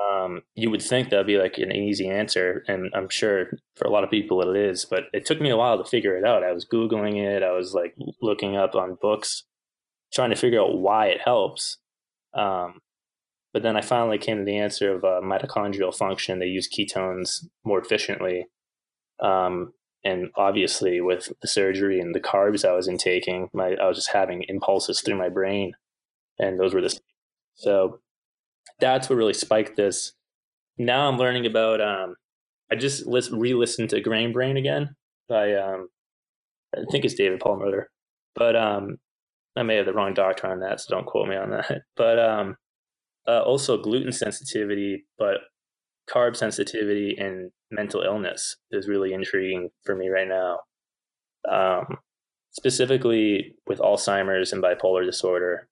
Um, 0.00 0.42
you 0.54 0.70
would 0.70 0.82
think 0.82 1.10
that'd 1.10 1.26
be 1.26 1.38
like 1.38 1.58
an 1.58 1.72
easy 1.72 2.08
answer, 2.08 2.64
and 2.68 2.90
I'm 2.94 3.08
sure 3.08 3.50
for 3.76 3.86
a 3.86 3.90
lot 3.90 4.04
of 4.04 4.10
people 4.10 4.40
it 4.42 4.56
is. 4.56 4.84
But 4.84 5.04
it 5.12 5.26
took 5.26 5.40
me 5.40 5.50
a 5.50 5.56
while 5.56 5.82
to 5.82 5.88
figure 5.88 6.16
it 6.16 6.24
out. 6.24 6.44
I 6.44 6.52
was 6.52 6.66
googling 6.66 7.16
it. 7.16 7.42
I 7.42 7.52
was 7.52 7.74
like 7.74 7.94
looking 8.22 8.56
up 8.56 8.74
on 8.74 8.98
books, 9.00 9.44
trying 10.12 10.30
to 10.30 10.36
figure 10.36 10.60
out 10.60 10.78
why 10.78 11.06
it 11.06 11.20
helps. 11.24 11.78
Um, 12.34 12.80
but 13.52 13.62
then 13.62 13.76
I 13.76 13.80
finally 13.80 14.18
came 14.18 14.38
to 14.38 14.44
the 14.44 14.58
answer 14.58 14.94
of 14.94 15.04
uh, 15.04 15.20
mitochondrial 15.22 15.94
function. 15.94 16.38
They 16.38 16.46
use 16.46 16.68
ketones 16.68 17.44
more 17.64 17.80
efficiently. 17.80 18.46
Um, 19.20 19.72
and 20.04 20.30
obviously, 20.36 21.00
with 21.00 21.32
the 21.42 21.48
surgery 21.48 22.00
and 22.00 22.14
the 22.14 22.20
carbs 22.20 22.64
I 22.64 22.72
was 22.72 22.88
intaking, 22.88 23.48
my 23.52 23.74
I 23.74 23.86
was 23.86 23.96
just 23.96 24.12
having 24.12 24.44
impulses 24.48 25.00
through 25.00 25.18
my 25.18 25.28
brain, 25.28 25.72
and 26.38 26.58
those 26.58 26.72
were 26.72 26.80
the 26.80 26.98
so 27.54 28.00
that's 28.80 29.08
what 29.08 29.16
really 29.16 29.34
spiked 29.34 29.76
this. 29.76 30.12
Now 30.78 31.08
I'm 31.08 31.18
learning 31.18 31.46
about. 31.46 31.80
Um, 31.80 32.14
I 32.72 32.76
just 32.76 33.06
list, 33.06 33.30
re-listened 33.32 33.90
to 33.90 34.00
Grain 34.00 34.32
Brain 34.32 34.56
again 34.56 34.94
by 35.28 35.54
um, 35.54 35.88
I 36.74 36.80
think 36.90 37.04
it's 37.04 37.14
David 37.14 37.40
Perlmutter, 37.40 37.90
but 38.34 38.56
um, 38.56 38.96
I 39.56 39.62
may 39.62 39.76
have 39.76 39.86
the 39.86 39.92
wrong 39.92 40.14
doctor 40.14 40.46
on 40.46 40.60
that, 40.60 40.80
so 40.80 40.94
don't 40.94 41.06
quote 41.06 41.28
me 41.28 41.36
on 41.36 41.50
that. 41.50 41.82
But 41.96 42.18
um, 42.18 42.56
uh, 43.26 43.42
also 43.42 43.76
gluten 43.82 44.12
sensitivity, 44.12 45.04
but 45.18 45.38
carb 46.08 46.36
sensitivity 46.36 47.16
and 47.18 47.50
mental 47.70 48.02
illness 48.02 48.56
is 48.70 48.88
really 48.88 49.12
intriguing 49.12 49.70
for 49.84 49.94
me 49.94 50.08
right 50.08 50.28
now. 50.28 50.58
Um, 51.50 51.98
specifically 52.52 53.54
with 53.66 53.78
Alzheimer's 53.78 54.52
and 54.52 54.62
bipolar 54.62 55.04
disorder, 55.04 55.68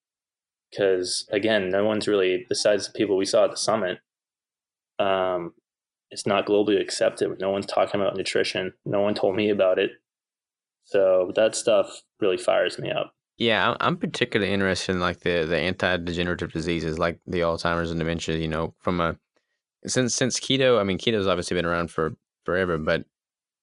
because 0.71 1.27
again, 1.31 1.71
no 1.71 1.85
one's 1.85 2.09
really 2.09 2.47
besides 2.49 2.87
the 2.87 2.93
people 2.93 3.17
we 3.17 3.25
saw 3.25 3.45
at 3.45 3.51
the 3.51 3.57
summit. 3.57 3.99
Um, 4.99 5.55
it's 6.11 6.27
not 6.27 6.47
globally 6.47 6.81
accepted. 6.81 7.39
No 7.39 7.51
one's 7.51 7.67
talking 7.67 8.01
about 8.01 8.17
nutrition. 8.17 8.73
No 8.85 9.01
one 9.01 9.15
told 9.15 9.37
me 9.37 9.51
about 9.51 9.79
it. 9.79 9.91
So 10.85 11.33
that 11.37 11.55
stuff 11.55 12.03
really 12.21 12.39
fires 12.39 12.79
me 12.79 12.91
up. 12.91 13.13
Yeah, 13.37 13.77
I'm 13.81 13.97
particularly 13.97 14.53
interested 14.53 14.93
in 14.93 15.01
like 15.01 15.21
the 15.21 15.45
the 15.45 15.57
anti-degenerative 15.57 16.53
diseases 16.53 16.99
like 16.99 17.21
the 17.27 17.41
Alzheimer's 17.41 17.91
and 17.91 18.01
dementia. 18.01 18.37
You 18.37 18.49
know, 18.49 18.75
from 18.81 19.01
a 19.01 19.17
since 19.87 20.15
since 20.15 20.41
keto, 20.41 20.81
I 20.81 20.85
mean, 20.85 20.99
keto's 20.99 21.27
obviously 21.27 21.55
been 21.55 21.67
around 21.67 21.91
for 21.91 22.15
forever, 22.45 22.79
but 22.79 23.05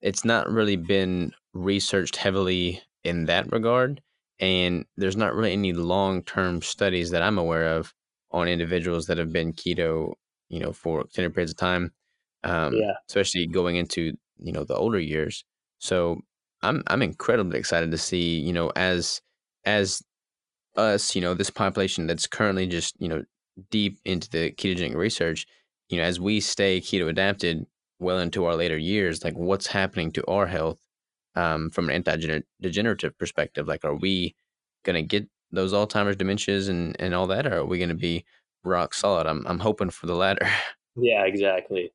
it's 0.01 0.23
not 0.23 0.49
really 0.49 0.75
been 0.77 1.31
researched 1.53 2.15
heavily 2.17 2.81
in 3.03 3.25
that 3.25 3.51
regard, 3.51 4.01
and 4.39 4.85
there's 4.97 5.17
not 5.17 5.33
really 5.33 5.53
any 5.53 5.73
long 5.73 6.23
term 6.23 6.61
studies 6.61 7.11
that 7.11 7.21
I'm 7.21 7.37
aware 7.37 7.67
of 7.67 7.93
on 8.31 8.47
individuals 8.47 9.07
that 9.07 9.17
have 9.17 9.31
been 9.31 9.53
keto, 9.53 10.13
you 10.49 10.59
know, 10.59 10.71
for 10.73 11.01
extended 11.01 11.33
periods 11.33 11.51
of 11.51 11.57
time. 11.57 11.91
Um, 12.43 12.75
yeah. 12.75 12.93
especially 13.09 13.47
going 13.47 13.75
into 13.75 14.13
you 14.37 14.51
know 14.51 14.63
the 14.63 14.75
older 14.75 14.99
years. 14.99 15.43
So 15.79 16.21
I'm 16.61 16.83
I'm 16.87 17.01
incredibly 17.01 17.57
excited 17.59 17.91
to 17.91 17.97
see 17.97 18.39
you 18.39 18.53
know 18.53 18.71
as 18.75 19.21
as 19.65 20.03
us, 20.75 21.15
you 21.15 21.21
know, 21.21 21.33
this 21.33 21.49
population 21.49 22.07
that's 22.07 22.27
currently 22.27 22.67
just, 22.67 22.95
you 22.99 23.07
know, 23.07 23.23
deep 23.71 23.99
into 24.05 24.29
the 24.29 24.51
ketogenic 24.51 24.95
research, 24.95 25.45
you 25.89 25.97
know, 25.97 26.03
as 26.03 26.19
we 26.19 26.39
stay 26.39 26.81
keto 26.81 27.09
adapted 27.09 27.65
well 27.99 28.19
into 28.19 28.45
our 28.45 28.55
later 28.55 28.77
years, 28.77 29.23
like 29.23 29.35
what's 29.35 29.67
happening 29.67 30.11
to 30.11 30.25
our 30.27 30.45
health 30.45 30.79
um, 31.35 31.69
from 31.69 31.89
an 31.89 31.95
anti-degenerative 31.95 33.17
perspective? 33.17 33.67
Like, 33.67 33.85
are 33.85 33.95
we 33.95 34.35
going 34.83 34.95
to 34.95 35.01
get 35.01 35.27
those 35.51 35.73
Alzheimer's 35.73 36.17
dementias 36.17 36.69
and, 36.69 36.95
and 36.99 37.13
all 37.13 37.27
that, 37.27 37.47
or 37.47 37.59
are 37.59 37.65
we 37.65 37.77
going 37.77 37.89
to 37.89 37.95
be 37.95 38.25
rock 38.63 38.93
solid? 38.93 39.27
I'm, 39.27 39.45
I'm 39.47 39.59
hoping 39.59 39.89
for 39.89 40.05
the 40.07 40.15
latter. 40.15 40.47
Yeah, 40.97 41.25
exactly. 41.25 41.91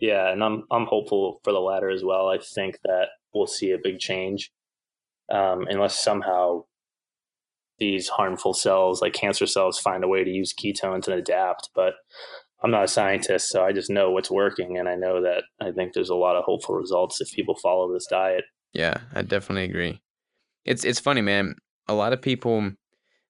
Yeah, 0.00 0.30
and 0.30 0.44
I'm 0.44 0.64
I'm 0.70 0.86
hopeful 0.86 1.40
for 1.44 1.52
the 1.52 1.60
latter 1.60 1.88
as 1.88 2.04
well. 2.04 2.28
I 2.28 2.38
think 2.38 2.78
that 2.84 3.06
we'll 3.32 3.46
see 3.46 3.70
a 3.70 3.78
big 3.82 3.98
change, 3.98 4.50
um, 5.32 5.66
unless 5.68 6.02
somehow 6.02 6.64
these 7.78 8.08
harmful 8.08 8.52
cells, 8.52 9.00
like 9.00 9.14
cancer 9.14 9.46
cells, 9.46 9.78
find 9.78 10.04
a 10.04 10.08
way 10.08 10.24
to 10.24 10.30
use 10.30 10.52
ketones 10.52 11.08
and 11.08 11.18
adapt. 11.18 11.70
But 11.74 11.94
I'm 12.62 12.70
not 12.70 12.84
a 12.84 12.88
scientist, 12.88 13.48
so 13.48 13.64
I 13.64 13.72
just 13.72 13.90
know 13.90 14.10
what's 14.10 14.30
working, 14.30 14.78
and 14.78 14.88
I 14.88 14.94
know 14.94 15.22
that 15.22 15.44
I 15.60 15.70
think 15.72 15.92
there's 15.92 16.10
a 16.10 16.14
lot 16.14 16.36
of 16.36 16.44
hopeful 16.44 16.74
results 16.74 17.20
if 17.20 17.30
people 17.32 17.56
follow 17.62 17.92
this 17.92 18.06
diet. 18.06 18.44
Yeah, 18.74 18.98
I 19.14 19.22
definitely 19.22 19.64
agree. 19.64 20.00
It's 20.64 20.84
it's 20.84 21.00
funny, 21.00 21.22
man. 21.22 21.56
A 21.88 21.94
lot 21.94 22.12
of 22.14 22.22
people 22.22 22.72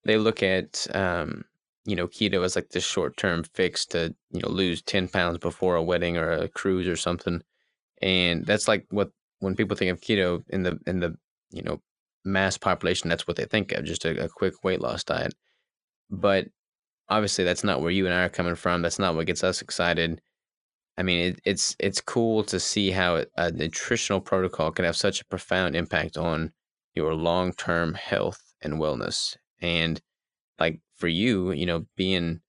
they 0.05 0.19
look 0.19 0.43
at 0.43 0.87
um, 0.97 1.45
you 1.87 1.97
know 1.97 2.09
keto 2.09 2.45
as 2.45 2.57
like 2.57 2.71
this 2.71 2.85
short 2.85 3.17
term 3.17 3.45
fix 3.55 3.87
to 3.89 4.15
you 4.33 4.41
know 4.43 4.51
lose 4.51 4.83
ten 4.83 5.09
pounds 5.09 5.39
before 5.39 5.77
a 5.77 5.83
wedding 5.83 6.17
or 6.19 6.31
a 6.33 6.49
cruise 6.49 6.89
or 6.89 6.97
something, 6.97 7.43
and 8.03 8.47
that's 8.47 8.69
like 8.69 8.87
what 8.91 9.11
when 9.41 9.57
people 9.57 9.77
think 9.77 9.93
of 9.93 10.01
keto 10.03 10.45
in 10.51 10.65
the 10.65 10.79
in 10.87 11.01
the 11.01 11.17
you 11.53 11.63
know 11.63 11.83
mass 12.25 12.59
population, 12.59 13.11
that's 13.11 13.27
what 13.29 13.37
they 13.39 13.47
think 13.47 13.73
of, 13.73 13.85
just 13.85 14.05
a, 14.07 14.25
a 14.25 14.29
quick 14.31 14.65
weight 14.65 14.81
loss 14.81 15.05
diet. 15.05 15.35
But 16.11 16.49
obviously, 17.09 17.45
that's 17.45 17.65
not 17.65 17.81
where 17.83 17.91
you 17.93 18.07
and 18.07 18.15
I 18.15 18.25
are 18.25 18.29
coming 18.31 18.57
from. 18.57 18.83
That's 18.83 18.99
not 19.01 19.15
what 19.17 19.27
gets 19.27 19.45
us 19.45 19.63
excited. 19.63 20.21
I 20.97 21.03
mean, 21.03 21.33
it, 21.33 21.41
it's 21.45 21.77
it's 21.79 22.01
cool 22.01 22.45
to 22.45 22.61
see 22.61 22.91
how 22.91 23.25
a 23.37 23.51
nutritional 23.51 24.21
protocol 24.21 24.71
can 24.71 24.85
have 24.85 24.97
such 24.97 25.21
a 25.21 25.25
profound 25.27 25.75
impact 25.75 26.17
on 26.17 26.53
your 26.95 27.15
long 27.15 27.53
term 27.53 27.95
health 27.95 28.41
and 28.63 28.75
wellness. 28.75 29.37
And 29.61 30.01
like 30.59 30.81
for 30.95 31.09
you, 31.09 31.53
you 31.53 31.67
know, 31.67 31.87
being 31.97 32.41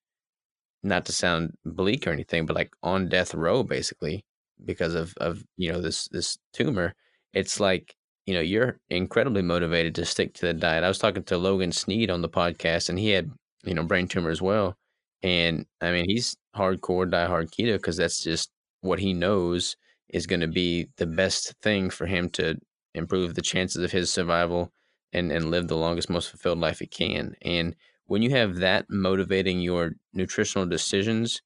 not 0.83 1.05
to 1.05 1.11
sound 1.11 1.53
bleak 1.65 2.05
or 2.07 2.11
anything, 2.11 2.45
but 2.45 2.55
like 2.55 2.71
on 2.83 3.09
death 3.09 3.33
row 3.33 3.63
basically 3.63 4.25
because 4.63 4.93
of 4.93 5.13
of 5.17 5.43
you 5.57 5.71
know 5.71 5.81
this 5.81 6.07
this 6.09 6.37
tumor, 6.53 6.93
it's 7.33 7.59
like 7.59 7.95
you 8.25 8.33
know, 8.33 8.41
you're 8.41 8.79
incredibly 8.89 9.41
motivated 9.41 9.95
to 9.95 10.05
stick 10.05 10.33
to 10.33 10.47
the 10.47 10.53
diet. 10.53 10.83
I 10.83 10.87
was 10.87 10.97
talking 10.97 11.23
to 11.23 11.37
Logan 11.37 11.71
Sneed 11.71 12.09
on 12.09 12.21
the 12.21 12.29
podcast, 12.29 12.89
and 12.89 12.97
he 12.97 13.11
had, 13.11 13.31
you 13.63 13.73
know, 13.73 13.83
brain 13.83 14.07
tumor 14.07 14.31
as 14.31 14.41
well. 14.41 14.77
And 15.25 15.65
I 15.81 15.91
mean, 15.91 16.05
he's 16.07 16.37
hardcore, 16.55 17.09
die 17.09 17.25
hard 17.25 17.51
keto 17.51 17.73
because 17.73 17.97
that's 17.97 18.23
just 18.23 18.51
what 18.81 18.99
he 18.99 19.11
knows 19.13 19.75
is 20.09 20.27
going 20.27 20.41
to 20.41 20.47
be 20.47 20.89
the 20.97 21.07
best 21.07 21.55
thing 21.63 21.89
for 21.89 22.05
him 22.05 22.29
to 22.29 22.59
improve 22.93 23.33
the 23.33 23.41
chances 23.41 23.83
of 23.83 23.91
his 23.91 24.11
survival 24.13 24.71
and, 25.13 25.31
and 25.31 25.49
live 25.49 25.67
the 25.67 25.77
longest, 25.77 26.11
most 26.11 26.29
fulfilled 26.29 26.59
life 26.59 26.77
he 26.79 26.85
can. 26.85 27.35
And 27.41 27.75
when 28.05 28.21
you 28.21 28.29
have 28.31 28.57
that 28.57 28.85
motivating 28.87 29.61
your 29.61 29.93
nutritional 30.13 30.67
decisions, 30.67 31.41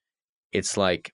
it's 0.53 0.77
like 0.77 1.13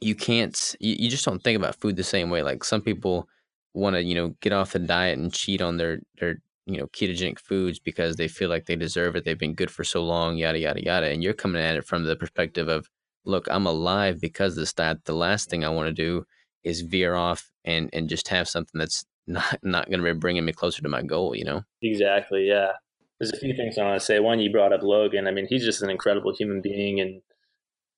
you 0.00 0.14
can't, 0.14 0.76
you, 0.80 0.96
you 0.98 1.10
just 1.10 1.24
don't 1.24 1.42
think 1.44 1.56
about 1.58 1.76
food 1.76 1.96
the 1.96 2.04
same 2.04 2.30
way. 2.30 2.42
Like 2.42 2.64
some 2.64 2.82
people 2.82 3.28
want 3.74 3.96
to, 3.96 4.02
you 4.02 4.16
know, 4.16 4.34
get 4.40 4.52
off 4.52 4.72
the 4.72 4.80
diet 4.80 5.18
and 5.18 5.32
cheat 5.32 5.62
on 5.62 5.76
their, 5.76 6.00
their, 6.18 6.40
you 6.68 6.78
know, 6.78 6.86
ketogenic 6.88 7.38
foods 7.38 7.78
because 7.78 8.16
they 8.16 8.28
feel 8.28 8.50
like 8.50 8.66
they 8.66 8.76
deserve 8.76 9.16
it. 9.16 9.24
They've 9.24 9.38
been 9.38 9.54
good 9.54 9.70
for 9.70 9.84
so 9.84 10.04
long, 10.04 10.36
yada, 10.36 10.58
yada, 10.58 10.84
yada. 10.84 11.06
And 11.06 11.22
you're 11.22 11.32
coming 11.32 11.62
at 11.62 11.76
it 11.76 11.86
from 11.86 12.04
the 12.04 12.14
perspective 12.14 12.68
of, 12.68 12.88
look, 13.24 13.48
I'm 13.50 13.66
alive 13.66 14.20
because 14.20 14.52
of 14.52 14.60
this 14.60 14.74
diet. 14.74 15.04
The 15.06 15.14
last 15.14 15.48
thing 15.48 15.64
I 15.64 15.70
want 15.70 15.88
to 15.88 15.92
do 15.94 16.24
is 16.64 16.82
veer 16.82 17.14
off 17.14 17.50
and, 17.64 17.88
and 17.92 18.08
just 18.08 18.28
have 18.28 18.48
something 18.48 18.78
that's 18.78 19.06
not, 19.26 19.58
not 19.62 19.88
going 19.88 20.00
to 20.00 20.14
be 20.14 20.18
bringing 20.18 20.44
me 20.44 20.52
closer 20.52 20.82
to 20.82 20.88
my 20.88 21.02
goal, 21.02 21.34
you 21.34 21.44
know? 21.44 21.62
Exactly. 21.82 22.46
Yeah. 22.46 22.72
There's 23.18 23.32
a 23.32 23.38
few 23.38 23.56
things 23.56 23.78
I 23.78 23.84
want 23.84 23.98
to 23.98 24.04
say. 24.04 24.20
One, 24.20 24.38
you 24.38 24.52
brought 24.52 24.72
up 24.72 24.82
Logan. 24.82 25.26
I 25.26 25.32
mean, 25.32 25.46
he's 25.48 25.64
just 25.64 25.82
an 25.82 25.90
incredible 25.90 26.32
human 26.36 26.60
being. 26.60 27.00
And 27.00 27.22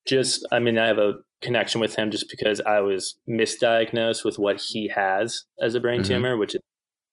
just, 0.07 0.47
I 0.51 0.61
mean, 0.61 0.79
I 0.79 0.87
have 0.87 0.99
a 0.99 1.15
connection 1.43 1.81
with 1.81 1.97
him 1.97 2.11
just 2.11 2.31
because 2.31 2.61
I 2.61 2.81
was 2.81 3.17
misdiagnosed 3.29 4.25
with 4.25 4.39
what 4.39 4.61
he 4.61 4.89
has 4.89 5.45
as 5.61 5.75
a 5.75 5.81
brain 5.81 6.01
mm-hmm. 6.01 6.15
tumor, 6.15 6.37
which 6.37 6.55
is, 6.55 6.61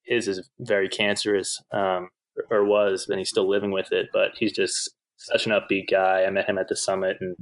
is 0.08 0.50
very 0.60 0.90
cancerous, 0.90 1.62
um, 1.72 2.10
or 2.50 2.66
was, 2.66 3.08
and 3.10 3.20
he's 3.20 3.30
still 3.30 3.50
living 3.50 3.72
with 3.72 3.92
it. 3.92 4.08
But 4.14 4.32
he's 4.38 4.54
just 4.54 4.92
such 5.18 5.46
an 5.46 5.52
upbeat 5.52 5.90
guy. 5.90 6.24
I 6.24 6.30
met 6.30 6.48
him 6.48 6.58
at 6.58 6.68
the 6.68 6.76
summit 6.76 7.18
and 7.20 7.36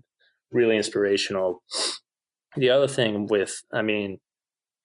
really 0.51 0.77
inspirational. 0.77 1.61
The 2.55 2.69
other 2.69 2.87
thing 2.87 3.27
with, 3.27 3.61
I 3.73 3.81
mean, 3.81 4.19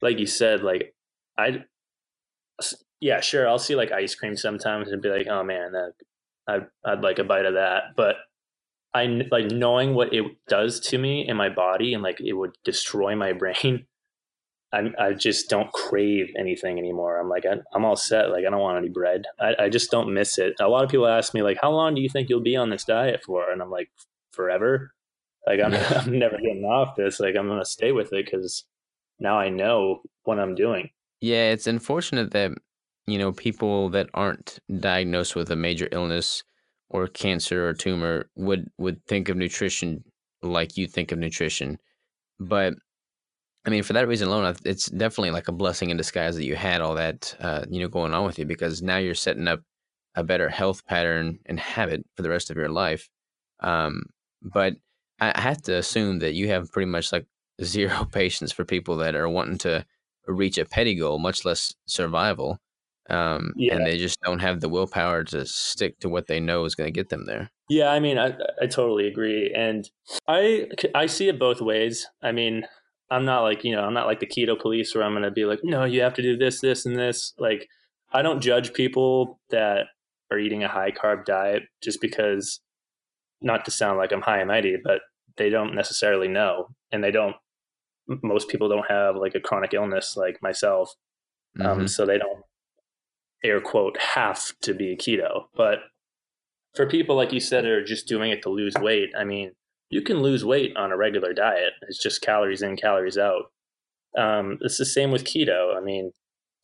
like 0.02 0.18
you 0.18 0.26
said, 0.26 0.62
like 0.62 0.94
I, 1.38 1.64
yeah, 3.00 3.20
sure, 3.20 3.48
I'll 3.48 3.58
see 3.58 3.76
like 3.76 3.92
ice 3.92 4.14
cream 4.14 4.36
sometimes 4.36 4.90
and 4.90 5.00
be 5.00 5.08
like, 5.08 5.26
oh 5.28 5.44
man, 5.44 5.72
that, 5.72 5.92
I'd, 6.48 6.66
I'd 6.84 7.02
like 7.02 7.18
a 7.18 7.24
bite 7.24 7.46
of 7.46 7.54
that. 7.54 7.94
But 7.96 8.16
I 8.92 9.04
like 9.30 9.50
knowing 9.50 9.94
what 9.94 10.12
it 10.12 10.24
does 10.48 10.80
to 10.88 10.98
me 10.98 11.26
in 11.26 11.36
my 11.36 11.48
body 11.48 11.94
and 11.94 12.02
like 12.02 12.20
it 12.20 12.32
would 12.32 12.52
destroy 12.64 13.14
my 13.14 13.32
brain. 13.38 13.86
I 14.72 14.90
I 14.98 15.12
just 15.12 15.48
don't 15.48 15.72
crave 15.72 16.32
anything 16.38 16.78
anymore. 16.78 17.18
I'm 17.18 17.28
like 17.28 17.44
I, 17.46 17.56
am 17.74 17.84
all 17.84 17.96
set. 17.96 18.30
Like 18.30 18.44
I 18.46 18.50
don't 18.50 18.60
want 18.60 18.78
any 18.78 18.88
bread. 18.88 19.24
I, 19.40 19.64
I 19.64 19.68
just 19.68 19.90
don't 19.90 20.14
miss 20.14 20.38
it. 20.38 20.54
A 20.60 20.68
lot 20.68 20.84
of 20.84 20.90
people 20.90 21.06
ask 21.06 21.34
me 21.34 21.42
like, 21.42 21.58
how 21.60 21.70
long 21.70 21.94
do 21.94 22.00
you 22.00 22.08
think 22.08 22.28
you'll 22.28 22.40
be 22.40 22.56
on 22.56 22.70
this 22.70 22.84
diet 22.84 23.22
for? 23.24 23.50
And 23.50 23.60
I'm 23.60 23.70
like, 23.70 23.90
forever. 24.32 24.92
Like 25.46 25.60
I'm 25.60 25.74
I'm 25.96 26.18
never 26.18 26.36
getting 26.36 26.64
off 26.64 26.96
this. 26.96 27.20
Like 27.20 27.36
I'm 27.36 27.48
gonna 27.48 27.64
stay 27.64 27.92
with 27.92 28.12
it 28.12 28.26
because 28.26 28.64
now 29.18 29.38
I 29.38 29.48
know 29.48 30.02
what 30.24 30.38
I'm 30.38 30.54
doing. 30.54 30.90
Yeah, 31.20 31.50
it's 31.50 31.66
unfortunate 31.66 32.30
that 32.32 32.52
you 33.06 33.18
know 33.18 33.32
people 33.32 33.90
that 33.90 34.08
aren't 34.14 34.58
diagnosed 34.78 35.34
with 35.36 35.50
a 35.50 35.56
major 35.56 35.88
illness 35.92 36.42
or 36.88 37.06
cancer 37.06 37.68
or 37.68 37.74
tumor 37.74 38.28
would 38.36 38.70
would 38.78 39.04
think 39.06 39.28
of 39.28 39.36
nutrition 39.36 40.04
like 40.42 40.76
you 40.76 40.86
think 40.86 41.12
of 41.12 41.18
nutrition 41.18 41.78
but 42.38 42.74
i 43.64 43.70
mean 43.70 43.82
for 43.82 43.92
that 43.92 44.08
reason 44.08 44.28
alone 44.28 44.54
it's 44.64 44.86
definitely 44.90 45.30
like 45.30 45.48
a 45.48 45.52
blessing 45.52 45.90
in 45.90 45.96
disguise 45.96 46.36
that 46.36 46.44
you 46.44 46.56
had 46.56 46.80
all 46.80 46.94
that 46.94 47.34
uh, 47.40 47.64
you 47.68 47.80
know 47.80 47.88
going 47.88 48.14
on 48.14 48.24
with 48.24 48.38
you 48.38 48.44
because 48.44 48.82
now 48.82 48.96
you're 48.96 49.14
setting 49.14 49.48
up 49.48 49.60
a 50.14 50.24
better 50.24 50.48
health 50.48 50.84
pattern 50.86 51.38
and 51.46 51.60
habit 51.60 52.04
for 52.14 52.22
the 52.22 52.30
rest 52.30 52.50
of 52.50 52.56
your 52.56 52.68
life 52.68 53.08
um, 53.60 54.02
but 54.42 54.74
i 55.20 55.38
have 55.40 55.60
to 55.60 55.74
assume 55.76 56.18
that 56.18 56.34
you 56.34 56.48
have 56.48 56.72
pretty 56.72 56.90
much 56.90 57.12
like 57.12 57.26
zero 57.62 58.04
patience 58.04 58.52
for 58.52 58.64
people 58.64 58.96
that 58.96 59.14
are 59.14 59.28
wanting 59.28 59.58
to 59.58 59.84
reach 60.26 60.58
a 60.58 60.64
petty 60.64 60.94
goal 60.94 61.18
much 61.18 61.44
less 61.44 61.74
survival 61.86 62.58
um, 63.10 63.52
yeah. 63.56 63.74
and 63.74 63.84
they 63.84 63.98
just 63.98 64.20
don't 64.20 64.38
have 64.38 64.60
the 64.60 64.68
willpower 64.68 65.24
to 65.24 65.44
stick 65.44 65.98
to 65.98 66.08
what 66.08 66.28
they 66.28 66.38
know 66.38 66.64
is 66.64 66.76
going 66.76 66.86
to 66.86 66.92
get 66.92 67.08
them 67.08 67.26
there. 67.26 67.50
Yeah, 67.68 67.88
I 67.88 67.98
mean, 67.98 68.18
I, 68.18 68.34
I 68.62 68.66
totally 68.66 69.08
agree, 69.08 69.52
and 69.54 69.88
I 70.28 70.68
I 70.94 71.06
see 71.06 71.28
it 71.28 71.38
both 71.38 71.60
ways. 71.60 72.06
I 72.22 72.32
mean, 72.32 72.66
I'm 73.10 73.24
not 73.24 73.42
like 73.42 73.64
you 73.64 73.74
know, 73.74 73.82
I'm 73.82 73.94
not 73.94 74.06
like 74.06 74.20
the 74.20 74.26
keto 74.26 74.58
police 74.58 74.94
where 74.94 75.04
I'm 75.04 75.12
going 75.12 75.24
to 75.24 75.30
be 75.30 75.44
like, 75.44 75.60
no, 75.62 75.84
you 75.84 76.02
have 76.02 76.14
to 76.14 76.22
do 76.22 76.36
this, 76.36 76.60
this, 76.60 76.86
and 76.86 76.96
this. 76.96 77.34
Like, 77.38 77.68
I 78.12 78.22
don't 78.22 78.40
judge 78.40 78.72
people 78.72 79.40
that 79.50 79.86
are 80.30 80.38
eating 80.38 80.62
a 80.62 80.68
high 80.68 80.92
carb 80.92 81.24
diet 81.24 81.64
just 81.82 82.00
because, 82.00 82.60
not 83.40 83.64
to 83.64 83.70
sound 83.70 83.98
like 83.98 84.12
I'm 84.12 84.22
high 84.22 84.38
and 84.38 84.48
mighty, 84.48 84.76
but 84.82 85.00
they 85.36 85.50
don't 85.50 85.74
necessarily 85.74 86.28
know, 86.28 86.68
and 86.92 87.02
they 87.02 87.10
don't. 87.10 87.36
Most 88.22 88.48
people 88.48 88.68
don't 88.68 88.90
have 88.90 89.16
like 89.16 89.34
a 89.34 89.40
chronic 89.40 89.74
illness 89.74 90.16
like 90.16 90.38
myself, 90.42 90.94
um, 91.58 91.66
mm-hmm. 91.66 91.80
um, 91.80 91.88
so 91.88 92.06
they 92.06 92.18
don't 92.18 92.44
air 93.42 93.60
quote 93.60 93.96
have 93.98 94.52
to 94.62 94.74
be 94.74 94.96
keto. 94.96 95.44
But 95.54 95.78
for 96.74 96.86
people 96.86 97.16
like 97.16 97.32
you 97.32 97.40
said 97.40 97.64
are 97.64 97.84
just 97.84 98.06
doing 98.06 98.30
it 98.30 98.42
to 98.42 98.50
lose 98.50 98.74
weight, 98.80 99.10
I 99.18 99.24
mean, 99.24 99.52
you 99.90 100.02
can 100.02 100.22
lose 100.22 100.44
weight 100.44 100.76
on 100.76 100.92
a 100.92 100.96
regular 100.96 101.32
diet. 101.32 101.72
It's 101.82 102.00
just 102.00 102.22
calories 102.22 102.62
in, 102.62 102.76
calories 102.76 103.18
out. 103.18 103.52
Um, 104.16 104.58
it's 104.60 104.78
the 104.78 104.86
same 104.86 105.10
with 105.10 105.24
keto. 105.24 105.76
I 105.76 105.80
mean, 105.80 106.12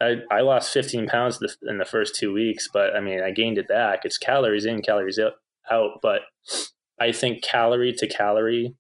I, 0.01 0.17
I 0.31 0.41
lost 0.41 0.73
15 0.73 1.09
pounds 1.09 1.41
in 1.69 1.79
the 1.79 1.85
first 1.85 2.15
two 2.15 2.33
weeks, 2.33 2.69
but 2.73 2.95
I 2.95 3.01
mean, 3.01 3.23
I 3.23 3.33
gained 3.33 3.59
it 3.59 3.69
back. 3.69 4.01
It's 4.05 4.17
calories 4.17 4.65
in, 4.65 4.81
calories 4.81 5.19
out. 5.19 6.01
But 6.03 6.23
I 7.01 7.13
think 7.13 7.43
calorie 7.43 7.93
to 7.95 8.07
calorie, 8.07 8.75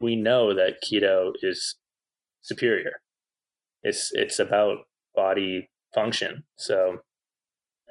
we 0.00 0.16
know 0.16 0.54
that 0.54 0.82
keto 0.82 1.32
is 1.42 1.76
superior. 2.40 3.00
It's 3.82 4.10
it's 4.12 4.38
about 4.38 4.78
body 5.14 5.68
function. 5.94 6.44
So 6.56 6.98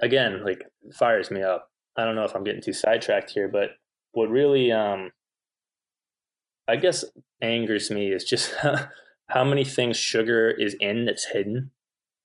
again, 0.02 0.44
like 0.44 0.64
fires 0.94 1.30
me 1.30 1.44
up. 1.44 1.70
I 1.96 2.06
don't 2.06 2.16
know 2.16 2.26
if 2.26 2.36
I'm 2.36 2.44
getting 2.44 2.62
too 2.62 2.74
sidetracked 2.74 3.32
here, 3.32 3.48
but 3.48 3.72
what 4.12 4.30
really, 4.30 4.72
um, 4.72 5.12
I 6.68 6.76
guess, 6.76 7.06
angers 7.42 7.90
me 7.92 8.12
is 8.12 8.24
just 8.24 8.54
how 9.28 9.44
many 9.44 9.64
things 9.64 9.98
sugar 9.98 10.50
is 10.50 10.76
in 10.80 11.06
that's 11.06 11.26
hidden. 11.26 11.72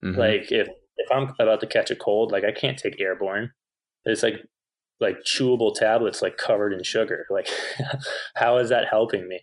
Mm-hmm. 0.04 0.18
Like 0.18 0.52
if 0.52 0.68
if 0.96 1.10
I'm 1.10 1.34
about 1.38 1.60
to 1.60 1.66
catch 1.66 1.90
a 1.90 1.96
cold, 1.96 2.32
like 2.32 2.44
I 2.44 2.52
can't 2.52 2.78
take 2.78 3.00
airborne. 3.00 3.52
It's 4.04 4.22
like 4.22 4.46
like 5.00 5.18
chewable 5.24 5.74
tablets 5.74 6.22
like 6.22 6.36
covered 6.36 6.72
in 6.72 6.82
sugar. 6.82 7.26
Like 7.30 7.48
how 8.34 8.58
is 8.58 8.68
that 8.68 8.88
helping 8.88 9.28
me? 9.28 9.40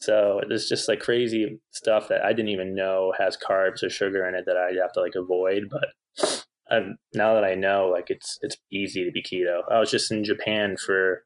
So 0.00 0.40
there's 0.48 0.68
just 0.68 0.88
like 0.88 1.00
crazy 1.00 1.60
stuff 1.72 2.08
that 2.08 2.24
I 2.24 2.32
didn't 2.32 2.48
even 2.48 2.74
know 2.74 3.12
has 3.18 3.36
carbs 3.36 3.82
or 3.82 3.90
sugar 3.90 4.26
in 4.26 4.34
it 4.34 4.44
that 4.46 4.56
I 4.56 4.72
have 4.80 4.92
to 4.94 5.00
like 5.00 5.14
avoid. 5.14 5.64
But 5.70 5.88
I've, 6.70 6.94
now 7.14 7.34
that 7.34 7.44
I 7.44 7.54
know, 7.54 7.88
like 7.88 8.06
it's 8.08 8.38
it's 8.42 8.56
easy 8.72 9.04
to 9.04 9.10
be 9.10 9.22
keto. 9.22 9.60
I 9.70 9.78
was 9.78 9.90
just 9.90 10.10
in 10.10 10.24
Japan 10.24 10.76
for 10.76 11.24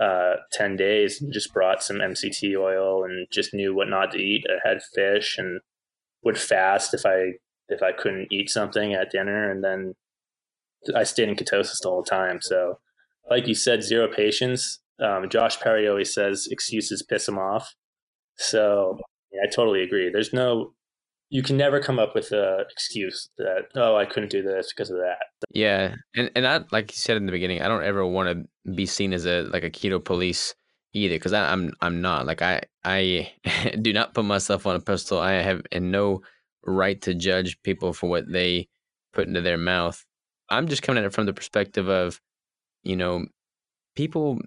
uh, 0.00 0.36
ten 0.52 0.76
days 0.76 1.20
and 1.20 1.32
just 1.32 1.52
brought 1.52 1.82
some 1.82 1.98
MCT 1.98 2.56
oil 2.58 3.04
and 3.04 3.26
just 3.32 3.54
knew 3.54 3.74
what 3.74 3.88
not 3.88 4.10
to 4.12 4.18
eat. 4.18 4.44
I 4.48 4.66
had 4.68 4.82
fish 4.94 5.36
and 5.38 5.60
would 6.22 6.38
fast 6.38 6.94
if 6.94 7.06
I 7.06 7.32
if 7.68 7.82
I 7.82 7.92
couldn't 7.92 8.28
eat 8.30 8.50
something 8.50 8.94
at 8.94 9.10
dinner, 9.10 9.50
and 9.50 9.64
then 9.64 9.94
I 10.94 11.04
stayed 11.04 11.28
in 11.28 11.36
ketosis 11.36 11.80
the 11.82 11.88
whole 11.88 12.04
time. 12.04 12.40
So, 12.40 12.78
like 13.30 13.46
you 13.46 13.54
said, 13.54 13.82
zero 13.82 14.08
patience. 14.08 14.80
Um, 14.98 15.28
Josh 15.28 15.60
Perry 15.60 15.88
always 15.88 16.14
says 16.14 16.48
excuses 16.50 17.02
piss 17.02 17.28
him 17.28 17.38
off. 17.38 17.74
So 18.36 18.98
yeah, 19.32 19.40
I 19.44 19.50
totally 19.50 19.82
agree. 19.82 20.10
There's 20.10 20.32
no 20.32 20.74
you 21.28 21.42
can 21.42 21.56
never 21.56 21.80
come 21.80 21.98
up 21.98 22.14
with 22.14 22.30
an 22.32 22.64
excuse 22.70 23.28
that 23.38 23.68
oh 23.74 23.96
I 23.96 24.04
couldn't 24.04 24.30
do 24.30 24.42
this 24.42 24.72
because 24.72 24.90
of 24.90 24.98
that. 24.98 25.18
Yeah, 25.50 25.94
and 26.14 26.30
and 26.34 26.46
I 26.46 26.60
like 26.70 26.92
you 26.92 26.96
said 26.96 27.16
in 27.16 27.26
the 27.26 27.32
beginning, 27.32 27.62
I 27.62 27.68
don't 27.68 27.84
ever 27.84 28.06
want 28.06 28.28
to 28.28 28.72
be 28.72 28.86
seen 28.86 29.12
as 29.12 29.26
a 29.26 29.42
like 29.42 29.64
a 29.64 29.70
keto 29.70 30.02
police 30.02 30.54
either 30.92 31.16
because 31.16 31.32
I'm 31.32 31.72
I'm 31.80 32.00
not 32.00 32.26
like 32.26 32.42
I 32.42 32.62
I 32.84 33.32
do 33.80 33.92
not 33.92 34.14
put 34.14 34.24
myself 34.24 34.66
on 34.66 34.76
a 34.76 34.80
pedestal. 34.80 35.20
I 35.20 35.32
have 35.32 35.62
and 35.72 35.90
no 35.90 36.22
right 36.64 37.00
to 37.02 37.14
judge 37.14 37.60
people 37.62 37.92
for 37.92 38.08
what 38.08 38.30
they 38.30 38.68
put 39.12 39.28
into 39.28 39.40
their 39.40 39.58
mouth. 39.58 40.04
I'm 40.48 40.68
just 40.68 40.82
coming 40.82 41.02
at 41.02 41.06
it 41.06 41.14
from 41.14 41.26
the 41.26 41.32
perspective 41.32 41.88
of 41.88 42.20
you 42.82 42.96
know 42.96 43.26
people 43.96 44.38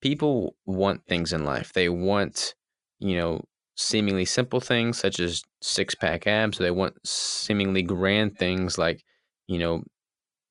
people 0.00 0.56
want 0.64 1.04
things 1.06 1.32
in 1.32 1.44
life. 1.44 1.72
They 1.72 1.88
want 1.88 2.54
you 2.98 3.16
know 3.16 3.44
seemingly 3.80 4.26
simple 4.26 4.60
things 4.60 4.98
such 4.98 5.18
as 5.20 5.42
six 5.62 5.94
pack 5.94 6.26
abs. 6.26 6.58
They 6.58 6.70
want 6.70 6.94
seemingly 7.06 7.82
grand 7.82 8.36
things 8.36 8.76
like, 8.76 9.02
you 9.46 9.58
know, 9.58 9.82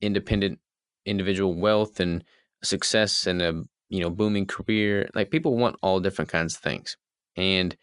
independent 0.01 0.59
individual 1.05 1.53
wealth 1.53 1.99
and 1.99 2.23
success 2.63 3.27
and 3.27 3.41
a, 3.41 3.63
you 3.89 4.01
know, 4.01 4.09
booming 4.09 4.47
career. 4.47 5.09
Like 5.13 5.29
people 5.29 5.55
want 5.57 5.77
all 5.81 5.99
different 5.99 6.31
kinds 6.31 6.55
of 6.55 6.61
things. 6.61 6.97
And 7.35 7.77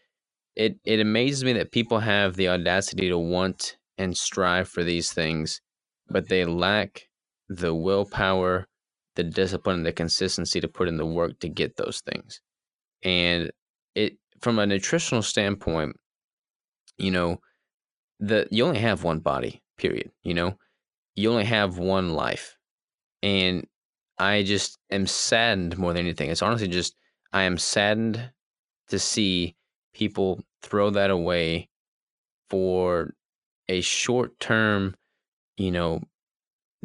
it, 0.56 0.78
it 0.84 1.00
amazes 1.00 1.44
me 1.44 1.52
that 1.54 1.72
people 1.72 2.00
have 2.00 2.34
the 2.34 2.48
audacity 2.48 3.08
to 3.08 3.18
want 3.18 3.76
and 3.98 4.16
strive 4.16 4.68
for 4.68 4.82
these 4.82 5.12
things, 5.12 5.60
but 6.08 6.28
they 6.28 6.44
lack 6.44 7.08
the 7.48 7.74
willpower, 7.74 8.66
the 9.14 9.22
discipline, 9.24 9.76
and 9.76 9.86
the 9.86 9.92
consistency 9.92 10.60
to 10.60 10.68
put 10.68 10.88
in 10.88 10.96
the 10.96 11.06
work 11.06 11.38
to 11.40 11.48
get 11.48 11.76
those 11.76 12.00
things. 12.00 12.40
And 13.02 13.52
from 14.40 14.58
a 14.58 14.66
nutritional 14.66 15.22
standpoint, 15.22 15.96
you 16.98 17.10
know, 17.10 17.40
the 18.20 18.46
you 18.50 18.64
only 18.64 18.80
have 18.80 19.04
one 19.04 19.20
body, 19.20 19.62
period, 19.76 20.10
you 20.22 20.34
know? 20.34 20.56
You 21.14 21.30
only 21.30 21.44
have 21.44 21.78
one 21.78 22.10
life. 22.10 22.56
And 23.22 23.66
I 24.18 24.42
just 24.42 24.78
am 24.90 25.06
saddened 25.06 25.78
more 25.78 25.92
than 25.92 26.04
anything. 26.04 26.30
It's 26.30 26.42
honestly 26.42 26.68
just 26.68 26.94
I 27.32 27.42
am 27.42 27.58
saddened 27.58 28.30
to 28.88 28.98
see 28.98 29.56
people 29.94 30.40
throw 30.62 30.90
that 30.90 31.10
away 31.10 31.68
for 32.50 33.14
a 33.68 33.80
short 33.80 34.38
term, 34.40 34.94
you 35.56 35.70
know, 35.70 36.00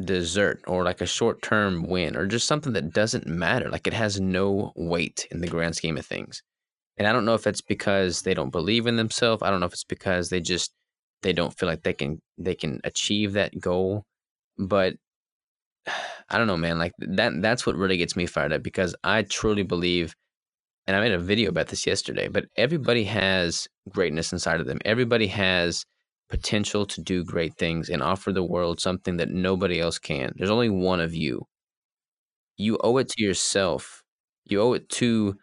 dessert 0.02 0.62
or 0.66 0.84
like 0.84 1.00
a 1.00 1.06
short 1.06 1.42
term 1.42 1.84
win 1.84 2.16
or 2.16 2.26
just 2.26 2.46
something 2.46 2.72
that 2.72 2.92
doesn't 2.92 3.26
matter. 3.26 3.70
Like 3.70 3.86
it 3.86 3.92
has 3.92 4.20
no 4.20 4.72
weight 4.74 5.26
in 5.30 5.40
the 5.40 5.46
grand 5.46 5.76
scheme 5.76 5.96
of 5.96 6.06
things. 6.06 6.42
And 7.02 7.08
I 7.08 7.12
don't 7.12 7.24
know 7.24 7.34
if 7.34 7.48
it's 7.48 7.60
because 7.60 8.22
they 8.22 8.32
don't 8.32 8.52
believe 8.52 8.86
in 8.86 8.94
themselves. 8.94 9.42
I 9.42 9.50
don't 9.50 9.58
know 9.58 9.66
if 9.66 9.72
it's 9.72 9.82
because 9.82 10.28
they 10.28 10.40
just 10.40 10.70
they 11.22 11.32
don't 11.32 11.52
feel 11.52 11.68
like 11.68 11.82
they 11.82 11.94
can 11.94 12.22
they 12.38 12.54
can 12.54 12.80
achieve 12.84 13.32
that 13.32 13.60
goal. 13.60 14.04
But 14.56 14.94
I 16.28 16.38
don't 16.38 16.46
know, 16.46 16.56
man. 16.56 16.78
Like 16.78 16.92
that 16.98 17.42
that's 17.42 17.66
what 17.66 17.74
really 17.74 17.96
gets 17.96 18.14
me 18.14 18.26
fired 18.26 18.52
up 18.52 18.62
because 18.62 18.94
I 19.02 19.22
truly 19.22 19.64
believe 19.64 20.14
and 20.86 20.94
I 20.94 21.00
made 21.00 21.10
a 21.10 21.18
video 21.18 21.48
about 21.50 21.66
this 21.66 21.88
yesterday, 21.88 22.28
but 22.28 22.44
everybody 22.56 23.02
has 23.02 23.66
greatness 23.88 24.32
inside 24.32 24.60
of 24.60 24.68
them. 24.68 24.78
Everybody 24.84 25.26
has 25.26 25.84
potential 26.28 26.86
to 26.86 27.02
do 27.02 27.24
great 27.24 27.56
things 27.56 27.88
and 27.88 28.00
offer 28.00 28.32
the 28.32 28.44
world 28.44 28.78
something 28.78 29.16
that 29.16 29.28
nobody 29.28 29.80
else 29.80 29.98
can. 29.98 30.34
There's 30.36 30.50
only 30.50 30.70
one 30.70 31.00
of 31.00 31.16
you. 31.16 31.46
You 32.56 32.78
owe 32.84 32.98
it 32.98 33.08
to 33.08 33.24
yourself. 33.24 34.04
You 34.44 34.60
owe 34.60 34.74
it 34.74 34.88
to 34.90 35.36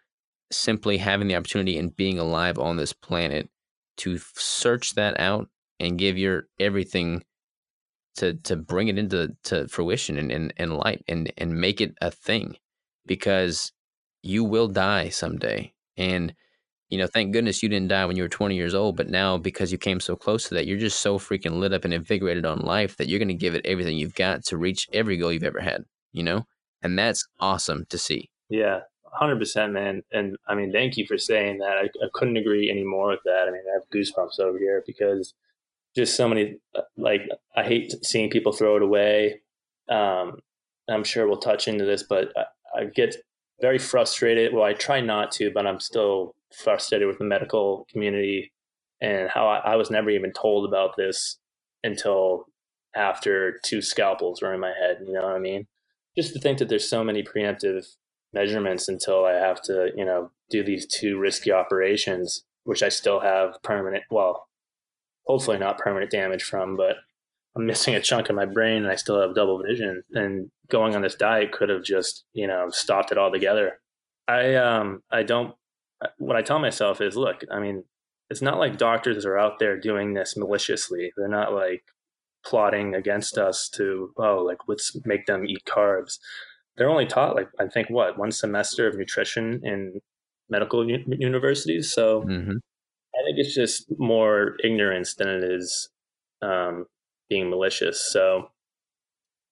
simply 0.52 0.97
having 0.97 1.28
the 1.28 1.36
opportunity 1.36 1.78
and 1.78 1.95
being 1.95 2.20
alive 2.20 2.58
on 2.58 2.78
this 2.78 2.93
planet 2.93 3.50
to 3.97 4.18
search 4.36 4.95
that 4.95 5.20
out 5.20 5.47
and 5.80 6.00
give 6.00 6.18
your 6.18 6.47
everything 6.60 7.24
to 8.16 8.34
to 8.34 8.56
bring 8.56 8.88
it 8.88 8.97
into 8.97 9.30
to 9.43 9.68
fruition 9.68 10.18
and, 10.18 10.32
and, 10.32 10.54
and 10.58 10.76
light 10.76 11.04
and 11.08 11.32
and 11.38 11.60
make 11.60 11.80
it 11.80 11.93
a 12.02 12.10
thing 12.10 12.56
because 13.06 13.72
you 14.22 14.43
will 14.43 14.68
die 14.68 15.10
someday 15.10 15.72
and 15.97 16.34
you 16.89 16.97
know, 16.97 17.08
thank 17.08 17.32
goodness 17.32 17.62
you 17.62 17.70
didn't 17.70 17.89
die 17.89 18.06
when 18.06 18.18
you 18.18 18.24
were 18.24 18.30
20 18.30 18.56
years 18.56 18.74
old, 18.74 18.97
but 18.97 19.10
now 19.10 19.38
because 19.38 19.72
you 19.72 19.78
came 19.78 20.00
so 20.00 20.16
close 20.16 20.47
to 20.47 20.56
that, 20.56 20.66
you're 20.66 20.78
just 20.78 21.00
so 21.00 21.20
freaking 21.20 21.60
lit 21.60 21.72
up 21.72 21.86
and 21.86 21.93
invigorated 21.93 22.45
on 22.45 22.60
life 22.60 22.97
that 22.97 23.08
you're 23.08 23.20
going 23.20 23.28
to 23.28 23.36
give 23.36 23.54
it 23.54 23.66
everything 23.66 23.97
you've 23.97 24.16
got 24.16 24.43
to 24.45 24.58
reach 24.58 24.88
every 24.91 25.16
goal 25.16 25.32
you've 25.32 25.43
ever 25.43 25.60
had, 25.60 25.84
you 26.12 26.24
know? 26.24 26.47
And 26.82 26.97
that's 26.97 27.28
awesome 27.39 27.86
to 27.89 27.97
see. 28.00 28.32
Yeah, 28.50 28.80
100%, 29.20 29.72
man. 29.72 30.03
And 30.12 30.38
I 30.47 30.55
mean, 30.55 30.72
thank 30.72 30.97
you 30.97 31.05
for 31.05 31.18
saying 31.18 31.60
that. 31.60 31.78
I, 31.78 31.84
I 32.03 32.10
couldn't 32.14 32.38
agree 32.38 32.70
any 32.70 32.84
more 32.84 33.10
with 33.10 33.22
that. 33.26 33.47
I 33.47 33.51
mean, 33.51 33.62
I 33.70 33.74
have 33.74 33.89
goosebumps 33.93 34.39
over 34.39 34.57
here 34.57 34.84
because 34.86 35.34
just 35.95 36.16
so 36.16 36.28
many, 36.28 36.57
like, 36.97 37.22
I 37.55 37.64
hate 37.64 37.93
seeing 38.05 38.30
people 38.30 38.51
throw 38.51 38.76
it 38.76 38.84
away. 38.84 39.41
Um, 39.89 40.39
I'm 40.89 41.03
sure 41.03 41.28
we'll 41.28 41.38
touch 41.38 41.68
into 41.68 41.86
this, 41.86 42.03
but 42.03 42.30
I, 42.38 42.82
I 42.82 42.86
get 42.86 43.16
very 43.62 43.80
frustrated. 43.80 44.53
Well, 44.53 44.64
I 44.64 44.74
try 44.74 45.01
not 45.01 45.32
to, 45.34 45.51
but 45.51 45.68
I'm 45.68 45.80
still 45.80 46.36
frustrated 46.53 47.07
with 47.07 47.18
the 47.18 47.26
medical 47.26 47.88
community 47.91 48.51
and 49.01 49.30
how 49.30 49.47
I, 49.47 49.60
I 49.60 49.76
was 49.76 49.91
never 49.91 50.10
even 50.10 50.32
told 50.32 50.68
about 50.68 50.95
this 50.97 51.38
until 51.84 52.45
after 52.95 53.60
two 53.64 53.82
scalpels 53.82 54.41
were 54.41 54.53
in 54.53 54.60
my 54.60 54.74
head. 54.80 54.97
You 55.05 55.14
know 55.14 55.24
what 55.24 55.36
I 55.36 55.39
mean? 55.39 55.68
Just 56.18 56.34
to 56.34 56.39
think 56.39 56.57
that 56.60 56.70
there's 56.70 56.89
so 56.89 57.03
many 57.03 57.24
preemptive 57.24 57.86
measurements 58.34 58.88
until 58.88 59.26
I 59.26 59.34
have 59.34 59.62
to, 59.64 59.90
you 59.96 60.06
know, 60.06 60.32
do 60.50 60.64
these 60.64 60.86
two 60.86 61.18
risky 61.18 61.52
operations, 61.52 62.44
which 62.64 62.84
I 62.84 62.90
still 62.90 63.20
have 63.20 63.62
permanent, 63.64 64.04
well, 64.10 64.48
hopefully 65.26 65.58
not 65.58 65.78
permanent 65.78 66.12
damage 66.12 66.44
from, 66.44 66.76
but 66.76 66.96
I'm 67.56 67.66
missing 67.66 67.96
a 67.96 68.02
chunk 68.02 68.30
of 68.30 68.36
my 68.36 68.46
brain 68.46 68.84
and 68.84 68.92
I 68.92 68.96
still 68.96 69.22
have 69.22 69.36
double 69.36 69.62
vision. 69.62 70.04
And 70.14 70.50
going 70.70 70.96
on 70.96 71.02
this 71.02 71.16
diet 71.16 71.52
could 71.52 71.70
have 71.70 71.84
just, 71.84 72.26
you 72.34 72.48
know, 72.48 72.70
stopped 72.70 73.12
it 73.12 73.18
altogether. 73.18 73.80
I 74.28 74.56
um 74.56 75.02
I 75.10 75.24
don't 75.24 75.56
what 76.18 76.36
I 76.36 76.42
tell 76.42 76.60
myself 76.60 77.02
is, 77.02 77.18
look, 77.18 77.42
I 77.52 77.60
mean, 77.60 77.84
it's 78.30 78.42
not 78.42 78.60
like 78.60 78.78
doctors 78.78 79.26
are 79.26 79.38
out 79.38 79.60
there 79.60 79.80
doing 79.80 80.14
this 80.14 80.38
maliciously. 80.38 81.12
They're 81.18 81.28
not 81.28 81.54
like 81.54 81.84
plotting 82.46 82.96
against 82.96 83.38
us 83.38 83.70
to, 83.76 84.14
oh, 84.18 84.44
like 84.46 84.60
let's 84.68 84.96
make 85.06 85.26
them 85.26 85.46
eat 85.46 85.66
carbs. 85.66 86.20
They're 86.78 86.89
only 86.89 87.05
taught 87.05 87.36
like 87.36 87.49
I 87.59 87.67
think 87.67 87.89
what 87.89 88.17
one 88.17 88.32
semester 88.32 88.88
of 88.88 88.97
nutrition 88.97 89.61
in 89.63 89.99
medical 90.49 90.88
u- 90.89 91.03
universities. 91.07 91.93
So 91.93 92.22
mm-hmm. 92.22 92.51
I 92.51 93.24
think 93.26 93.38
it's 93.38 93.53
just 93.53 93.86
more 93.97 94.55
ignorance 94.63 95.15
than 95.15 95.28
it 95.28 95.43
is 95.43 95.89
um, 96.41 96.86
being 97.30 97.49
malicious. 97.49 98.11
So 98.11 98.49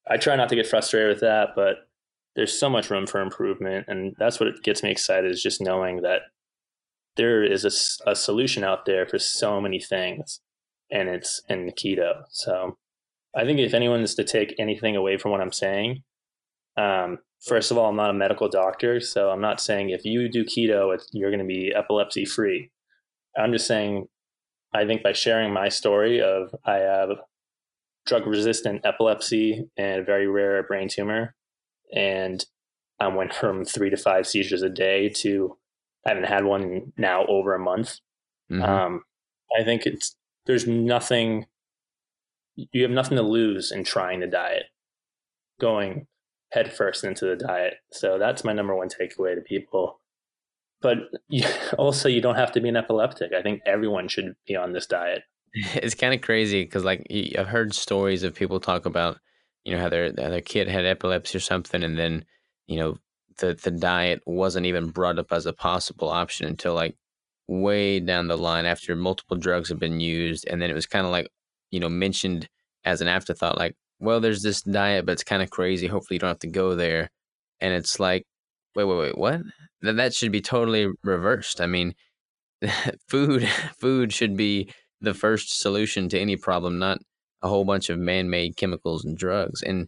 I 0.10 0.18
try 0.18 0.36
not 0.36 0.50
to 0.50 0.56
get 0.56 0.68
frustrated 0.68 1.10
with 1.10 1.22
that, 1.22 1.50
but 1.56 1.88
there's 2.36 2.58
so 2.58 2.70
much 2.70 2.90
room 2.90 3.08
for 3.08 3.20
improvement, 3.20 3.86
and 3.88 4.16
that's 4.20 4.40
what 4.40 4.62
gets 4.64 4.84
me 4.84 4.92
excited 4.92 5.32
is 5.32 5.42
just 5.42 5.60
knowing 5.60 6.02
that 6.04 6.22
there 7.16 7.44
is 7.44 7.66
a, 7.66 8.12
a 8.12 8.16
solution 8.16 8.64
out 8.64 8.86
there 8.86 9.08
for 9.08 9.18
so 9.18 9.60
many 9.60 9.80
things, 9.80 10.40
and 10.92 11.10
it's 11.10 11.42
in 11.50 11.72
keto. 11.72 12.24
So 12.30 12.78
I 13.36 13.44
think 13.44 13.60
if 13.60 13.74
anyone 13.74 14.02
is 14.02 14.16
to 14.16 14.24
take 14.24 14.56
anything 14.60 14.96
away 14.96 15.18
from 15.18 15.32
what 15.32 15.42
I'm 15.42 15.52
saying, 15.52 16.04
um, 16.78 17.20
first 17.46 17.72
of 17.72 17.78
all, 17.78 17.90
I'm 17.90 17.96
not 17.96 18.10
a 18.10 18.14
medical 18.14 18.50
doctor, 18.50 19.00
so 19.00 19.30
I'm 19.30 19.42
not 19.42 19.60
saying 19.60 19.90
if 19.90 20.06
you 20.06 20.30
do 20.30 20.46
keto, 20.46 20.98
you're 21.12 21.32
going 21.32 21.40
to 21.40 21.46
be 21.46 21.74
epilepsy 21.76 22.26
free. 22.26 22.72
I'm 23.38 23.52
just 23.52 23.68
saying, 23.68 24.08
I 24.74 24.86
think 24.86 25.04
by 25.04 25.14
sharing 25.14 25.54
my 25.54 25.70
story 25.70 26.22
of 26.22 26.54
I 26.66 26.78
have 26.78 27.10
drug 28.06 28.26
resistant 28.26 28.86
epilepsy 28.86 29.70
and 29.78 30.02
a 30.02 30.04
very 30.04 30.28
rare 30.28 30.64
brain 30.64 30.88
tumor, 30.90 31.36
and 31.94 32.44
I 33.00 33.08
went 33.08 33.34
from 33.34 33.66
three 33.66 33.90
to 33.90 33.98
five 33.98 34.28
seizures 34.28 34.62
a 34.62 34.70
day 34.70 35.10
to 35.10 35.58
I 36.06 36.10
haven't 36.10 36.26
had 36.26 36.46
one 36.46 36.94
now 36.98 37.26
over 37.26 37.54
a 37.54 37.60
month. 37.60 37.98
Mm-hmm. 38.52 38.64
Um, 38.64 39.04
I 39.60 39.64
think 39.64 39.86
it's 39.86 40.16
there's 40.46 40.68
nothing 40.68 41.46
you 42.56 42.82
have 42.82 42.92
nothing 42.92 43.18
to 43.18 43.24
lose 43.24 43.72
in 43.72 43.84
trying 43.84 44.20
the 44.20 44.28
diet, 44.28 44.66
going 45.60 46.08
headfirst 46.52 47.04
into 47.04 47.26
the 47.26 47.36
diet. 47.36 47.76
So 47.92 48.18
that's 48.18 48.44
my 48.44 48.54
number 48.54 48.76
one 48.76 48.90
takeaway 48.90 49.36
to 49.36 49.42
people. 49.42 50.00
But 50.82 50.98
also, 51.78 52.10
you 52.10 52.22
don't 52.22 52.36
have 52.36 52.52
to 52.54 52.62
be 52.62 52.70
an 52.70 52.78
epileptic. 52.78 53.34
I 53.34 53.42
think 53.42 53.62
everyone 53.66 54.08
should 54.08 54.36
be 54.48 54.56
on 54.56 54.74
this 54.74 54.86
diet. 54.86 55.24
It's 55.76 55.96
kind 55.96 56.14
of 56.14 56.22
crazy 56.22 56.64
because, 56.64 56.84
like, 56.84 57.08
I've 57.38 57.48
heard 57.48 57.74
stories 57.74 58.24
of 58.24 58.36
people 58.36 58.60
talk 58.60 58.86
about, 58.86 59.18
you 59.64 59.74
know, 59.74 59.82
how 59.82 59.90
their 59.90 60.12
their 60.12 60.42
kid 60.42 60.68
had 60.68 60.86
epilepsy 60.86 61.38
or 61.38 61.42
something, 61.42 61.84
and 61.84 61.98
then, 61.98 62.26
you 62.68 62.78
know, 62.78 62.98
the 63.38 63.54
the 63.54 63.72
diet 63.72 64.22
wasn't 64.26 64.66
even 64.66 64.90
brought 64.90 65.20
up 65.20 65.32
as 65.32 65.46
a 65.46 65.54
possible 65.54 66.10
option 66.10 66.48
until 66.48 66.74
like 66.74 66.96
way 67.48 68.00
down 68.00 68.28
the 68.28 68.38
line 68.38 68.66
after 68.66 68.96
multiple 68.96 69.38
drugs 69.38 69.70
have 69.70 69.80
been 69.80 70.00
used 70.00 70.46
and 70.48 70.62
then 70.62 70.70
it 70.70 70.74
was 70.74 70.86
kind 70.86 71.06
of 71.06 71.12
like 71.12 71.30
you 71.72 71.80
know 71.80 71.90
mentioned 71.90 72.50
as 72.84 73.00
an 73.00 73.08
afterthought 73.08 73.58
like 73.58 73.76
well 74.00 74.20
there's 74.20 74.42
this 74.42 74.62
diet 74.62 75.06
but 75.06 75.14
it's 75.14 75.24
kind 75.24 75.42
of 75.42 75.50
crazy 75.50 75.88
hopefully 75.88 76.16
you 76.16 76.20
don't 76.20 76.30
have 76.30 76.40
to 76.40 76.48
go 76.48 76.76
there 76.76 77.10
and 77.60 77.74
it's 77.74 78.00
like 78.00 78.24
wait 78.76 78.86
wait 78.86 78.98
wait 78.98 79.18
what? 79.18 79.42
Then 79.82 79.98
that 79.98 80.14
should 80.14 80.32
be 80.32 80.42
totally 80.42 80.88
reversed 81.04 81.62
i 81.62 81.68
mean 81.68 81.94
food 83.10 83.48
food 83.80 84.14
should 84.14 84.36
be 84.36 84.72
the 85.02 85.14
first 85.14 85.60
solution 85.60 86.10
to 86.10 86.20
any 86.20 86.36
problem 86.36 86.80
not 86.80 87.00
a 87.44 87.48
whole 87.48 87.66
bunch 87.66 87.90
of 87.90 88.00
man-made 88.00 88.58
chemicals 88.58 89.06
and 89.06 89.18
drugs 89.18 89.62
and 89.62 89.88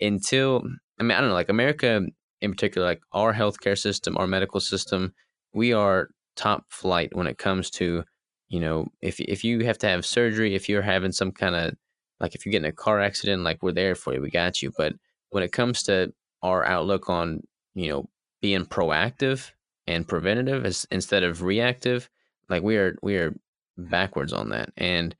until 0.00 0.62
i 0.98 1.02
mean 1.02 1.12
i 1.12 1.20
don't 1.20 1.28
know 1.28 1.34
like 1.34 1.48
america 1.48 2.02
in 2.40 2.52
particular, 2.52 2.86
like 2.86 3.00
our 3.12 3.34
healthcare 3.34 3.78
system, 3.78 4.16
our 4.16 4.26
medical 4.26 4.60
system, 4.60 5.12
we 5.52 5.72
are 5.72 6.08
top 6.36 6.64
flight 6.70 7.14
when 7.14 7.26
it 7.26 7.38
comes 7.38 7.70
to, 7.70 8.04
you 8.48 8.60
know, 8.60 8.86
if 9.02 9.20
if 9.20 9.44
you 9.44 9.64
have 9.64 9.78
to 9.78 9.88
have 9.88 10.06
surgery, 10.06 10.54
if 10.54 10.68
you're 10.68 10.82
having 10.82 11.12
some 11.12 11.32
kind 11.32 11.54
of 11.54 11.74
like 12.20 12.34
if 12.34 12.44
you're 12.44 12.52
getting 12.52 12.68
a 12.68 12.72
car 12.72 13.00
accident, 13.00 13.42
like 13.42 13.62
we're 13.62 13.72
there 13.72 13.94
for 13.94 14.14
you, 14.14 14.20
we 14.20 14.30
got 14.30 14.62
you. 14.62 14.72
But 14.76 14.94
when 15.30 15.42
it 15.42 15.52
comes 15.52 15.82
to 15.84 16.12
our 16.42 16.64
outlook 16.64 17.08
on, 17.08 17.42
you 17.74 17.88
know, 17.88 18.08
being 18.40 18.64
proactive 18.64 19.50
and 19.86 20.06
preventative 20.06 20.64
as, 20.64 20.86
instead 20.90 21.22
of 21.22 21.42
reactive, 21.42 22.08
like 22.48 22.62
we 22.62 22.76
are 22.76 22.96
we 23.02 23.16
are 23.16 23.34
backwards 23.76 24.32
on 24.32 24.50
that. 24.50 24.70
And 24.76 25.14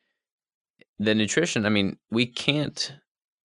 the 0.99 1.15
nutrition, 1.15 1.67
I 1.67 1.69
mean, 1.69 1.97
we 2.11 2.27
can't 2.27 2.93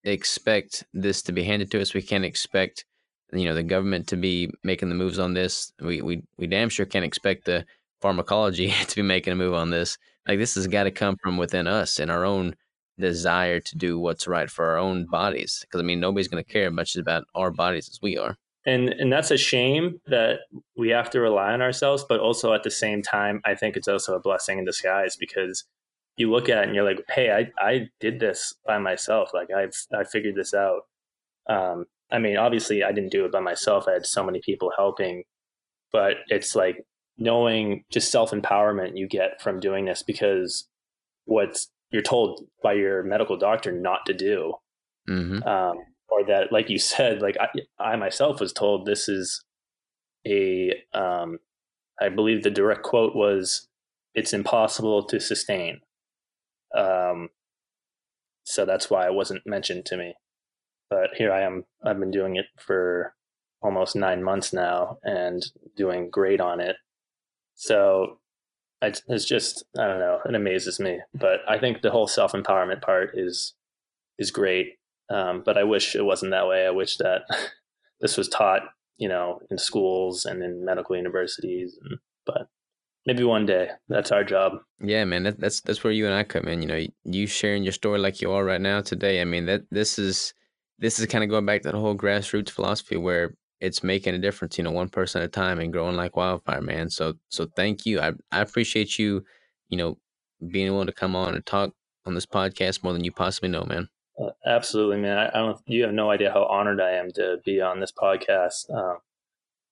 expect 0.04 0.84
this 0.93 1.22
to 1.24 1.32
be 1.32 1.43
handed 1.43 1.72
to 1.72 1.82
us. 1.82 1.93
We 1.93 2.01
can't 2.01 2.26
expect 2.26 2.86
you 3.32 3.45
know 3.45 3.56
the 3.56 3.64
government 3.64 4.08
to 4.08 4.16
be 4.16 4.49
making 4.64 4.89
the 4.89 4.95
moves 4.95 5.20
on 5.20 5.34
this. 5.34 5.74
We 5.82 6.01
we 6.01 6.24
we 6.38 6.47
damn 6.47 6.70
sure 6.70 6.86
can't 6.86 7.06
expect 7.06 7.45
the 7.45 7.66
pharmacology 8.01 8.74
to 8.88 8.95
be 8.95 9.01
making 9.01 9.34
a 9.34 9.36
move 9.36 9.54
on 9.54 9.70
this. 9.70 9.97
Like 10.28 10.39
this 10.39 10.56
has 10.56 10.68
got 10.68 10.84
to 10.84 10.91
come 10.91 11.18
from 11.22 11.38
within 11.38 11.68
us 11.68 11.99
and 11.99 12.10
our 12.10 12.26
own 12.26 12.56
desire 13.04 13.60
to 13.60 13.78
do 13.78 13.99
what's 13.99 14.28
right 14.28 14.49
for 14.49 14.66
our 14.66 14.78
own 14.78 15.06
bodies. 15.06 15.60
Because 15.62 15.82
I 15.82 15.84
mean, 15.84 15.99
nobody's 15.99 16.28
going 16.28 16.43
to 16.43 16.51
care 16.51 16.72
much 16.72 16.95
about 16.95 17.26
our 17.36 17.51
bodies 17.51 17.89
as 17.89 17.99
we 18.01 18.18
are. 18.18 18.38
And 18.66 18.89
and 18.89 19.12
that's 19.12 19.32
a 19.32 19.38
shame 19.38 19.99
that 20.08 20.39
we 20.78 20.89
have 20.89 21.10
to 21.12 21.20
rely 21.20 21.51
on 21.51 21.62
ourselves, 21.62 22.06
but 22.08 22.20
also 22.20 22.54
at 22.54 22.64
the 22.64 22.72
same 22.72 23.01
time, 23.01 23.41
I 23.43 23.56
think 23.56 23.76
it's 23.76 23.89
also 23.89 24.16
a 24.16 24.22
blessing 24.22 24.58
in 24.58 24.66
disguise 24.66 25.18
because 25.18 25.66
you 26.16 26.32
look 26.32 26.47
at 26.47 26.60
it 26.60 26.68
and 26.68 26.76
you're 26.76 26.86
like, 26.86 27.04
hey, 27.10 27.32
I 27.32 27.51
I 27.58 27.89
did 27.99 28.20
this 28.20 28.54
by 28.66 28.78
myself. 28.78 29.32
Like 29.34 29.49
I've 29.51 29.76
I 29.93 30.06
figured 30.06 30.36
this 30.36 30.54
out. 30.54 30.84
Um, 31.49 31.86
I 32.10 32.20
mean, 32.20 32.38
obviously, 32.38 32.84
I 32.84 32.93
didn't 32.93 33.12
do 33.12 33.26
it 33.26 33.32
by 33.32 33.41
myself. 33.41 33.86
I 33.88 33.93
had 33.93 34.06
so 34.06 34.24
many 34.24 34.39
people 34.39 34.72
helping, 34.78 35.24
but 35.91 36.18
it's 36.30 36.56
like 36.56 36.86
knowing 37.18 37.84
just 37.91 38.12
self 38.12 38.32
empowerment 38.32 38.97
you 38.97 39.08
get 39.08 39.41
from 39.41 39.60
doing 39.60 39.86
this 39.86 40.04
because 40.04 40.70
what's 41.26 41.70
you're 41.94 42.02
told 42.02 42.41
by 42.64 42.74
your 42.74 43.04
medical 43.04 43.38
doctor 43.38 43.72
not 43.72 44.06
to 44.08 44.14
do, 44.14 44.56
mm-hmm. 45.08 45.48
um, 45.48 45.78
or 46.10 46.26
that, 46.26 46.52
like 46.52 46.70
you 46.70 46.80
said, 46.80 47.22
like 47.22 47.38
I, 47.39 47.48
I 47.82 47.96
myself 47.96 48.41
was 48.41 48.52
told 48.52 48.86
this 48.86 49.08
is 49.08 49.46
a, 50.28 50.74
um, 50.94 51.38
I 52.02 52.10
believe 52.10 52.44
the 52.44 52.50
direct 52.50 52.82
quote 52.82 53.16
was, 53.16 53.70
"It's 54.16 54.34
impossible 54.34 55.04
to 55.04 55.20
sustain." 55.20 55.82
Um, 56.76 57.30
so 58.44 58.66
that's 58.66 58.89
why 58.89 59.06
it 59.06 59.14
wasn't 59.14 59.46
mentioned 59.46 59.86
to 59.86 59.98
me. 59.98 60.16
But 60.89 61.12
here 61.16 61.32
I 61.32 61.44
am. 61.44 61.66
I've 61.86 62.00
been 62.00 62.12
doing 62.12 62.36
it 62.38 62.48
for 62.58 63.14
almost 63.62 63.96
nine 63.96 64.24
months 64.24 64.52
now 64.52 64.98
and 65.04 65.46
doing 65.78 66.10
great 66.10 66.41
on 66.41 66.60
it. 66.60 66.76
So 67.56 68.20
it's 69.08 69.26
just 69.26 69.64
I 69.78 69.88
don't 69.88 70.00
know. 70.00 70.20
It 70.26 70.36
amazes 70.36 70.80
me, 70.80 71.00
but 71.14 71.40
I 71.48 71.58
think 71.58 71.82
the 71.82 71.92
whole 71.92 72.08
self 72.08 72.34
empowerment 72.34 72.82
part 72.82 73.12
is 73.14 73.54
is 74.18 74.32
great. 74.32 74.78
Um, 75.10 75.44
but 75.46 75.58
I 75.58 75.64
wish 75.64 75.96
it 75.96 76.06
wasn't 76.06 76.32
that 76.32 76.48
way. 76.48 76.66
I 76.66 76.72
wish 76.72 76.98
that 76.98 77.24
this 78.02 78.18
was 78.18 78.30
taught, 78.30 78.62
you 78.98 79.08
know, 79.08 79.40
in 79.52 79.58
schools 79.58 80.26
and 80.26 80.42
in 80.42 80.66
medical 80.66 80.96
universities. 80.96 81.78
And, 81.84 82.00
but 82.26 82.48
maybe 83.06 83.24
one 83.24 83.46
day 83.46 83.70
that's 83.90 84.12
our 84.12 84.24
job. 84.24 84.54
Yeah, 84.80 85.06
man. 85.06 85.24
That, 85.24 85.40
that's 85.40 85.62
that's 85.62 85.84
where 85.84 85.94
you 85.94 86.06
and 86.06 86.16
I 86.16 86.24
come 86.24 86.48
in. 86.48 86.62
You 86.62 86.68
know, 86.68 86.86
you 87.04 87.28
sharing 87.28 87.64
your 87.64 87.74
story 87.74 88.00
like 88.00 88.22
you 88.22 88.32
are 88.32 88.44
right 88.44 88.62
now 88.62 88.82
today. 88.82 89.22
I 89.22 89.26
mean, 89.26 89.46
that 89.46 89.64
this 89.72 90.00
is 90.00 90.34
this 90.80 91.00
is 91.00 91.06
kind 91.08 91.24
of 91.24 91.30
going 91.30 91.46
back 91.46 91.62
to 91.62 91.72
the 91.72 91.80
whole 91.80 91.96
grassroots 91.96 92.50
philosophy 92.50 92.98
where 92.98 93.36
it's 93.64 93.82
making 93.82 94.14
a 94.14 94.20
difference, 94.20 94.57
you 94.57 94.64
know, 94.64 94.72
one 94.72 94.89
person 94.89 95.22
at 95.22 95.26
a 95.26 95.32
time 95.32 95.59
and 95.59 95.72
growing 95.72 95.95
like 95.95 96.18
wildfire, 96.18 96.61
man. 96.61 96.89
So 96.89 97.14
so 97.30 97.47
thank 97.55 97.86
you. 97.86 98.01
I 98.01 98.11
I 98.32 98.41
appreciate 98.41 98.99
you, 98.99 99.24
you 99.70 99.78
know, 99.78 99.97
being 100.51 100.70
willing 100.72 100.88
to 100.88 100.93
come 100.93 101.16
on 101.16 101.34
and 101.34 101.45
talk 101.45 101.72
on 102.05 102.14
this 102.14 102.26
podcast 102.26 102.84
more 102.84 102.91
than 102.91 103.05
you 103.05 103.11
possibly 103.14 103.47
know, 103.49 103.64
man. 103.64 103.88
Uh, 104.22 104.32
absolutely, 104.45 104.97
man. 104.97 105.18
I, 105.18 105.30
I, 105.30 105.39
don't. 105.39 105.57
You 105.66 105.84
have 105.84 105.93
no 105.93 106.11
idea 106.11 106.32
how 106.32 106.43
honored 106.43 106.82
I 106.82 106.91
am 106.91 107.09
to 107.16 107.38
be 107.45 107.61
on 107.61 107.80
this 107.80 107.93
podcast. 107.93 108.70
Um, 108.70 108.97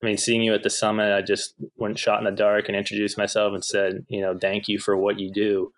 I 0.01 0.05
mean, 0.05 0.17
seeing 0.17 0.41
you 0.41 0.53
at 0.53 0.63
the 0.63 0.69
summit, 0.69 1.13
I 1.13 1.21
just 1.21 1.53
went 1.75 1.99
shot 1.99 2.19
in 2.19 2.25
the 2.25 2.31
dark 2.31 2.69
and 2.69 2.77
introduced 2.77 3.17
myself 3.17 3.53
and 3.53 3.63
said, 3.63 4.05
you 4.07 4.21
know, 4.21 4.37
thank 4.39 4.69
you 4.69 4.79
for 4.79 4.95
what 4.95 5.19
you 5.19 5.31
do, 5.33 5.73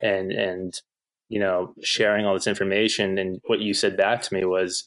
and 0.00 0.30
and 0.30 0.80
you 1.28 1.40
know, 1.40 1.74
sharing 1.82 2.24
all 2.24 2.34
this 2.34 2.46
information. 2.46 3.18
And 3.18 3.40
what 3.48 3.58
you 3.58 3.74
said 3.74 3.96
back 3.96 4.22
to 4.22 4.34
me 4.34 4.44
was, 4.44 4.86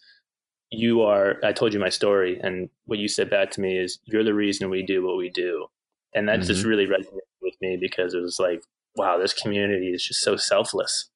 you 0.72 1.02
are 1.02 1.38
i 1.44 1.52
told 1.52 1.74
you 1.74 1.80
my 1.80 1.90
story 1.90 2.40
and 2.44 2.70
what 2.86 3.00
you 3.00 3.08
said 3.08 3.30
back 3.30 3.50
to 3.52 3.62
me 3.62 3.78
is 3.78 4.00
you're 4.06 4.24
the 4.24 4.34
reason 4.34 4.70
we 4.70 4.84
do 4.84 5.06
what 5.06 5.18
we 5.18 5.30
do. 5.30 5.68
And 6.16 6.28
that 6.28 6.40
mm-hmm. 6.40 6.48
just 6.48 6.66
really 6.66 6.88
resonated 6.88 7.20
with 7.42 7.54
me 7.62 7.78
because 7.80 8.14
it 8.14 8.22
was 8.22 8.40
like 8.40 8.64
wow 8.96 9.18
this 9.18 9.34
community 9.34 9.90
is 9.90 10.04
just 10.04 10.22
so 10.22 10.36
selfless. 10.36 11.10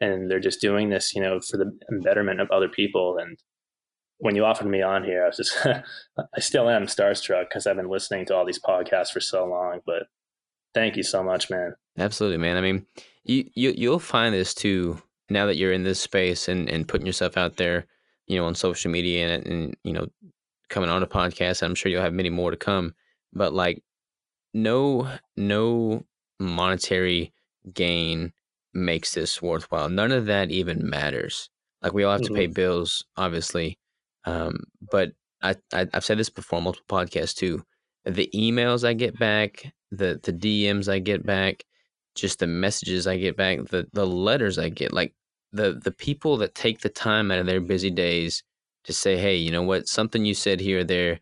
And 0.00 0.30
they're 0.30 0.40
just 0.40 0.60
doing 0.60 0.90
this 0.90 1.14
you 1.14 1.22
know 1.22 1.40
for 1.40 1.56
the 1.56 1.72
betterment 2.02 2.40
of 2.40 2.50
other 2.50 2.68
people. 2.68 3.18
And 3.18 3.38
when 4.18 4.36
you 4.36 4.44
offered 4.44 4.68
me 4.68 4.80
on 4.80 5.04
here 5.04 5.24
i 5.24 5.26
was 5.26 5.36
just 5.36 5.56
i 6.36 6.40
still 6.40 6.70
am 6.70 6.86
starstruck 6.86 7.48
because 7.48 7.66
i've 7.66 7.76
been 7.76 7.88
listening 7.88 8.24
to 8.24 8.34
all 8.34 8.46
these 8.46 8.60
podcasts 8.60 9.10
for 9.10 9.20
so 9.20 9.44
long 9.44 9.80
but 9.84 10.04
thank 10.72 10.96
you 10.96 11.02
so 11.02 11.22
much 11.22 11.50
man. 11.50 11.74
Absolutely 11.98 12.38
man. 12.38 12.56
I 12.56 12.60
mean 12.60 12.86
you, 13.24 13.50
you 13.54 13.74
you'll 13.76 13.98
find 13.98 14.34
this 14.34 14.54
too 14.54 15.00
now 15.30 15.46
that 15.46 15.56
you're 15.56 15.72
in 15.72 15.84
this 15.84 16.00
space 16.00 16.48
and 16.48 16.68
and 16.68 16.86
putting 16.86 17.06
yourself 17.06 17.36
out 17.36 17.56
there 17.56 17.86
you 18.26 18.38
know, 18.38 18.46
on 18.46 18.54
social 18.54 18.90
media 18.90 19.34
and, 19.34 19.46
and 19.46 19.76
you 19.84 19.92
know, 19.92 20.06
coming 20.68 20.90
on 20.90 21.02
a 21.02 21.06
podcast. 21.06 21.62
I'm 21.62 21.74
sure 21.74 21.90
you'll 21.90 22.02
have 22.02 22.12
many 22.12 22.30
more 22.30 22.50
to 22.50 22.56
come. 22.56 22.94
But 23.32 23.52
like, 23.52 23.82
no, 24.52 25.08
no 25.36 26.04
monetary 26.38 27.32
gain 27.72 28.32
makes 28.72 29.14
this 29.14 29.40
worthwhile. 29.40 29.88
None 29.88 30.12
of 30.12 30.26
that 30.26 30.50
even 30.50 30.88
matters. 30.88 31.48
Like 31.82 31.92
we 31.92 32.04
all 32.04 32.12
have 32.12 32.22
mm-hmm. 32.22 32.34
to 32.34 32.40
pay 32.40 32.46
mm-hmm. 32.46 32.54
bills, 32.54 33.04
obviously. 33.16 33.78
Um, 34.24 34.64
but 34.90 35.12
I, 35.42 35.54
I 35.72 35.86
I've 35.92 36.04
said 36.04 36.18
this 36.18 36.30
before 36.30 36.58
on 36.58 36.64
multiple 36.64 36.98
podcasts 36.98 37.34
too. 37.34 37.62
The 38.04 38.30
emails 38.34 38.86
I 38.86 38.94
get 38.94 39.18
back, 39.18 39.72
the 39.90 40.18
the 40.22 40.32
DMs 40.32 40.88
I 40.88 40.98
get 40.98 41.24
back, 41.24 41.64
just 42.14 42.38
the 42.38 42.46
messages 42.46 43.06
I 43.06 43.18
get 43.18 43.36
back, 43.36 43.64
the 43.68 43.86
the 43.92 44.06
letters 44.06 44.58
I 44.58 44.70
get, 44.70 44.92
like 44.92 45.14
the 45.54 45.80
the 45.82 45.92
people 45.92 46.36
that 46.38 46.54
take 46.54 46.80
the 46.80 46.88
time 46.88 47.30
out 47.30 47.38
of 47.38 47.46
their 47.46 47.60
busy 47.60 47.90
days 47.90 48.42
to 48.84 48.92
say, 48.92 49.16
"Hey, 49.16 49.36
you 49.36 49.50
know 49.52 49.62
what? 49.62 49.88
Something 49.88 50.24
you 50.24 50.34
said 50.34 50.60
here 50.60 50.80
or 50.80 50.84
there 50.84 51.20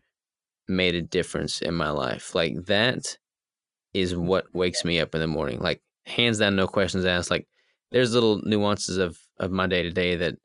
made 0.67 0.95
a 0.95 1.01
difference 1.01 1.61
in 1.61 1.75
my 1.75 1.89
life." 1.91 2.35
Like 2.35 2.65
that 2.65 3.17
is 3.93 4.15
what 4.15 4.53
wakes 4.53 4.85
me 4.85 4.99
up 4.99 5.15
in 5.15 5.21
the 5.21 5.27
morning. 5.27 5.59
Like 5.59 5.81
hands 6.05 6.39
down, 6.39 6.55
no 6.55 6.67
questions 6.67 7.05
asked. 7.05 7.31
Like 7.31 7.47
there's 7.91 8.13
little 8.13 8.41
nuances 8.43 8.97
of 8.97 9.19
of 9.39 9.51
my 9.51 9.67
day 9.67 9.83
to 9.83 9.91
day 9.91 10.15
that 10.17 10.35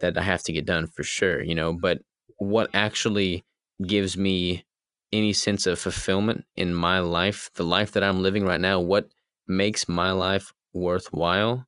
that 0.00 0.18
I 0.18 0.22
have 0.22 0.42
to 0.44 0.52
get 0.52 0.66
done 0.66 0.86
for 0.86 1.02
sure, 1.02 1.42
you 1.42 1.54
know. 1.54 1.72
But 1.72 2.00
what 2.38 2.70
actually 2.74 3.44
gives 3.86 4.16
me 4.16 4.64
any 5.12 5.32
sense 5.32 5.66
of 5.66 5.78
fulfillment 5.78 6.44
in 6.56 6.74
my 6.74 7.00
life, 7.00 7.50
the 7.54 7.64
life 7.64 7.92
that 7.92 8.04
I'm 8.04 8.22
living 8.22 8.44
right 8.44 8.60
now, 8.60 8.80
what 8.80 9.08
makes 9.46 9.88
my 9.88 10.12
life 10.12 10.52
worthwhile 10.72 11.66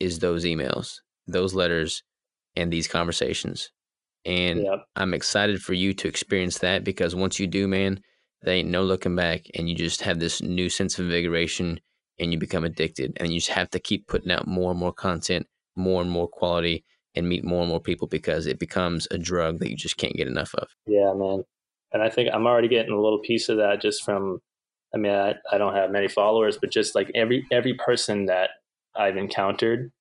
is 0.00 0.18
those 0.18 0.44
emails, 0.44 0.96
those 1.26 1.54
letters, 1.54 2.02
and 2.56 2.72
these 2.72 2.88
conversations. 2.88 3.70
And 4.24 4.64
yep. 4.64 4.84
I'm 4.96 5.14
excited 5.14 5.62
for 5.62 5.72
you 5.72 5.94
to 5.94 6.08
experience 6.08 6.58
that 6.58 6.84
because 6.84 7.14
once 7.14 7.38
you 7.38 7.46
do, 7.46 7.68
man, 7.68 8.00
there 8.42 8.54
ain't 8.54 8.68
no 8.68 8.82
looking 8.82 9.16
back, 9.16 9.46
and 9.54 9.68
you 9.68 9.74
just 9.74 10.02
have 10.02 10.18
this 10.18 10.42
new 10.42 10.68
sense 10.68 10.98
of 10.98 11.06
invigoration, 11.06 11.80
and 12.18 12.32
you 12.32 12.38
become 12.38 12.64
addicted, 12.64 13.16
and 13.18 13.32
you 13.32 13.38
just 13.38 13.52
have 13.52 13.70
to 13.70 13.78
keep 13.78 14.06
putting 14.06 14.32
out 14.32 14.46
more 14.46 14.70
and 14.70 14.80
more 14.80 14.92
content, 14.92 15.46
more 15.76 16.00
and 16.02 16.10
more 16.10 16.28
quality, 16.28 16.84
and 17.14 17.28
meet 17.28 17.44
more 17.44 17.60
and 17.60 17.70
more 17.70 17.80
people 17.80 18.08
because 18.08 18.46
it 18.46 18.58
becomes 18.58 19.06
a 19.10 19.18
drug 19.18 19.58
that 19.58 19.70
you 19.70 19.76
just 19.76 19.96
can't 19.96 20.14
get 20.14 20.28
enough 20.28 20.54
of. 20.54 20.68
Yeah, 20.86 21.12
man. 21.14 21.44
And 21.92 22.02
I 22.02 22.08
think 22.08 22.30
I'm 22.32 22.46
already 22.46 22.68
getting 22.68 22.92
a 22.92 23.00
little 23.00 23.18
piece 23.20 23.48
of 23.48 23.58
that 23.58 23.80
just 23.80 24.04
from. 24.04 24.40
I 24.94 24.98
mean, 24.98 25.12
I, 25.12 25.34
I 25.52 25.58
don't 25.58 25.74
have 25.74 25.90
many 25.90 26.08
followers, 26.08 26.58
but 26.60 26.70
just 26.70 26.94
like 26.94 27.10
every 27.14 27.46
every 27.52 27.74
person 27.74 28.26
that 28.26 28.50
I've 28.96 29.16
encountered, 29.16 29.92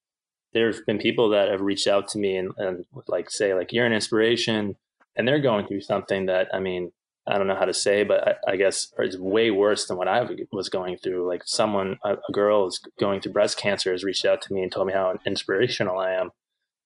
there 0.53 0.71
have 0.71 0.85
been 0.85 0.97
people 0.97 1.29
that 1.29 1.49
have 1.49 1.61
reached 1.61 1.87
out 1.87 2.07
to 2.09 2.17
me 2.17 2.35
and, 2.35 2.51
and 2.57 2.85
like 3.07 3.29
say 3.29 3.53
like 3.53 3.71
you're 3.71 3.85
an 3.85 3.93
inspiration, 3.93 4.75
and 5.15 5.27
they're 5.27 5.39
going 5.39 5.67
through 5.67 5.81
something 5.81 6.25
that 6.27 6.47
I 6.53 6.59
mean 6.59 6.91
I 7.27 7.37
don't 7.37 7.47
know 7.47 7.55
how 7.55 7.65
to 7.65 7.73
say, 7.73 8.03
but 8.03 8.27
I, 8.27 8.53
I 8.53 8.55
guess 8.55 8.91
it's 8.97 9.17
way 9.17 9.51
worse 9.51 9.85
than 9.85 9.97
what 9.97 10.07
I 10.07 10.27
was 10.51 10.69
going 10.69 10.97
through. 10.97 11.27
Like 11.27 11.43
someone, 11.45 11.99
a, 12.03 12.13
a, 12.13 12.31
girl 12.31 12.65
is 12.65 12.79
going 12.99 13.21
through 13.21 13.33
breast 13.33 13.57
cancer, 13.57 13.91
has 13.91 14.03
reached 14.03 14.25
out 14.25 14.41
to 14.43 14.53
me 14.53 14.63
and 14.63 14.71
told 14.71 14.87
me 14.87 14.93
how 14.93 15.13
inspirational 15.27 15.99
I 15.99 16.13
am, 16.13 16.31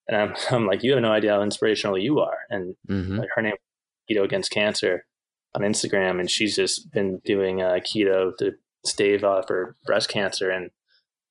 and 0.07 0.17
I'm, 0.17 0.35
I'm 0.51 0.67
like, 0.67 0.83
you 0.83 0.91
have 0.93 1.01
no 1.01 1.13
idea 1.13 1.31
how 1.33 1.41
inspirational 1.41 1.97
you 1.97 2.19
are. 2.19 2.39
And 2.49 2.75
mm-hmm. 2.89 3.19
like, 3.19 3.29
her 3.35 3.41
name, 3.41 3.55
Keto 4.11 4.25
Against 4.25 4.51
Cancer, 4.51 5.05
on 5.55 5.61
Instagram, 5.61 6.19
and 6.19 6.29
she's 6.29 6.55
just 6.55 6.91
been 6.91 7.19
doing 7.19 7.61
uh, 7.61 7.75
keto 7.75 8.35
to 8.37 8.53
stave 8.85 9.23
off 9.23 9.49
her 9.49 9.75
breast 9.85 10.09
cancer, 10.09 10.49
and 10.49 10.71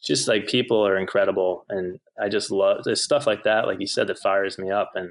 just 0.02 0.26
like 0.26 0.46
people 0.46 0.86
are 0.86 0.96
incredible 0.96 1.64
and 1.68 1.98
i 2.20 2.28
just 2.28 2.50
love 2.50 2.82
there's 2.84 3.02
stuff 3.02 3.26
like 3.26 3.44
that 3.44 3.66
like 3.66 3.80
you 3.80 3.86
said 3.86 4.06
that 4.06 4.18
fires 4.18 4.58
me 4.58 4.70
up 4.70 4.90
and 4.94 5.10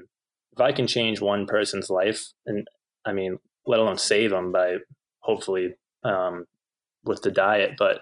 if 0.52 0.60
i 0.60 0.72
can 0.72 0.86
change 0.86 1.20
one 1.20 1.46
person's 1.46 1.90
life 1.90 2.32
and 2.46 2.66
i 3.04 3.12
mean 3.12 3.38
let 3.66 3.80
alone 3.80 3.98
save 3.98 4.30
them 4.30 4.52
by 4.52 4.76
hopefully 5.20 5.74
um, 6.04 6.46
with 7.04 7.22
the 7.22 7.30
diet 7.30 7.72
but 7.78 8.00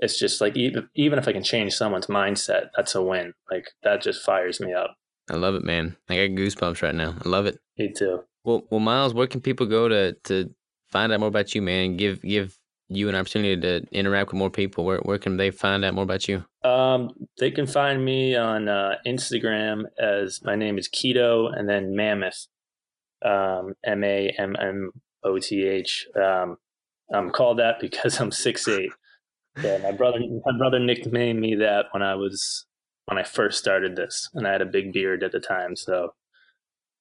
it's 0.00 0.18
just 0.18 0.40
like 0.40 0.56
even, 0.56 0.88
even 0.94 1.18
if 1.18 1.28
i 1.28 1.32
can 1.32 1.42
change 1.42 1.72
someone's 1.72 2.06
mindset 2.06 2.70
that's 2.76 2.94
a 2.94 3.02
win 3.02 3.32
like 3.50 3.70
that 3.82 4.02
just 4.02 4.24
fires 4.24 4.60
me 4.60 4.72
up. 4.72 4.96
I 5.30 5.36
love 5.36 5.54
it 5.54 5.62
man. 5.62 5.96
I 6.08 6.16
got 6.16 6.36
goosebumps 6.36 6.82
right 6.82 6.94
now. 6.94 7.14
I 7.24 7.28
love 7.28 7.46
it. 7.46 7.58
Me 7.78 7.92
too. 7.92 8.24
Well 8.44 8.64
well 8.70 8.80
miles 8.80 9.14
where 9.14 9.28
can 9.28 9.40
people 9.40 9.66
go 9.66 9.88
to 9.88 10.12
to 10.24 10.52
find 10.88 11.12
out 11.12 11.20
more 11.20 11.28
about 11.28 11.54
you 11.54 11.62
man? 11.62 11.96
Give 11.96 12.20
give 12.22 12.58
you 12.96 13.08
an 13.08 13.14
opportunity 13.14 13.60
to 13.60 13.86
interact 13.92 14.30
with 14.30 14.38
more 14.38 14.50
people, 14.50 14.84
where 14.84 14.98
where 14.98 15.18
can 15.18 15.36
they 15.36 15.50
find 15.50 15.84
out 15.84 15.94
more 15.94 16.04
about 16.04 16.28
you? 16.28 16.44
Um, 16.64 17.10
they 17.38 17.50
can 17.50 17.66
find 17.66 18.04
me 18.04 18.36
on 18.36 18.68
uh, 18.68 18.96
Instagram 19.06 19.84
as 19.98 20.40
my 20.44 20.56
name 20.56 20.78
is 20.78 20.88
Keto 20.88 21.56
and 21.56 21.68
then 21.68 21.94
Mammoth, 21.96 22.46
um, 23.24 23.74
M 23.84 24.04
A 24.04 24.34
M 24.38 24.56
M 24.58 24.90
O 25.24 25.38
T 25.38 25.66
H. 25.66 26.06
Um, 26.16 26.56
I'm 27.12 27.30
called 27.30 27.58
that 27.58 27.80
because 27.80 28.20
I'm 28.20 28.32
six 28.32 28.66
eight. 28.68 28.90
Yeah, 29.62 29.76
my 29.82 29.92
brother 29.92 30.18
my 30.46 30.56
brother 30.56 30.78
nicknamed 30.78 31.38
me 31.38 31.56
that 31.56 31.88
when 31.90 32.02
I 32.02 32.14
was 32.14 32.64
when 33.04 33.18
I 33.18 33.22
first 33.22 33.58
started 33.58 33.96
this, 33.96 34.30
and 34.32 34.48
I 34.48 34.52
had 34.52 34.62
a 34.62 34.64
big 34.64 34.94
beard 34.94 35.22
at 35.22 35.32
the 35.32 35.40
time, 35.40 35.76
so 35.76 36.14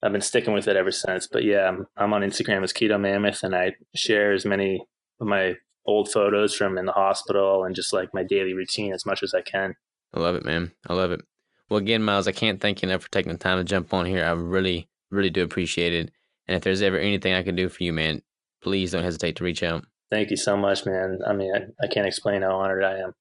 I've 0.04 0.12
been 0.12 0.22
sticking 0.22 0.54
with 0.54 0.68
it 0.68 0.76
ever 0.76 0.92
since. 0.92 1.28
But 1.28 1.44
yeah, 1.44 1.68
I'm, 1.68 1.88
I'm 1.96 2.14
on 2.14 2.22
Instagram 2.22 2.64
as 2.64 2.74
Keto 2.74 3.00
Mammoth, 3.00 3.44
and 3.44 3.56
I 3.56 3.76
share 3.96 4.34
as 4.34 4.46
many 4.46 4.84
of 5.20 5.28
my 5.28 5.56
old 5.86 6.12
photos 6.12 6.56
from 6.56 6.78
in 6.78 6.86
the 6.86 6.92
hospital 6.92 7.64
and 7.64 7.76
just 7.76 7.94
like 7.94 8.14
my 8.14 8.24
daily 8.24 8.54
routine 8.54 8.94
as 8.94 9.06
much 9.06 9.24
as 9.24 9.34
I 9.34 9.42
can. 9.42 9.76
I 10.14 10.20
love 10.20 10.36
it, 10.36 10.46
man. 10.46 10.72
I 10.88 10.94
love 10.94 11.12
it. 11.12 11.22
Well, 11.70 11.80
again, 11.80 12.04
Miles, 12.04 12.28
I 12.28 12.34
can't 12.34 12.60
thank 12.60 12.82
you 12.82 12.90
enough 12.90 13.04
for 13.04 13.12
taking 13.12 13.32
the 13.32 13.38
time 13.38 13.58
to 13.58 13.64
jump 13.64 13.94
on 13.94 14.06
here. 14.06 14.26
I 14.26 14.32
really, 14.32 14.90
really 15.10 15.30
do 15.30 15.44
appreciate 15.44 15.94
it. 15.94 16.12
And 16.48 16.58
if 16.58 16.64
there's 16.64 16.82
ever 16.82 16.98
anything 16.98 17.34
I 17.34 17.44
can 17.44 17.56
do 17.56 17.70
for 17.70 17.84
you, 17.84 17.94
man, 17.94 18.22
please 18.62 18.92
don't 18.92 19.04
hesitate 19.04 19.38
to 19.38 19.44
reach 19.44 19.64
out. 19.64 19.86
Thank 20.10 20.32
you 20.32 20.38
so 20.38 20.58
much, 20.58 20.86
man. 20.86 21.20
I 21.26 21.34
mean, 21.34 21.54
I, 21.56 21.86
I 21.86 21.88
can't 21.88 22.06
explain 22.06 22.42
how 22.42 22.58
honored 22.58 22.84
I 22.84 22.98
am. 22.98 23.14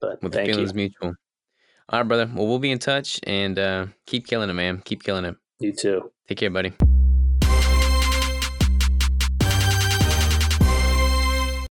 But 0.00 0.22
well, 0.22 0.30
the 0.30 0.44
feeling's 0.44 0.72
you. 0.72 0.76
mutual. 0.76 1.14
All 1.88 2.00
right, 2.00 2.06
brother. 2.06 2.30
Well, 2.34 2.46
we'll 2.46 2.58
be 2.58 2.70
in 2.70 2.78
touch 2.78 3.18
and 3.24 3.58
uh, 3.58 3.86
keep 4.06 4.26
killing 4.26 4.50
it, 4.50 4.54
man. 4.54 4.82
Keep 4.84 5.02
killing 5.02 5.24
it. 5.24 5.36
You 5.58 5.72
too. 5.72 6.12
Take 6.28 6.38
care, 6.38 6.50
buddy. 6.50 6.72